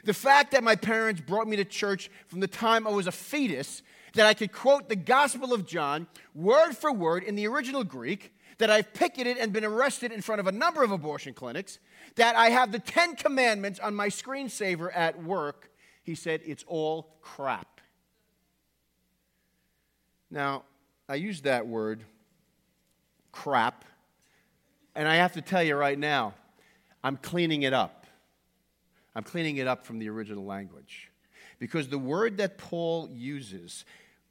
the 0.05 0.13
fact 0.13 0.51
that 0.53 0.63
my 0.63 0.77
parents 0.77 1.23
brought 1.23 1.49
me 1.49 1.57
to 1.57 1.65
church 1.65 2.11
from 2.27 2.41
the 2.41 2.47
time 2.47 2.87
I 2.87 2.91
was 2.91 3.07
a 3.07 3.13
fetus, 3.13 3.83
that 4.13 4.27
I 4.27 4.35
could 4.35 4.53
quote 4.53 4.91
the 4.91 4.97
Gospel 4.97 5.55
of 5.55 5.67
John 5.67 6.09
word 6.35 6.73
for 6.73 6.93
word 6.93 7.23
in 7.23 7.37
the 7.37 7.47
original 7.47 7.85
Greek, 7.85 8.35
that 8.61 8.71
I've 8.71 8.93
picketed 8.95 9.37
and 9.37 9.53
been 9.53 9.65
arrested 9.65 10.13
in 10.13 10.23
front 10.23 10.41
of 10.41 10.47
a 10.47 10.53
number 10.53 10.85
of 10.85 10.93
abortion 10.93 11.35
clinics, 11.35 11.79
that 12.17 12.37
I 12.37 12.51
have 12.51 12.73
the 12.73 12.79
Ten 12.79 13.17
Commandments 13.17 13.81
on 13.81 13.95
my 13.95 14.09
screensaver 14.09 14.91
at 14.95 15.23
work. 15.23 15.71
He 16.03 16.15
said, 16.15 16.41
It's 16.45 16.65
all 16.67 17.17
crap. 17.21 17.81
Now, 20.31 20.65
I 21.09 21.17
use 21.17 21.41
that 21.43 21.67
word, 21.67 22.05
crap, 23.33 23.85
and 24.95 25.09
I 25.09 25.17
have 25.17 25.33
to 25.33 25.43
tell 25.43 25.63
you 25.63 25.75
right 25.75 25.99
now, 25.99 26.35
I'm 27.03 27.17
cleaning 27.17 27.63
it 27.63 27.73
up. 27.73 28.07
I'm 29.15 29.25
cleaning 29.25 29.57
it 29.57 29.67
up 29.67 29.85
from 29.85 29.99
the 29.99 30.09
original 30.09 30.45
language. 30.45 31.11
Because 31.59 31.89
the 31.89 31.99
word 31.99 32.37
that 32.37 32.59
Paul 32.59 33.09
uses 33.11 33.85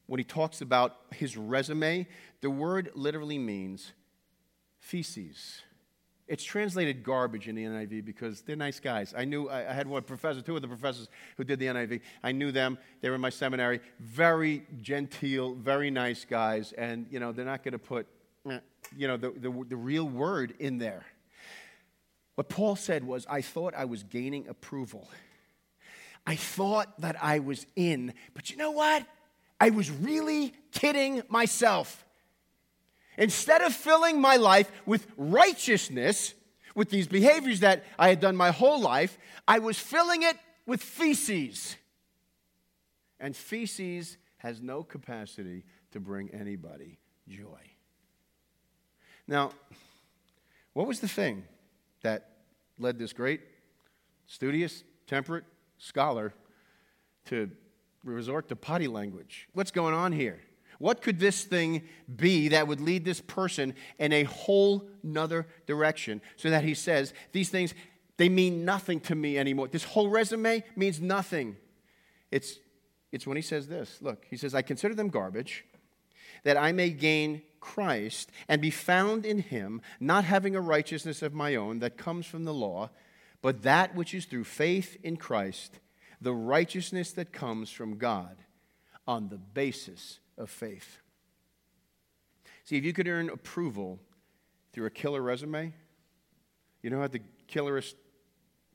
when 0.05 0.19
he 0.19 0.23
talks 0.23 0.61
about 0.61 0.97
his 1.13 1.35
resume, 1.35 2.07
the 2.41 2.49
word 2.49 2.91
literally 2.95 3.37
means 3.37 3.91
feces. 4.89 5.61
It's 6.27 6.43
translated 6.43 7.03
garbage 7.03 7.47
in 7.47 7.55
the 7.55 7.63
NIV 7.63 8.05
because 8.05 8.41
they're 8.41 8.55
nice 8.55 8.79
guys. 8.79 9.13
I 9.15 9.25
knew, 9.25 9.49
I 9.49 9.61
had 9.61 9.87
one 9.87 10.03
professor, 10.03 10.41
two 10.41 10.55
of 10.55 10.61
the 10.61 10.67
professors 10.67 11.09
who 11.37 11.43
did 11.43 11.59
the 11.59 11.67
NIV. 11.67 12.01
I 12.23 12.31
knew 12.31 12.51
them. 12.51 12.77
They 13.01 13.09
were 13.09 13.15
in 13.15 13.21
my 13.21 13.29
seminary. 13.29 13.81
Very 13.99 14.63
genteel, 14.81 15.55
very 15.55 15.89
nice 15.89 16.25
guys. 16.25 16.71
And, 16.73 17.07
you 17.09 17.19
know, 17.19 17.31
they're 17.31 17.45
not 17.45 17.63
going 17.63 17.71
to 17.71 17.79
put, 17.79 18.07
you 18.95 19.07
know, 19.07 19.17
the, 19.17 19.31
the, 19.31 19.65
the 19.69 19.75
real 19.75 20.05
word 20.05 20.53
in 20.59 20.77
there. 20.77 21.05
What 22.35 22.49
Paul 22.49 22.75
said 22.75 23.03
was, 23.03 23.25
I 23.29 23.41
thought 23.41 23.73
I 23.75 23.85
was 23.85 24.03
gaining 24.03 24.47
approval. 24.47 25.07
I 26.25 26.35
thought 26.35 27.01
that 27.01 27.15
I 27.23 27.39
was 27.39 27.65
in. 27.75 28.13
But 28.33 28.49
you 28.49 28.57
know 28.57 28.71
what? 28.71 29.05
I 29.59 29.71
was 29.71 29.89
really 29.91 30.53
kidding 30.71 31.23
myself. 31.27 32.05
Instead 33.19 33.61
of 33.61 33.75
filling 33.75 34.19
my 34.19 34.37
life 34.37 34.71
with 34.85 35.05
righteousness, 35.17 36.33
with 36.73 36.89
these 36.89 37.05
behaviors 37.05 37.59
that 37.59 37.83
I 37.99 38.07
had 38.07 38.21
done 38.21 38.37
my 38.37 38.51
whole 38.51 38.79
life, 38.79 39.17
I 39.45 39.59
was 39.59 39.77
filling 39.77 40.23
it 40.23 40.37
with 40.65 40.81
feces. 40.81 41.75
And 43.19 43.35
feces 43.35 44.17
has 44.37 44.61
no 44.61 44.83
capacity 44.83 45.65
to 45.91 45.99
bring 45.99 46.29
anybody 46.29 46.97
joy. 47.27 47.59
Now, 49.27 49.51
what 50.71 50.87
was 50.87 51.01
the 51.01 51.09
thing 51.09 51.43
that 52.03 52.29
led 52.79 52.97
this 52.97 53.11
great, 53.11 53.41
studious, 54.27 54.85
temperate 55.07 55.43
scholar 55.77 56.33
to 57.25 57.51
resort 58.05 58.47
to 58.47 58.55
potty 58.55 58.87
language? 58.87 59.49
What's 59.51 59.71
going 59.71 59.93
on 59.93 60.13
here? 60.13 60.39
What 60.79 61.01
could 61.01 61.19
this 61.19 61.43
thing 61.43 61.83
be 62.13 62.47
that 62.49 62.67
would 62.67 62.81
lead 62.81 63.05
this 63.05 63.21
person 63.21 63.75
in 63.99 64.11
a 64.13 64.23
whole 64.23 64.89
nother 65.03 65.45
direction? 65.67 66.21
So 66.37 66.49
that 66.49 66.63
he 66.63 66.73
says, 66.73 67.13
these 67.33 67.49
things, 67.49 67.73
they 68.17 68.29
mean 68.29 68.65
nothing 68.65 69.01
to 69.01 69.15
me 69.15 69.37
anymore. 69.37 69.67
This 69.67 69.83
whole 69.83 70.09
resume 70.09 70.63
means 70.75 70.99
nothing. 71.01 71.57
It's, 72.31 72.59
it's 73.11 73.27
when 73.27 73.35
he 73.35 73.43
says 73.43 73.67
this 73.67 74.01
look, 74.01 74.25
he 74.29 74.37
says, 74.37 74.55
I 74.55 74.61
consider 74.61 74.95
them 74.95 75.09
garbage, 75.09 75.65
that 76.43 76.57
I 76.57 76.71
may 76.71 76.89
gain 76.91 77.41
Christ 77.59 78.31
and 78.47 78.61
be 78.61 78.71
found 78.71 79.25
in 79.25 79.39
him, 79.39 79.81
not 79.99 80.23
having 80.23 80.55
a 80.55 80.61
righteousness 80.61 81.21
of 81.21 81.33
my 81.33 81.55
own 81.55 81.79
that 81.79 81.97
comes 81.97 82.25
from 82.25 82.45
the 82.45 82.53
law, 82.53 82.89
but 83.41 83.63
that 83.63 83.95
which 83.95 84.13
is 84.13 84.25
through 84.25 84.45
faith 84.45 84.97
in 85.03 85.17
Christ, 85.17 85.79
the 86.21 86.33
righteousness 86.33 87.11
that 87.13 87.33
comes 87.33 87.69
from 87.69 87.97
God 87.97 88.37
on 89.05 89.27
the 89.27 89.37
basis 89.37 90.19
of 90.39 90.49
faith. 90.49 90.97
See, 92.63 92.77
if 92.77 92.83
you 92.83 92.93
could 92.93 93.07
earn 93.07 93.29
approval 93.29 93.99
through 94.73 94.85
a 94.85 94.89
killer 94.89 95.21
resume, 95.21 95.73
you 96.81 96.89
know 96.89 96.99
how 96.99 97.07
the 97.07 97.21
killerest 97.47 97.95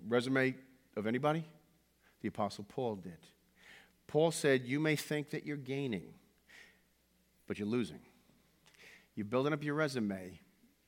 resume 0.07 0.55
of 0.97 1.07
anybody? 1.07 1.45
The 2.21 2.29
Apostle 2.29 2.65
Paul 2.69 2.97
did. 2.97 3.19
Paul 4.07 4.31
said, 4.31 4.65
You 4.65 4.81
may 4.81 4.97
think 4.97 5.31
that 5.31 5.47
you're 5.47 5.57
gaining, 5.57 6.15
but 7.47 7.59
you're 7.59 7.69
losing. 7.69 8.01
You're 9.15 9.27
building 9.27 9.53
up 9.53 9.63
your 9.63 9.75
resume. 9.75 10.41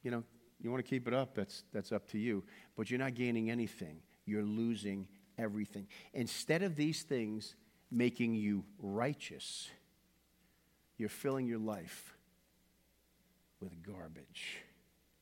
You 0.03 0.11
know, 0.11 0.25
you 0.61 0.71
want 0.71 0.85
to 0.85 0.89
keep 0.89 1.07
it 1.07 1.15
up, 1.15 1.35
that's, 1.35 1.65
that's 1.73 1.93
up 1.93 2.09
to 2.11 2.19
you. 2.19 2.45
But 2.77 2.91
you're 2.91 2.99
not 2.99 3.15
gaining 3.15 3.51
anything, 3.51 3.99
you're 4.25 4.45
losing 4.45 5.09
everything. 5.39 5.87
Instead 6.13 6.63
of 6.63 6.77
these 6.77 7.03
things 7.03 7.55
making 7.91 8.35
you 8.35 8.65
righteous, 8.81 9.69
you're 10.99 11.09
filling 11.09 11.47
your 11.47 11.59
life 11.59 12.15
with 13.61 13.83
garbage 13.83 14.59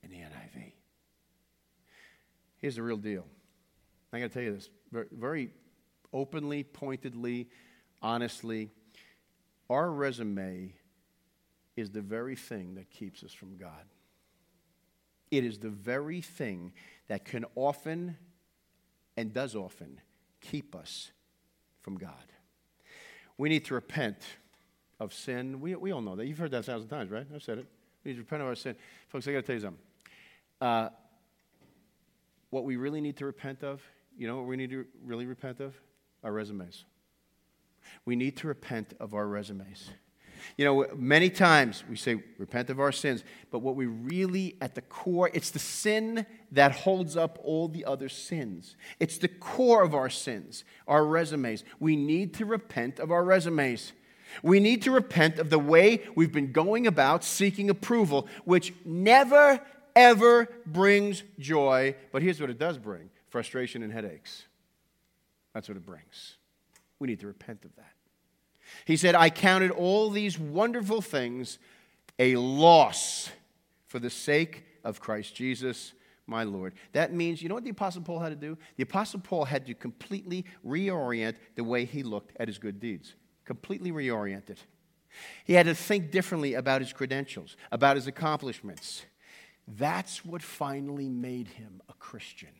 in 0.02 0.10
the 0.10 0.16
NIV. 0.16 0.72
Here's 2.58 2.76
the 2.76 2.82
real 2.82 2.96
deal. 2.96 3.26
I'm 4.12 4.20
going 4.20 4.30
to 4.30 4.34
tell 4.34 4.42
you 4.42 4.54
this 4.54 4.68
very 5.12 5.50
openly, 6.12 6.62
pointedly, 6.62 7.48
honestly. 8.00 8.70
Our 9.68 9.90
resume 9.90 10.74
is 11.76 11.90
the 11.90 12.00
very 12.00 12.36
thing 12.36 12.76
that 12.76 12.90
keeps 12.90 13.24
us 13.24 13.32
from 13.32 13.56
God. 13.56 13.84
It 15.30 15.44
is 15.44 15.58
the 15.58 15.70
very 15.70 16.20
thing 16.20 16.72
that 17.08 17.24
can 17.24 17.44
often 17.56 18.16
and 19.16 19.32
does 19.32 19.56
often 19.56 20.00
keep 20.40 20.76
us 20.76 21.10
from 21.80 21.98
God. 21.98 22.12
We 23.36 23.48
need 23.48 23.64
to 23.66 23.74
repent 23.74 24.18
of 25.00 25.12
sin. 25.12 25.60
We, 25.60 25.74
we 25.74 25.92
all 25.92 26.00
know 26.00 26.16
that. 26.16 26.26
You've 26.26 26.38
heard 26.38 26.50
that 26.52 26.58
a 26.58 26.62
thousand 26.62 26.88
times, 26.88 27.10
right? 27.10 27.26
I've 27.34 27.42
said 27.42 27.58
it. 27.58 27.66
We 28.04 28.10
need 28.10 28.16
to 28.16 28.22
repent 28.22 28.42
of 28.42 28.48
our 28.48 28.54
sin. 28.54 28.76
Folks, 29.08 29.26
I 29.26 29.32
got 29.32 29.38
to 29.38 29.42
tell 29.42 29.56
you 29.56 29.62
something. 29.62 29.82
Uh, 30.60 30.88
what 32.50 32.64
we 32.64 32.76
really 32.76 33.00
need 33.00 33.16
to 33.16 33.26
repent 33.26 33.64
of, 33.64 33.82
you 34.16 34.28
know 34.28 34.36
what 34.36 34.46
we 34.46 34.56
need 34.56 34.70
to 34.70 34.86
really 35.04 35.26
repent 35.26 35.60
of? 35.60 35.74
Our 36.22 36.32
resumes. 36.32 36.84
We 38.04 38.16
need 38.16 38.36
to 38.38 38.46
repent 38.46 38.94
of 39.00 39.12
our 39.12 39.26
resumes. 39.26 39.90
You 40.56 40.64
know, 40.64 40.86
many 40.94 41.30
times 41.30 41.84
we 41.88 41.96
say, 41.96 42.22
repent 42.38 42.70
of 42.70 42.78
our 42.78 42.92
sins, 42.92 43.24
but 43.50 43.60
what 43.60 43.76
we 43.76 43.86
really, 43.86 44.56
at 44.60 44.74
the 44.74 44.82
core, 44.82 45.30
it's 45.32 45.50
the 45.50 45.58
sin 45.58 46.26
that 46.52 46.72
holds 46.72 47.16
up 47.16 47.38
all 47.42 47.68
the 47.68 47.84
other 47.84 48.08
sins. 48.08 48.76
It's 49.00 49.18
the 49.18 49.28
core 49.28 49.82
of 49.82 49.94
our 49.94 50.10
sins, 50.10 50.64
our 50.86 51.04
resumes. 51.04 51.64
We 51.80 51.96
need 51.96 52.34
to 52.34 52.44
repent 52.44 53.00
of 53.00 53.10
our 53.10 53.24
resumes. 53.24 53.92
We 54.42 54.60
need 54.60 54.82
to 54.82 54.90
repent 54.90 55.38
of 55.38 55.50
the 55.50 55.58
way 55.58 56.02
we've 56.14 56.32
been 56.32 56.52
going 56.52 56.86
about 56.86 57.24
seeking 57.24 57.70
approval, 57.70 58.28
which 58.44 58.72
never, 58.84 59.60
ever 59.94 60.48
brings 60.66 61.22
joy. 61.38 61.94
But 62.12 62.22
here's 62.22 62.40
what 62.40 62.50
it 62.50 62.58
does 62.58 62.78
bring 62.78 63.10
frustration 63.28 63.82
and 63.82 63.92
headaches. 63.92 64.44
That's 65.54 65.68
what 65.68 65.76
it 65.76 65.86
brings. 65.86 66.36
We 66.98 67.08
need 67.08 67.20
to 67.20 67.26
repent 67.26 67.64
of 67.64 67.74
that. 67.76 67.92
He 68.84 68.96
said, 68.96 69.14
I 69.14 69.30
counted 69.30 69.70
all 69.70 70.10
these 70.10 70.38
wonderful 70.38 71.00
things 71.00 71.58
a 72.18 72.36
loss 72.36 73.30
for 73.86 73.98
the 73.98 74.10
sake 74.10 74.64
of 74.84 75.00
Christ 75.00 75.34
Jesus, 75.34 75.92
my 76.26 76.44
Lord. 76.44 76.74
That 76.92 77.12
means, 77.12 77.42
you 77.42 77.48
know 77.48 77.54
what 77.54 77.64
the 77.64 77.70
Apostle 77.70 78.02
Paul 78.02 78.20
had 78.20 78.28
to 78.30 78.36
do? 78.36 78.56
The 78.76 78.82
Apostle 78.82 79.20
Paul 79.20 79.44
had 79.44 79.66
to 79.66 79.74
completely 79.74 80.44
reorient 80.66 81.36
the 81.54 81.64
way 81.64 81.84
he 81.84 82.02
looked 82.02 82.36
at 82.38 82.48
his 82.48 82.58
good 82.58 82.80
deeds. 82.80 83.14
Completely 83.44 83.92
reoriented. 83.92 84.58
He 85.44 85.52
had 85.52 85.66
to 85.66 85.74
think 85.74 86.10
differently 86.10 86.54
about 86.54 86.80
his 86.80 86.92
credentials, 86.92 87.56
about 87.70 87.96
his 87.96 88.06
accomplishments. 88.06 89.04
That's 89.66 90.24
what 90.24 90.42
finally 90.42 91.08
made 91.08 91.48
him 91.48 91.80
a 91.88 91.92
Christian. 91.94 92.50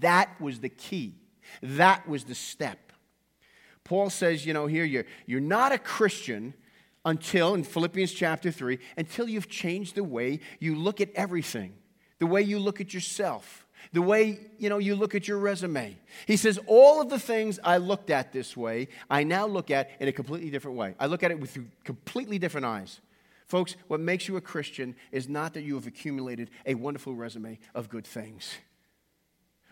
That 0.00 0.40
was 0.40 0.60
the 0.60 0.68
key. 0.68 1.16
That 1.62 2.08
was 2.08 2.24
the 2.24 2.34
step. 2.34 2.92
Paul 3.84 4.10
says, 4.10 4.46
you 4.46 4.52
know, 4.52 4.66
here 4.66 4.84
you're, 4.84 5.04
you're 5.26 5.40
not 5.40 5.72
a 5.72 5.78
Christian 5.78 6.54
until, 7.04 7.54
in 7.54 7.64
Philippians 7.64 8.12
chapter 8.12 8.50
3, 8.50 8.78
until 8.96 9.28
you've 9.28 9.48
changed 9.48 9.96
the 9.96 10.04
way 10.04 10.40
you 10.60 10.76
look 10.76 11.00
at 11.00 11.10
everything, 11.14 11.74
the 12.20 12.26
way 12.26 12.42
you 12.42 12.58
look 12.58 12.80
at 12.80 12.94
yourself, 12.94 13.66
the 13.92 14.02
way, 14.02 14.38
you 14.58 14.68
know, 14.68 14.78
you 14.78 14.94
look 14.94 15.14
at 15.14 15.26
your 15.26 15.38
resume. 15.38 15.96
He 16.26 16.36
says, 16.36 16.58
all 16.66 17.00
of 17.00 17.08
the 17.08 17.18
things 17.18 17.58
I 17.62 17.78
looked 17.78 18.10
at 18.10 18.32
this 18.32 18.56
way, 18.56 18.88
I 19.10 19.24
now 19.24 19.46
look 19.46 19.70
at 19.70 19.90
in 20.00 20.08
a 20.08 20.12
completely 20.12 20.50
different 20.50 20.76
way. 20.76 20.94
I 20.98 21.06
look 21.06 21.22
at 21.22 21.30
it 21.30 21.40
with 21.40 21.58
completely 21.84 22.38
different 22.38 22.66
eyes. 22.66 23.00
Folks, 23.46 23.76
what 23.88 24.00
makes 24.00 24.28
you 24.28 24.36
a 24.36 24.40
Christian 24.40 24.94
is 25.10 25.28
not 25.28 25.54
that 25.54 25.62
you 25.62 25.74
have 25.74 25.86
accumulated 25.86 26.50
a 26.64 26.74
wonderful 26.74 27.14
resume 27.14 27.58
of 27.74 27.88
good 27.88 28.06
things. 28.06 28.54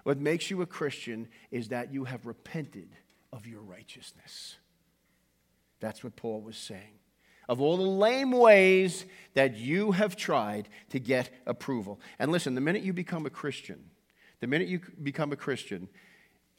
What 0.02 0.18
makes 0.18 0.50
you 0.50 0.61
a 0.62 0.66
Christian 0.66 1.28
is 1.50 1.68
that 1.68 1.92
you 1.92 2.04
have 2.04 2.26
repented 2.26 2.88
of 3.32 3.46
your 3.46 3.62
righteousness. 3.62 4.56
That's 5.80 6.04
what 6.04 6.16
Paul 6.16 6.42
was 6.42 6.56
saying. 6.56 6.98
Of 7.48 7.61
all 7.61 7.76
the 7.76 7.82
lame 7.82 8.32
ways 8.32 9.06
that 9.34 9.56
you 9.56 9.92
have 9.92 10.14
tried 10.14 10.68
to 10.90 11.00
get 11.00 11.30
approval. 11.46 12.00
And 12.18 12.30
listen, 12.30 12.54
the 12.54 12.61
minute 12.61 12.82
you 12.82 12.92
become 12.92 13.26
a 13.26 13.30
Christian, 13.30 13.90
the 14.41 14.47
minute 14.47 14.68
you 14.68 14.80
become 15.03 15.32
a 15.32 15.36
Christian, 15.36 15.88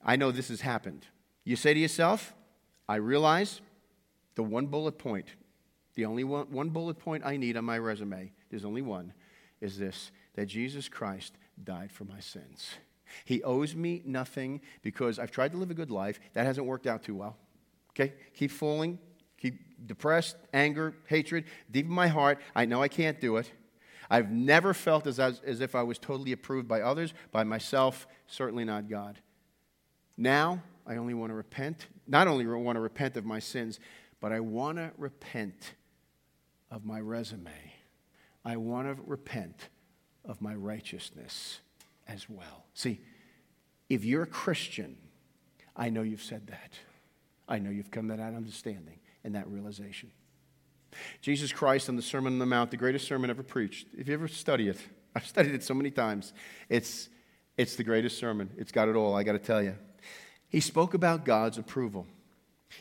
I 0.04 0.16
know 0.16 0.32
this 0.32 0.50
has 0.50 0.62
happened. 0.62 1.06
You 1.44 1.56
say 1.56 1.74
to 1.74 1.80
yourself, 1.80 2.34
I 2.88 2.96
realize 2.96 3.62
the 4.36 4.44
one 4.44 4.68
bullet 4.68 4.98
point, 4.98 5.28
the 5.96 6.06
only 6.06 6.24
one, 6.24 6.52
one 6.52 6.70
bullet 6.70 7.00
point 7.00 7.26
I 7.26 7.38
need 7.38 7.58
on 7.58 7.66
my 7.66 7.78
resume, 7.78 8.32
there's 8.50 8.66
only 8.66 8.82
one, 8.82 9.14
is 9.60 9.78
this 9.78 10.12
that 10.36 10.46
Jesus 10.46 10.88
Christ 10.88 11.34
died 11.64 11.92
for 11.92 12.06
my 12.06 12.20
sins. 12.20 12.70
He 13.26 13.44
owes 13.44 13.76
me 13.76 14.02
nothing 14.06 14.62
because 14.82 15.20
I've 15.20 15.32
tried 15.32 15.52
to 15.52 15.58
live 15.58 15.72
a 15.72 15.74
good 15.74 15.92
life. 15.92 16.20
That 16.34 16.46
hasn't 16.46 16.66
worked 16.66 16.88
out 16.88 17.04
too 17.04 17.16
well. 17.16 17.36
Okay? 17.92 18.14
Keep 18.34 18.52
falling, 18.52 19.00
keep 19.38 19.60
depressed, 19.86 20.38
anger, 20.54 20.96
hatred, 21.08 21.46
deep 21.70 21.86
in 21.86 21.92
my 21.92 22.08
heart. 22.08 22.40
I 22.56 22.66
know 22.66 22.82
I 22.82 22.88
can't 22.88 23.20
do 23.20 23.38
it. 23.38 23.52
I've 24.12 24.30
never 24.30 24.74
felt 24.74 25.08
as, 25.08 25.22
as, 25.22 25.40
as 25.46 25.62
if 25.62 25.74
I 25.74 25.84
was 25.84 25.98
totally 25.98 26.34
approved 26.34 26.68
by 26.68 26.82
others, 26.82 27.14
by 27.32 27.46
myself, 27.46 28.08
certainly 28.28 28.66
not 28.66 28.90
God. 28.90 29.18
Now, 30.18 30.62
I 30.86 30.98
only 30.98 31.14
want 31.14 31.30
to 31.30 31.34
repent. 31.34 31.88
Not 32.08 32.28
only 32.28 32.46
want 32.46 32.76
to 32.76 32.82
repent 32.82 33.16
of 33.16 33.24
my 33.24 33.40
sins, 33.40 33.80
but 34.20 34.34
I 34.34 34.42
want 34.42 34.80
to 34.80 34.92
repent 34.98 35.76
of 36.70 36.84
my 36.84 37.00
resume. 37.00 37.52
I 38.44 38.58
want 38.58 38.88
to 38.88 39.02
repent 39.06 39.70
of 40.26 40.42
my 40.42 40.56
righteousness 40.56 41.62
as 42.06 42.30
well. 42.30 42.66
See, 42.74 43.00
if 43.90 44.04
you're 44.04 44.24
a 44.24 44.28
Christian, 44.28 44.98
I 45.74 45.90
know 45.90 46.02
you've 46.02 46.22
said 46.22 46.48
that. 46.48 46.74
I 47.48 47.60
know 47.60 47.70
you've 47.70 47.92
come 47.92 48.10
to 48.10 48.18
that 48.18 48.34
understanding 48.34 49.00
and 49.24 49.36
that 49.36 49.48
realization. 49.48 50.12
Jesus 51.22 51.52
Christ 51.52 51.90
on 51.90 51.96
the 51.96 52.02
Sermon 52.02 52.34
on 52.34 52.40
the 52.40 52.46
Mount, 52.46 52.72
the 52.72 52.78
greatest 52.78 53.08
sermon 53.08 53.30
ever 53.30 53.44
preached. 53.44 53.88
If 53.98 54.08
you 54.08 54.14
ever 54.14 54.28
study 54.28 54.68
it, 54.70 54.78
I've 55.16 55.26
studied 55.26 55.54
it 55.54 55.64
so 55.64 55.74
many 55.74 55.92
times. 55.92 56.34
It's, 56.70 57.10
it's 57.58 57.76
the 57.76 57.84
greatest 57.84 58.18
sermon. 58.18 58.50
It's 58.58 58.72
got 58.72 58.90
it 58.90 58.96
all, 58.96 59.16
I 59.16 59.24
got 59.24 59.34
to 59.34 59.40
tell 59.40 59.62
you. 59.62 59.76
He 60.50 60.60
spoke 60.60 60.94
about 60.94 61.26
God's 61.26 61.58
approval. 61.58 62.08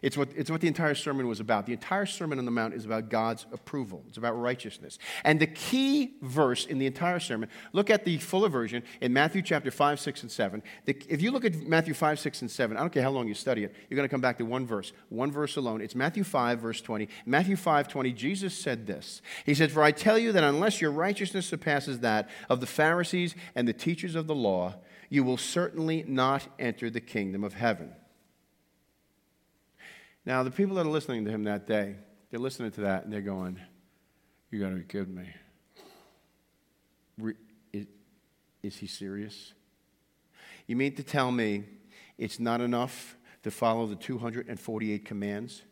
It's 0.03 0.17
what, 0.17 0.29
it's 0.37 0.51
what 0.51 0.61
the 0.61 0.69
entire 0.69 0.95
sermon 0.95 1.27
was 1.27 1.41
about. 1.41 1.67
The 1.67 1.73
entire 1.73 2.07
Sermon 2.07 2.39
on 2.39 2.45
the 2.45 2.51
Mount 2.51 2.75
is 2.75 2.85
about 2.85 3.09
God's 3.09 3.47
approval, 3.53 4.05
it's 4.09 4.19
about 4.19 4.39
righteousness. 4.41 4.99
And 5.25 5.41
the 5.41 5.47
key 5.47 6.15
verse 6.23 6.67
in 6.67 6.79
the 6.79 6.87
entire 6.87 7.21
sermon, 7.21 7.49
look 7.73 7.91
at 7.91 8.05
the 8.05 8.19
fuller 8.19 8.49
version 8.49 8.83
in 9.01 9.13
Matthew 9.13 9.43
chapter 9.43 9.71
5, 9.71 10.01
6, 10.01 10.23
and 10.23 10.31
7. 10.31 10.63
The, 10.85 11.03
if 11.09 11.23
you 11.23 11.31
look 11.31 11.45
at 11.45 11.55
Matthew 11.55 11.95
5, 11.95 12.19
6, 12.19 12.43
and 12.43 12.51
7, 12.51 12.77
I 12.77 12.81
don't 12.81 12.93
care 12.93 13.03
how 13.03 13.11
long 13.11 13.29
you 13.29 13.35
study 13.35 13.65
it, 13.65 13.75
you're 13.89 13.97
going 13.97 14.09
to 14.09 14.13
come 14.13 14.21
back 14.21 14.39
to 14.39 14.45
one 14.45 14.67
verse, 14.67 14.93
one 15.09 15.31
verse 15.31 15.57
alone. 15.57 15.81
It's 15.81 15.95
Matthew 15.95 16.25
5, 16.25 16.61
verse 16.61 16.81
20. 16.81 17.09
Matthew 17.27 17.57
5, 17.57 17.89
20, 17.89 18.13
Jesus 18.13 18.55
said 18.55 18.87
this 18.87 19.23
He 19.45 19.55
said, 19.55 19.73
For 19.73 19.83
I 19.83 19.93
tell 19.93 20.19
you 20.19 20.33
that 20.33 20.45
unless 20.45 20.81
your 20.81 20.93
righteousness 20.93 21.47
surpasses 21.47 22.01
that 22.01 22.29
of 22.49 22.61
the 22.61 22.67
Pharisees 22.67 23.35
and 23.55 23.67
the 23.67 23.73
teachers 23.73 24.15
of 24.15 24.27
the 24.27 24.35
law, 24.35 24.75
you 25.09 25.25
will 25.25 25.37
certainly 25.37 26.05
not 26.07 26.47
enter 26.59 26.89
the 26.89 27.01
kingdom 27.01 27.45
of 27.45 27.55
heaven. 27.55 27.93
Now, 30.27 30.43
the 30.43 30.51
people 30.51 30.77
that 30.77 30.87
are 30.87 30.91
listening 30.91 31.25
to 31.25 31.31
him 31.31 31.45
that 31.45 31.67
day, 31.67 31.97
they're 32.31 32.41
listening 32.41 32.71
to 32.73 32.83
that 32.83 33.05
and 33.05 33.13
they're 33.13 33.21
going, 33.21 33.59
You 34.51 34.61
got 34.61 34.71
to 34.71 34.77
be 34.77 34.85
kidding 34.85 35.15
me. 35.15 35.29
Is 38.63 38.77
he 38.77 38.87
serious? 38.87 39.55
You 40.67 40.77
mean 40.77 40.95
to 40.97 41.03
tell 41.03 41.31
me 41.31 41.65
it's 42.19 42.39
not 42.39 42.61
enough 42.61 43.17
to 43.43 43.51
follow 43.51 43.87
the 43.87 43.97
248 43.97 45.05
commands, 45.05 45.63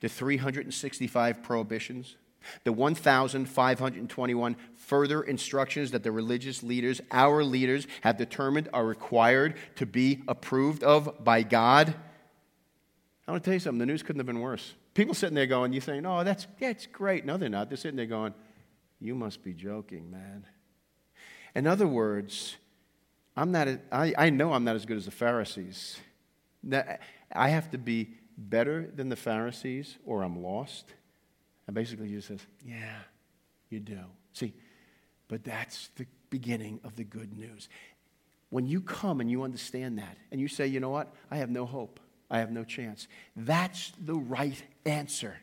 the 0.00 0.08
365 0.08 1.42
prohibitions, 1.42 2.16
the 2.64 2.72
1,521 2.72 4.56
further 4.76 5.22
instructions 5.22 5.90
that 5.90 6.02
the 6.02 6.12
religious 6.12 6.62
leaders, 6.62 7.00
our 7.10 7.42
leaders, 7.42 7.86
have 8.02 8.16
determined 8.16 8.68
are 8.72 8.84
required 8.84 9.56
to 9.76 9.86
be 9.86 10.22
approved 10.28 10.84
of 10.84 11.24
by 11.24 11.42
God? 11.42 11.94
I 13.28 13.32
want 13.32 13.44
to 13.44 13.50
tell 13.50 13.54
you 13.54 13.60
something. 13.60 13.78
The 13.78 13.86
news 13.86 14.02
couldn't 14.02 14.20
have 14.20 14.26
been 14.26 14.40
worse. 14.40 14.72
People 14.94 15.12
sitting 15.12 15.34
there 15.34 15.46
going, 15.46 15.74
you 15.74 15.82
saying, 15.82 16.06
oh, 16.06 16.24
that's, 16.24 16.46
it's 16.60 16.86
great. 16.86 17.26
No, 17.26 17.36
they're 17.36 17.50
not. 17.50 17.68
They're 17.68 17.76
sitting 17.76 17.98
there 17.98 18.06
going, 18.06 18.32
you 19.00 19.14
must 19.14 19.44
be 19.44 19.52
joking, 19.52 20.10
man. 20.10 20.46
In 21.54 21.66
other 21.66 21.86
words, 21.86 22.56
I'm 23.36 23.52
not, 23.52 23.68
a, 23.68 23.80
I, 23.92 24.14
I 24.16 24.30
know 24.30 24.54
I'm 24.54 24.64
not 24.64 24.76
as 24.76 24.86
good 24.86 24.96
as 24.96 25.04
the 25.04 25.10
Pharisees. 25.10 25.98
Now, 26.62 26.84
I 27.30 27.50
have 27.50 27.70
to 27.72 27.78
be 27.78 28.14
better 28.38 28.90
than 28.96 29.10
the 29.10 29.16
Pharisees 29.16 29.98
or 30.06 30.22
I'm 30.22 30.42
lost. 30.42 30.86
And 31.66 31.74
basically, 31.74 32.08
Jesus 32.08 32.24
says, 32.24 32.40
yeah, 32.64 32.96
you 33.68 33.78
do. 33.78 34.00
See, 34.32 34.54
but 35.28 35.44
that's 35.44 35.90
the 35.96 36.06
beginning 36.30 36.80
of 36.82 36.96
the 36.96 37.04
good 37.04 37.36
news. 37.36 37.68
When 38.48 38.66
you 38.66 38.80
come 38.80 39.20
and 39.20 39.30
you 39.30 39.42
understand 39.42 39.98
that, 39.98 40.16
and 40.32 40.40
you 40.40 40.48
say, 40.48 40.66
you 40.66 40.80
know 40.80 40.88
what, 40.88 41.14
I 41.30 41.36
have 41.36 41.50
no 41.50 41.66
hope. 41.66 42.00
I 42.30 42.38
have 42.38 42.50
no 42.50 42.64
chance. 42.64 43.08
That's 43.36 43.92
the 43.98 44.14
right 44.14 44.62
answer. 44.84 45.38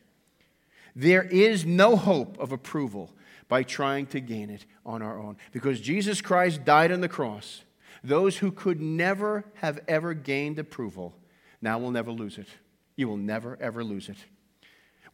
There 0.94 1.24
is 1.24 1.64
no 1.66 1.96
hope 1.96 2.38
of 2.38 2.52
approval 2.52 3.10
by 3.48 3.62
trying 3.62 4.06
to 4.06 4.20
gain 4.20 4.50
it 4.50 4.64
on 4.84 5.02
our 5.02 5.18
own 5.18 5.36
because 5.52 5.80
Jesus 5.80 6.20
Christ 6.20 6.64
died 6.64 6.90
on 6.90 7.00
the 7.00 7.08
cross. 7.08 7.64
Those 8.02 8.38
who 8.38 8.50
could 8.50 8.80
never 8.80 9.44
have 9.54 9.80
ever 9.88 10.14
gained 10.14 10.58
approval 10.58 11.14
now 11.60 11.78
will 11.78 11.90
never 11.90 12.10
lose 12.10 12.38
it. 12.38 12.48
You 12.94 13.08
will 13.08 13.16
never, 13.16 13.58
ever 13.60 13.84
lose 13.84 14.08
it. 14.08 14.18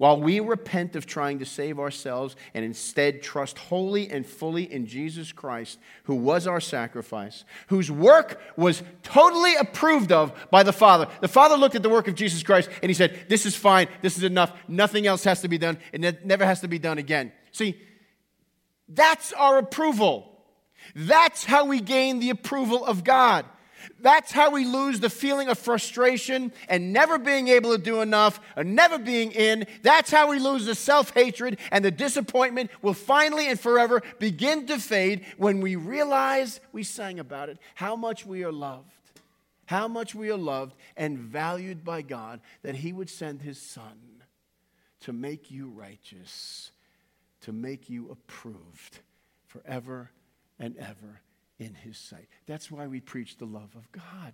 While 0.02 0.20
we 0.20 0.40
repent 0.40 0.96
of 0.96 1.06
trying 1.06 1.38
to 1.38 1.44
save 1.44 1.78
ourselves 1.78 2.34
and 2.54 2.64
instead 2.64 3.22
trust 3.22 3.56
wholly 3.56 4.10
and 4.10 4.26
fully 4.26 4.64
in 4.64 4.86
Jesus 4.86 5.30
Christ, 5.30 5.78
who 6.02 6.16
was 6.16 6.48
our 6.48 6.58
sacrifice, 6.58 7.44
whose 7.68 7.88
work 7.88 8.40
was 8.56 8.82
totally 9.04 9.54
approved 9.54 10.10
of 10.10 10.32
by 10.50 10.64
the 10.64 10.72
Father. 10.72 11.06
The 11.20 11.28
Father 11.28 11.56
looked 11.56 11.76
at 11.76 11.84
the 11.84 11.88
work 11.88 12.08
of 12.08 12.16
Jesus 12.16 12.42
Christ 12.42 12.68
and 12.82 12.90
he 12.90 12.94
said, 12.94 13.16
This 13.28 13.46
is 13.46 13.54
fine, 13.54 13.86
this 14.00 14.16
is 14.16 14.24
enough, 14.24 14.52
nothing 14.66 15.06
else 15.06 15.22
has 15.22 15.42
to 15.42 15.48
be 15.48 15.56
done, 15.56 15.78
and 15.92 16.04
it 16.04 16.26
never 16.26 16.44
has 16.44 16.62
to 16.62 16.68
be 16.68 16.80
done 16.80 16.98
again. 16.98 17.30
See, 17.52 17.80
that's 18.88 19.32
our 19.34 19.58
approval. 19.58 20.36
That's 20.96 21.44
how 21.44 21.66
we 21.66 21.80
gain 21.80 22.18
the 22.18 22.30
approval 22.30 22.84
of 22.84 23.04
God. 23.04 23.46
That's 24.00 24.32
how 24.32 24.50
we 24.50 24.64
lose 24.64 25.00
the 25.00 25.10
feeling 25.10 25.48
of 25.48 25.58
frustration 25.58 26.52
and 26.68 26.92
never 26.92 27.18
being 27.18 27.48
able 27.48 27.72
to 27.72 27.82
do 27.82 28.00
enough 28.00 28.40
and 28.56 28.74
never 28.74 28.98
being 28.98 29.32
in. 29.32 29.66
That's 29.82 30.10
how 30.10 30.30
we 30.30 30.38
lose 30.38 30.66
the 30.66 30.74
self 30.74 31.10
hatred 31.10 31.58
and 31.70 31.84
the 31.84 31.90
disappointment 31.90 32.70
will 32.82 32.94
finally 32.94 33.48
and 33.48 33.58
forever 33.58 34.02
begin 34.18 34.66
to 34.66 34.78
fade 34.78 35.24
when 35.36 35.60
we 35.60 35.76
realize 35.76 36.60
we 36.72 36.82
sang 36.82 37.18
about 37.18 37.48
it 37.48 37.58
how 37.74 37.96
much 37.96 38.26
we 38.26 38.44
are 38.44 38.52
loved. 38.52 38.90
How 39.66 39.88
much 39.88 40.14
we 40.14 40.30
are 40.30 40.36
loved 40.36 40.74
and 40.96 41.16
valued 41.18 41.84
by 41.84 42.02
God 42.02 42.40
that 42.62 42.74
He 42.74 42.92
would 42.92 43.08
send 43.08 43.40
His 43.40 43.58
Son 43.60 44.20
to 45.00 45.12
make 45.12 45.50
you 45.50 45.70
righteous, 45.70 46.72
to 47.42 47.52
make 47.52 47.88
you 47.88 48.10
approved 48.10 48.98
forever 49.46 50.10
and 50.58 50.76
ever 50.76 51.20
in 51.62 51.74
his 51.74 51.96
sight. 51.96 52.28
That's 52.46 52.70
why 52.70 52.86
we 52.86 53.00
preach 53.00 53.36
the 53.36 53.44
love 53.44 53.74
of 53.76 53.90
God. 53.92 54.32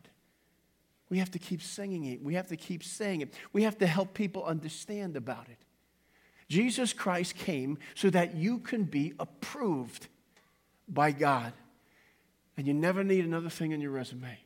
We 1.11 1.18
have 1.18 1.31
to 1.33 1.39
keep 1.39 1.62
singing 1.62 2.05
it. 2.05 2.22
We 2.22 2.35
have 2.35 2.49
to 2.49 2.57
keep 2.57 2.85
saying 2.85 3.22
it. 3.22 3.35
We 3.53 3.62
have 3.62 3.79
to 3.79 3.87
help 3.87 4.14
people 4.14 4.45
understand 4.45 5.16
about 5.16 5.49
it. 5.49 5.59
Jesus 6.49 6.93
Christ 6.93 7.35
came 7.35 7.79
so 7.95 8.11
that 8.11 8.35
you 8.35 8.59
can 8.59 8.85
be 8.85 9.14
approved 9.18 10.09
by 10.89 11.12
God. 11.12 11.53
And 12.57 12.66
you 12.66 12.74
never 12.74 13.05
need 13.05 13.24
another 13.24 13.51
thing 13.51 13.72
in 13.72 13.81
your 13.81 13.91
resume. 13.91 14.39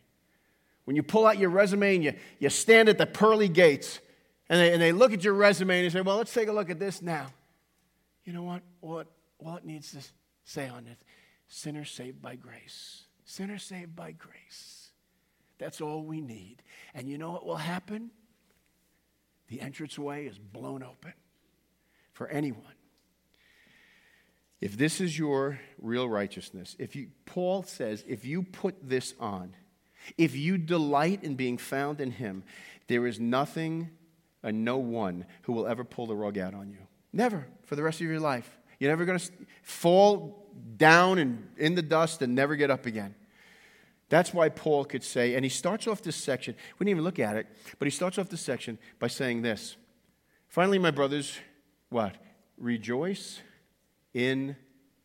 When 0.85 0.97
you 0.97 1.03
pull 1.03 1.27
out 1.27 1.39
your 1.39 1.51
resume 1.51 1.95
and 1.97 2.05
you, 2.05 2.15
you 2.39 2.51
stand 2.51 2.89
at 2.89 2.99
the 2.99 3.07
pearly 3.07 3.49
gates 3.49 4.01
and 4.49 4.61
they, 4.61 4.73
and 4.73 4.83
they 4.83 4.93
look 4.93 5.13
at 5.13 5.25
your 5.25 5.35
resume 5.35 5.79
and 5.79 5.87
they 5.87 5.91
say, 5.91 6.01
Well, 6.01 6.17
let's 6.17 6.35
take 6.35 6.49
a 6.49 6.53
look 6.53 6.71
at 6.71 6.79
this 6.79 7.01
now. 7.01 7.29
You 8.25 8.33
know 8.33 8.43
what? 8.43 8.63
What, 8.81 9.07
what 9.39 9.65
needs 9.65 9.93
to 9.93 9.99
say 10.45 10.69
on 10.69 10.87
it? 10.87 10.99
Sinners 11.55 11.91
saved 11.91 12.23
by 12.23 12.35
grace. 12.35 13.03
Sinners 13.27 13.63
saved 13.63 13.95
by 13.95 14.13
grace. 14.13 14.89
That's 15.59 15.83
all 15.83 16.03
we 16.03 16.23
need. 16.23 16.63
And 16.95 17.11
you 17.11 17.19
know 17.19 17.31
what 17.33 17.45
will 17.45 17.57
happen? 17.57 18.11
The 19.49 19.61
entranceway 19.61 20.25
is 20.25 20.39
blown 20.39 20.83
open 20.83 21.13
for 22.15 22.27
anyone. 22.29 22.73
If 24.63 24.79
this 24.79 24.99
is 24.99 25.19
your 25.19 25.61
real 25.79 26.09
righteousness, 26.09 26.75
if 26.79 26.97
you 26.97 27.09
Paul 27.27 27.65
says, 27.65 28.03
if 28.09 28.25
you 28.25 28.45
put 28.45 28.89
this 28.89 29.13
on, 29.21 29.55
if 30.17 30.35
you 30.35 30.57
delight 30.57 31.23
in 31.23 31.35
being 31.35 31.59
found 31.59 32.01
in 32.01 32.13
him, 32.13 32.45
there 32.89 33.07
is 33.07 33.21
nothing 33.21 33.91
and 34.43 34.65
no 34.65 34.79
one 34.79 35.27
who 35.43 35.53
will 35.53 35.67
ever 35.67 35.85
pull 35.85 36.07
the 36.07 36.17
rug 36.17 36.39
out 36.39 36.55
on 36.55 36.71
you. 36.71 36.79
Never 37.13 37.47
for 37.67 37.77
the 37.77 37.83
rest 37.83 38.01
of 38.01 38.07
your 38.07 38.21
life. 38.21 38.59
You're 38.83 38.91
never 38.91 39.05
going 39.05 39.21
to 39.21 39.31
fall 39.63 40.51
down 40.77 41.19
and 41.19 41.47
in 41.57 41.77
the 41.77 41.83
dust 41.83 42.21
and 42.21 42.35
never 42.35 42.57
get 42.57 42.69
up 42.69 42.85
again. 42.85 43.15
That's 44.09 44.35
why 44.35 44.49
Paul 44.49 44.85
could 44.85 45.05
say, 45.05 45.37
and 45.37 45.45
he 45.45 45.49
starts 45.49 45.87
off 45.87 46.03
this 46.03 46.17
section, 46.17 46.57
we 46.77 46.85
didn't 46.85 46.97
even 46.97 47.05
look 47.05 47.21
at 47.21 47.37
it, 47.37 47.47
but 47.79 47.87
he 47.87 47.93
starts 47.93 48.19
off 48.19 48.29
this 48.29 48.41
section 48.41 48.81
by 48.99 49.07
saying 49.07 49.43
this. 49.43 49.77
Finally, 50.49 50.81
my 50.81 50.91
brothers, 50.91 51.39
what? 51.91 52.17
Rejoice 52.59 53.39
in 54.15 54.57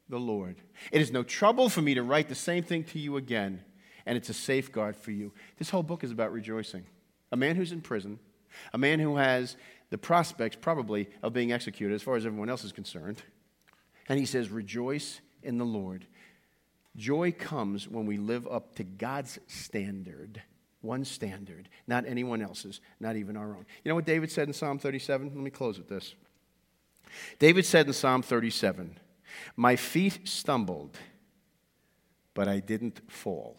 the 0.09 0.17
Lord. 0.17 0.55
It 0.91 0.99
is 0.99 1.11
no 1.11 1.21
trouble 1.21 1.69
for 1.69 1.83
me 1.83 1.93
to 1.93 2.01
write 2.01 2.29
the 2.29 2.33
same 2.33 2.63
thing 2.63 2.83
to 2.85 2.97
you 2.97 3.15
again, 3.15 3.63
and 4.07 4.17
it's 4.17 4.29
a 4.29 4.33
safeguard 4.33 4.95
for 4.95 5.11
you. 5.11 5.33
This 5.59 5.69
whole 5.69 5.83
book 5.83 6.03
is 6.03 6.09
about 6.09 6.31
rejoicing. 6.31 6.87
A 7.31 7.37
man 7.37 7.55
who's 7.55 7.71
in 7.71 7.81
prison, 7.81 8.17
a 8.73 8.79
man 8.79 8.97
who 8.97 9.17
has 9.17 9.55
the 9.91 9.99
prospects, 9.99 10.57
probably, 10.59 11.11
of 11.21 11.31
being 11.31 11.51
executed 11.51 11.93
as 11.93 12.01
far 12.01 12.15
as 12.15 12.25
everyone 12.25 12.49
else 12.49 12.63
is 12.63 12.71
concerned. 12.71 13.21
And 14.09 14.19
he 14.19 14.25
says, 14.25 14.49
Rejoice 14.49 15.21
in 15.43 15.57
the 15.57 15.65
Lord. 15.65 16.05
Joy 16.95 17.31
comes 17.31 17.87
when 17.87 18.05
we 18.05 18.17
live 18.17 18.47
up 18.47 18.75
to 18.75 18.83
God's 18.83 19.37
standard, 19.47 20.41
one 20.81 21.05
standard, 21.05 21.69
not 21.85 22.05
anyone 22.07 22.41
else's, 22.41 22.81
not 22.99 23.15
even 23.15 23.37
our 23.37 23.49
own. 23.49 23.65
You 23.83 23.89
know 23.89 23.95
what 23.95 24.05
David 24.05 24.31
said 24.31 24.47
in 24.47 24.53
Psalm 24.53 24.79
37? 24.79 25.27
Let 25.27 25.37
me 25.37 25.51
close 25.51 25.77
with 25.77 25.89
this. 25.89 26.15
David 27.37 27.65
said 27.65 27.87
in 27.87 27.93
Psalm 27.93 28.23
37, 28.23 28.97
My 29.55 29.75
feet 29.75 30.27
stumbled, 30.27 30.97
but 32.33 32.47
I 32.47 32.59
didn't 32.59 33.01
fall. 33.11 33.57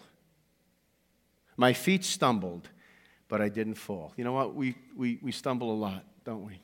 My 1.56 1.72
feet 1.72 2.04
stumbled, 2.04 2.68
but 3.28 3.40
I 3.40 3.48
didn't 3.48 3.74
fall. 3.74 4.12
You 4.16 4.24
know 4.24 4.32
what? 4.32 4.54
We, 4.54 4.76
we, 4.96 5.18
we 5.22 5.32
stumble 5.32 5.72
a 5.72 5.74
lot, 5.74 6.04
don't 6.24 6.44
we? 6.44 6.60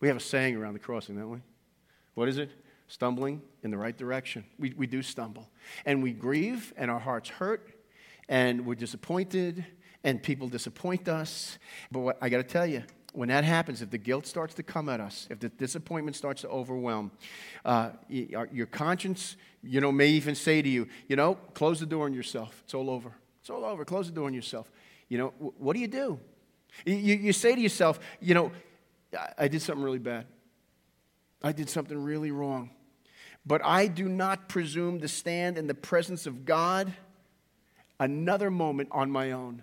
We 0.00 0.08
have 0.08 0.18
a 0.18 0.20
saying 0.20 0.56
around 0.56 0.74
the 0.74 0.78
crossing, 0.78 1.16
don't 1.16 1.30
we? 1.30 1.40
What 2.14 2.28
is 2.28 2.38
it? 2.38 2.50
Stumbling 2.88 3.42
in 3.62 3.70
the 3.70 3.76
right 3.76 3.96
direction. 3.96 4.44
We, 4.58 4.72
we 4.76 4.86
do 4.86 5.02
stumble. 5.02 5.48
And 5.84 6.02
we 6.02 6.12
grieve, 6.12 6.72
and 6.76 6.90
our 6.90 7.00
hearts 7.00 7.28
hurt, 7.28 7.70
and 8.28 8.66
we're 8.66 8.74
disappointed, 8.74 9.64
and 10.04 10.22
people 10.22 10.48
disappoint 10.48 11.08
us. 11.08 11.58
But 11.90 12.00
what, 12.00 12.18
I 12.20 12.28
got 12.28 12.38
to 12.38 12.44
tell 12.44 12.66
you, 12.66 12.84
when 13.12 13.28
that 13.30 13.44
happens, 13.44 13.80
if 13.80 13.90
the 13.90 13.98
guilt 13.98 14.26
starts 14.26 14.54
to 14.54 14.62
come 14.62 14.88
at 14.88 15.00
us, 15.00 15.26
if 15.30 15.40
the 15.40 15.48
disappointment 15.48 16.16
starts 16.16 16.42
to 16.42 16.48
overwhelm, 16.48 17.10
uh, 17.64 17.90
your 18.08 18.66
conscience, 18.66 19.36
you 19.62 19.80
know, 19.80 19.90
may 19.90 20.08
even 20.08 20.34
say 20.34 20.60
to 20.60 20.68
you, 20.68 20.86
you 21.08 21.16
know, 21.16 21.34
close 21.54 21.80
the 21.80 21.86
door 21.86 22.04
on 22.04 22.12
yourself. 22.12 22.60
It's 22.64 22.74
all 22.74 22.90
over. 22.90 23.12
It's 23.40 23.48
all 23.48 23.64
over. 23.64 23.84
Close 23.84 24.08
the 24.08 24.14
door 24.14 24.26
on 24.26 24.34
yourself. 24.34 24.70
You 25.08 25.18
know, 25.18 25.28
what 25.38 25.72
do 25.72 25.80
you 25.80 25.88
do? 25.88 26.20
You, 26.84 26.94
you 26.94 27.32
say 27.32 27.54
to 27.54 27.60
yourself, 27.60 27.98
you 28.20 28.34
know, 28.34 28.52
I 29.38 29.48
did 29.48 29.62
something 29.62 29.82
really 29.82 29.98
bad. 29.98 30.26
I 31.42 31.52
did 31.52 31.70
something 31.70 31.96
really 31.96 32.32
wrong. 32.32 32.70
But 33.46 33.64
I 33.64 33.86
do 33.86 34.08
not 34.08 34.48
presume 34.48 35.00
to 35.00 35.08
stand 35.08 35.56
in 35.56 35.66
the 35.66 35.74
presence 35.74 36.26
of 36.26 36.44
God 36.44 36.92
another 38.00 38.50
moment 38.50 38.88
on 38.92 39.10
my 39.10 39.32
own. 39.32 39.62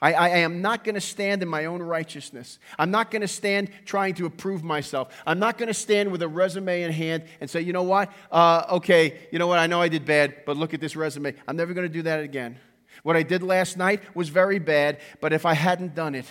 I, 0.00 0.12
I, 0.12 0.28
am 0.40 0.60
not 0.60 0.84
going 0.84 0.96
to 0.96 1.00
stand 1.00 1.42
in 1.42 1.48
my 1.48 1.64
own 1.64 1.80
righteousness. 1.80 2.58
I'm 2.78 2.90
not 2.90 3.10
going 3.10 3.22
to 3.22 3.28
stand 3.28 3.70
trying 3.86 4.14
to 4.14 4.26
approve 4.26 4.62
myself. 4.62 5.08
I'm 5.26 5.38
not 5.38 5.56
going 5.56 5.68
to 5.68 5.74
stand 5.74 6.12
with 6.12 6.20
a 6.20 6.28
resume 6.28 6.82
in 6.82 6.92
hand 6.92 7.24
and 7.40 7.48
say, 7.48 7.62
you 7.62 7.72
know 7.72 7.84
what? 7.84 8.12
Uh, 8.30 8.66
okay, 8.72 9.26
you 9.32 9.38
know 9.38 9.46
what? 9.46 9.58
I 9.58 9.66
know 9.66 9.80
I 9.80 9.88
did 9.88 10.04
bad, 10.04 10.44
but 10.44 10.58
look 10.58 10.74
at 10.74 10.80
this 10.80 10.94
resume. 10.94 11.32
I'm 11.48 11.56
never 11.56 11.72
going 11.72 11.88
to 11.88 11.92
do 11.92 12.02
that 12.02 12.20
again. 12.20 12.58
What 13.02 13.16
I 13.16 13.22
did 13.22 13.42
last 13.42 13.78
night 13.78 14.02
was 14.14 14.28
very 14.28 14.58
bad, 14.58 15.00
but 15.22 15.32
if 15.32 15.46
I 15.46 15.54
hadn't 15.54 15.94
done 15.94 16.14
it, 16.14 16.26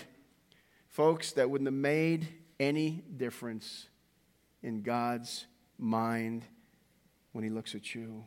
folks, 0.89 1.31
that 1.33 1.49
wouldn't 1.49 1.67
have 1.67 1.73
made 1.73 2.27
any 2.59 3.03
difference 3.17 3.87
in 4.61 4.83
God's 4.83 5.47
mind 5.79 6.45
when 7.33 7.43
he 7.43 7.49
looks 7.49 7.75
at 7.75 7.93
you. 7.93 8.23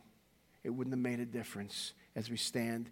It 0.63 0.69
wouldn't 0.69 0.93
have 0.93 1.01
made 1.01 1.19
a 1.19 1.25
difference 1.25 1.93
as 2.15 2.29
we 2.29 2.37
stand 2.37 2.89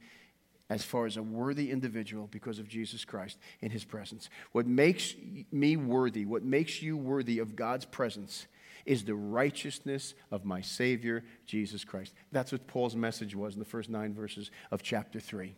as 0.70 0.84
far 0.84 1.05
as 1.05 1.18
a 1.18 1.24
worthy 1.24 1.70
individual 1.70 2.28
because 2.32 2.57
of 2.57 2.68
Jesus 2.68 3.05
Christ 3.05 3.38
in 3.61 3.70
his 3.70 3.84
presence. 3.84 4.30
What 4.51 4.66
makes 4.66 5.13
me 5.51 5.78
worthy, 5.78 6.26
what 6.26 6.43
makes 6.43 6.82
you 6.82 6.97
worthy 6.97 7.39
of 7.39 7.55
God's 7.55 7.86
presence, 7.86 8.47
is 8.86 9.03
the 9.03 9.16
righteousness 9.16 10.13
of 10.32 10.45
my 10.45 10.61
Savior, 10.61 11.24
Jesus 11.45 11.84
Christ. 11.84 12.13
That's 12.32 12.51
what 12.51 12.68
Paul's 12.68 12.95
message 12.95 13.36
was 13.36 13.53
in 13.53 13.59
the 13.59 13.66
first 13.66 13.89
nine 13.89 14.13
verses 14.13 14.51
of 14.72 14.82
chapter 14.82 15.20
3. 15.20 15.55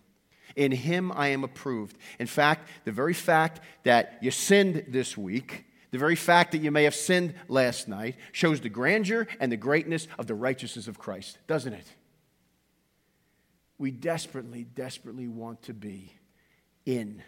In 0.56 0.72
him 0.72 1.12
I 1.12 1.30
am 1.30 1.44
approved. 1.44 1.98
In 2.20 2.28
fact, 2.28 2.70
the 2.86 2.92
very 2.92 3.14
fact 3.14 3.60
that 3.84 4.18
you 4.22 4.32
sinned 4.32 4.86
this 4.88 5.18
week 5.18 5.66
the 5.92 5.98
very 5.98 6.16
fact 6.16 6.52
that 6.52 6.60
you 6.60 6.72
may 6.72 6.84
have 6.84 6.96
sinned 6.96 7.34
last 7.48 7.88
night 7.88 8.16
shows 8.32 8.60
the 8.60 8.70
grandeur 8.70 9.28
and 9.40 9.52
the 9.52 9.58
greatness 9.58 10.08
of 10.20 10.28
the 10.28 10.36
righteousness 10.36 10.88
of 10.88 10.98
Christ, 11.00 11.38
doesn't 11.48 11.74
it? 11.74 11.86
We 13.78 13.92
desperately, 13.92 14.64
desperately 14.64 15.28
want 15.28 15.64
to 15.64 15.74
be 15.74 16.12
in. 16.86 17.22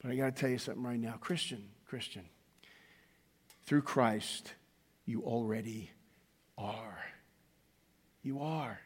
But 0.00 0.10
I 0.10 0.16
got 0.16 0.34
to 0.34 0.40
tell 0.40 0.50
you 0.50 0.58
something 0.58 0.82
right 0.82 0.98
now. 0.98 1.14
Christian, 1.20 1.68
Christian, 1.86 2.24
through 3.66 3.82
Christ, 3.82 4.52
you 5.04 5.22
already 5.22 5.90
are. 6.58 6.98
You 8.22 8.40
are. 8.40 8.80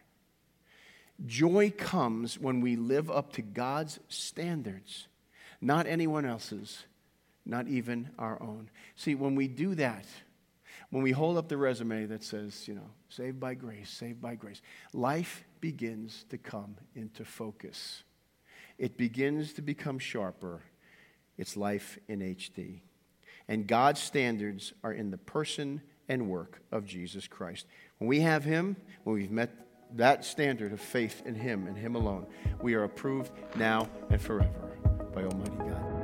Joy 1.25 1.73
comes 1.77 2.39
when 2.39 2.61
we 2.61 2.77
live 2.77 3.11
up 3.11 3.33
to 3.35 3.43
God's 3.43 3.99
standards, 4.09 5.09
not 5.63 5.87
anyone 5.87 6.27
else's 6.27 6.85
not 7.47 7.69
even 7.69 8.11
our 8.19 8.41
own. 8.43 8.69
See, 8.97 9.15
when 9.15 9.35
we 9.35 9.49
do 9.49 9.75
that, 9.77 10.05
when 10.91 11.03
we 11.03 11.13
hold 11.13 11.37
up 11.37 11.49
the 11.49 11.57
resume 11.57 12.07
that 12.07 12.23
says, 12.23 12.67
you 12.69 12.75
know, 12.75 12.91
saved 13.09 13.41
by 13.41 13.55
grace, 13.55 13.91
saved 13.91 14.21
by 14.21 14.35
grace, 14.35 14.61
life 14.93 15.45
begins 15.61 16.25
to 16.31 16.39
come 16.39 16.77
into 16.95 17.25
focus. 17.25 18.03
It 18.79 18.97
begins 18.97 19.53
to 19.55 19.63
become 19.63 19.99
sharper. 19.99 20.63
It's 21.39 21.57
life 21.57 21.99
in 22.09 22.21
HD. 22.21 22.81
And 23.49 23.67
God's 23.67 24.01
standards 24.01 24.73
are 24.83 24.93
in 24.93 25.11
the 25.11 25.19
person 25.19 25.83
and 26.09 26.29
work 26.29 26.61
of 26.73 26.87
Jesus 26.87 27.27
Christ. 27.27 27.67
When 27.99 28.09
we 28.09 28.21
have 28.21 28.45
Him, 28.45 28.77
when 29.05 29.17
we've 29.17 29.31
met 29.31 29.51
that 29.95 30.25
standard 30.25 30.73
of 30.73 30.81
faith 30.81 31.23
in 31.25 31.35
Him 31.35 31.67
and 31.67 31.77
Him 31.77 31.95
alone, 31.95 32.27
we 32.61 32.75
are 32.75 32.85
approved 32.85 33.33
now 33.57 33.89
and 34.11 34.21
forever 34.21 34.79
by 35.15 35.23
Almighty 35.23 35.57
God. 35.57 35.96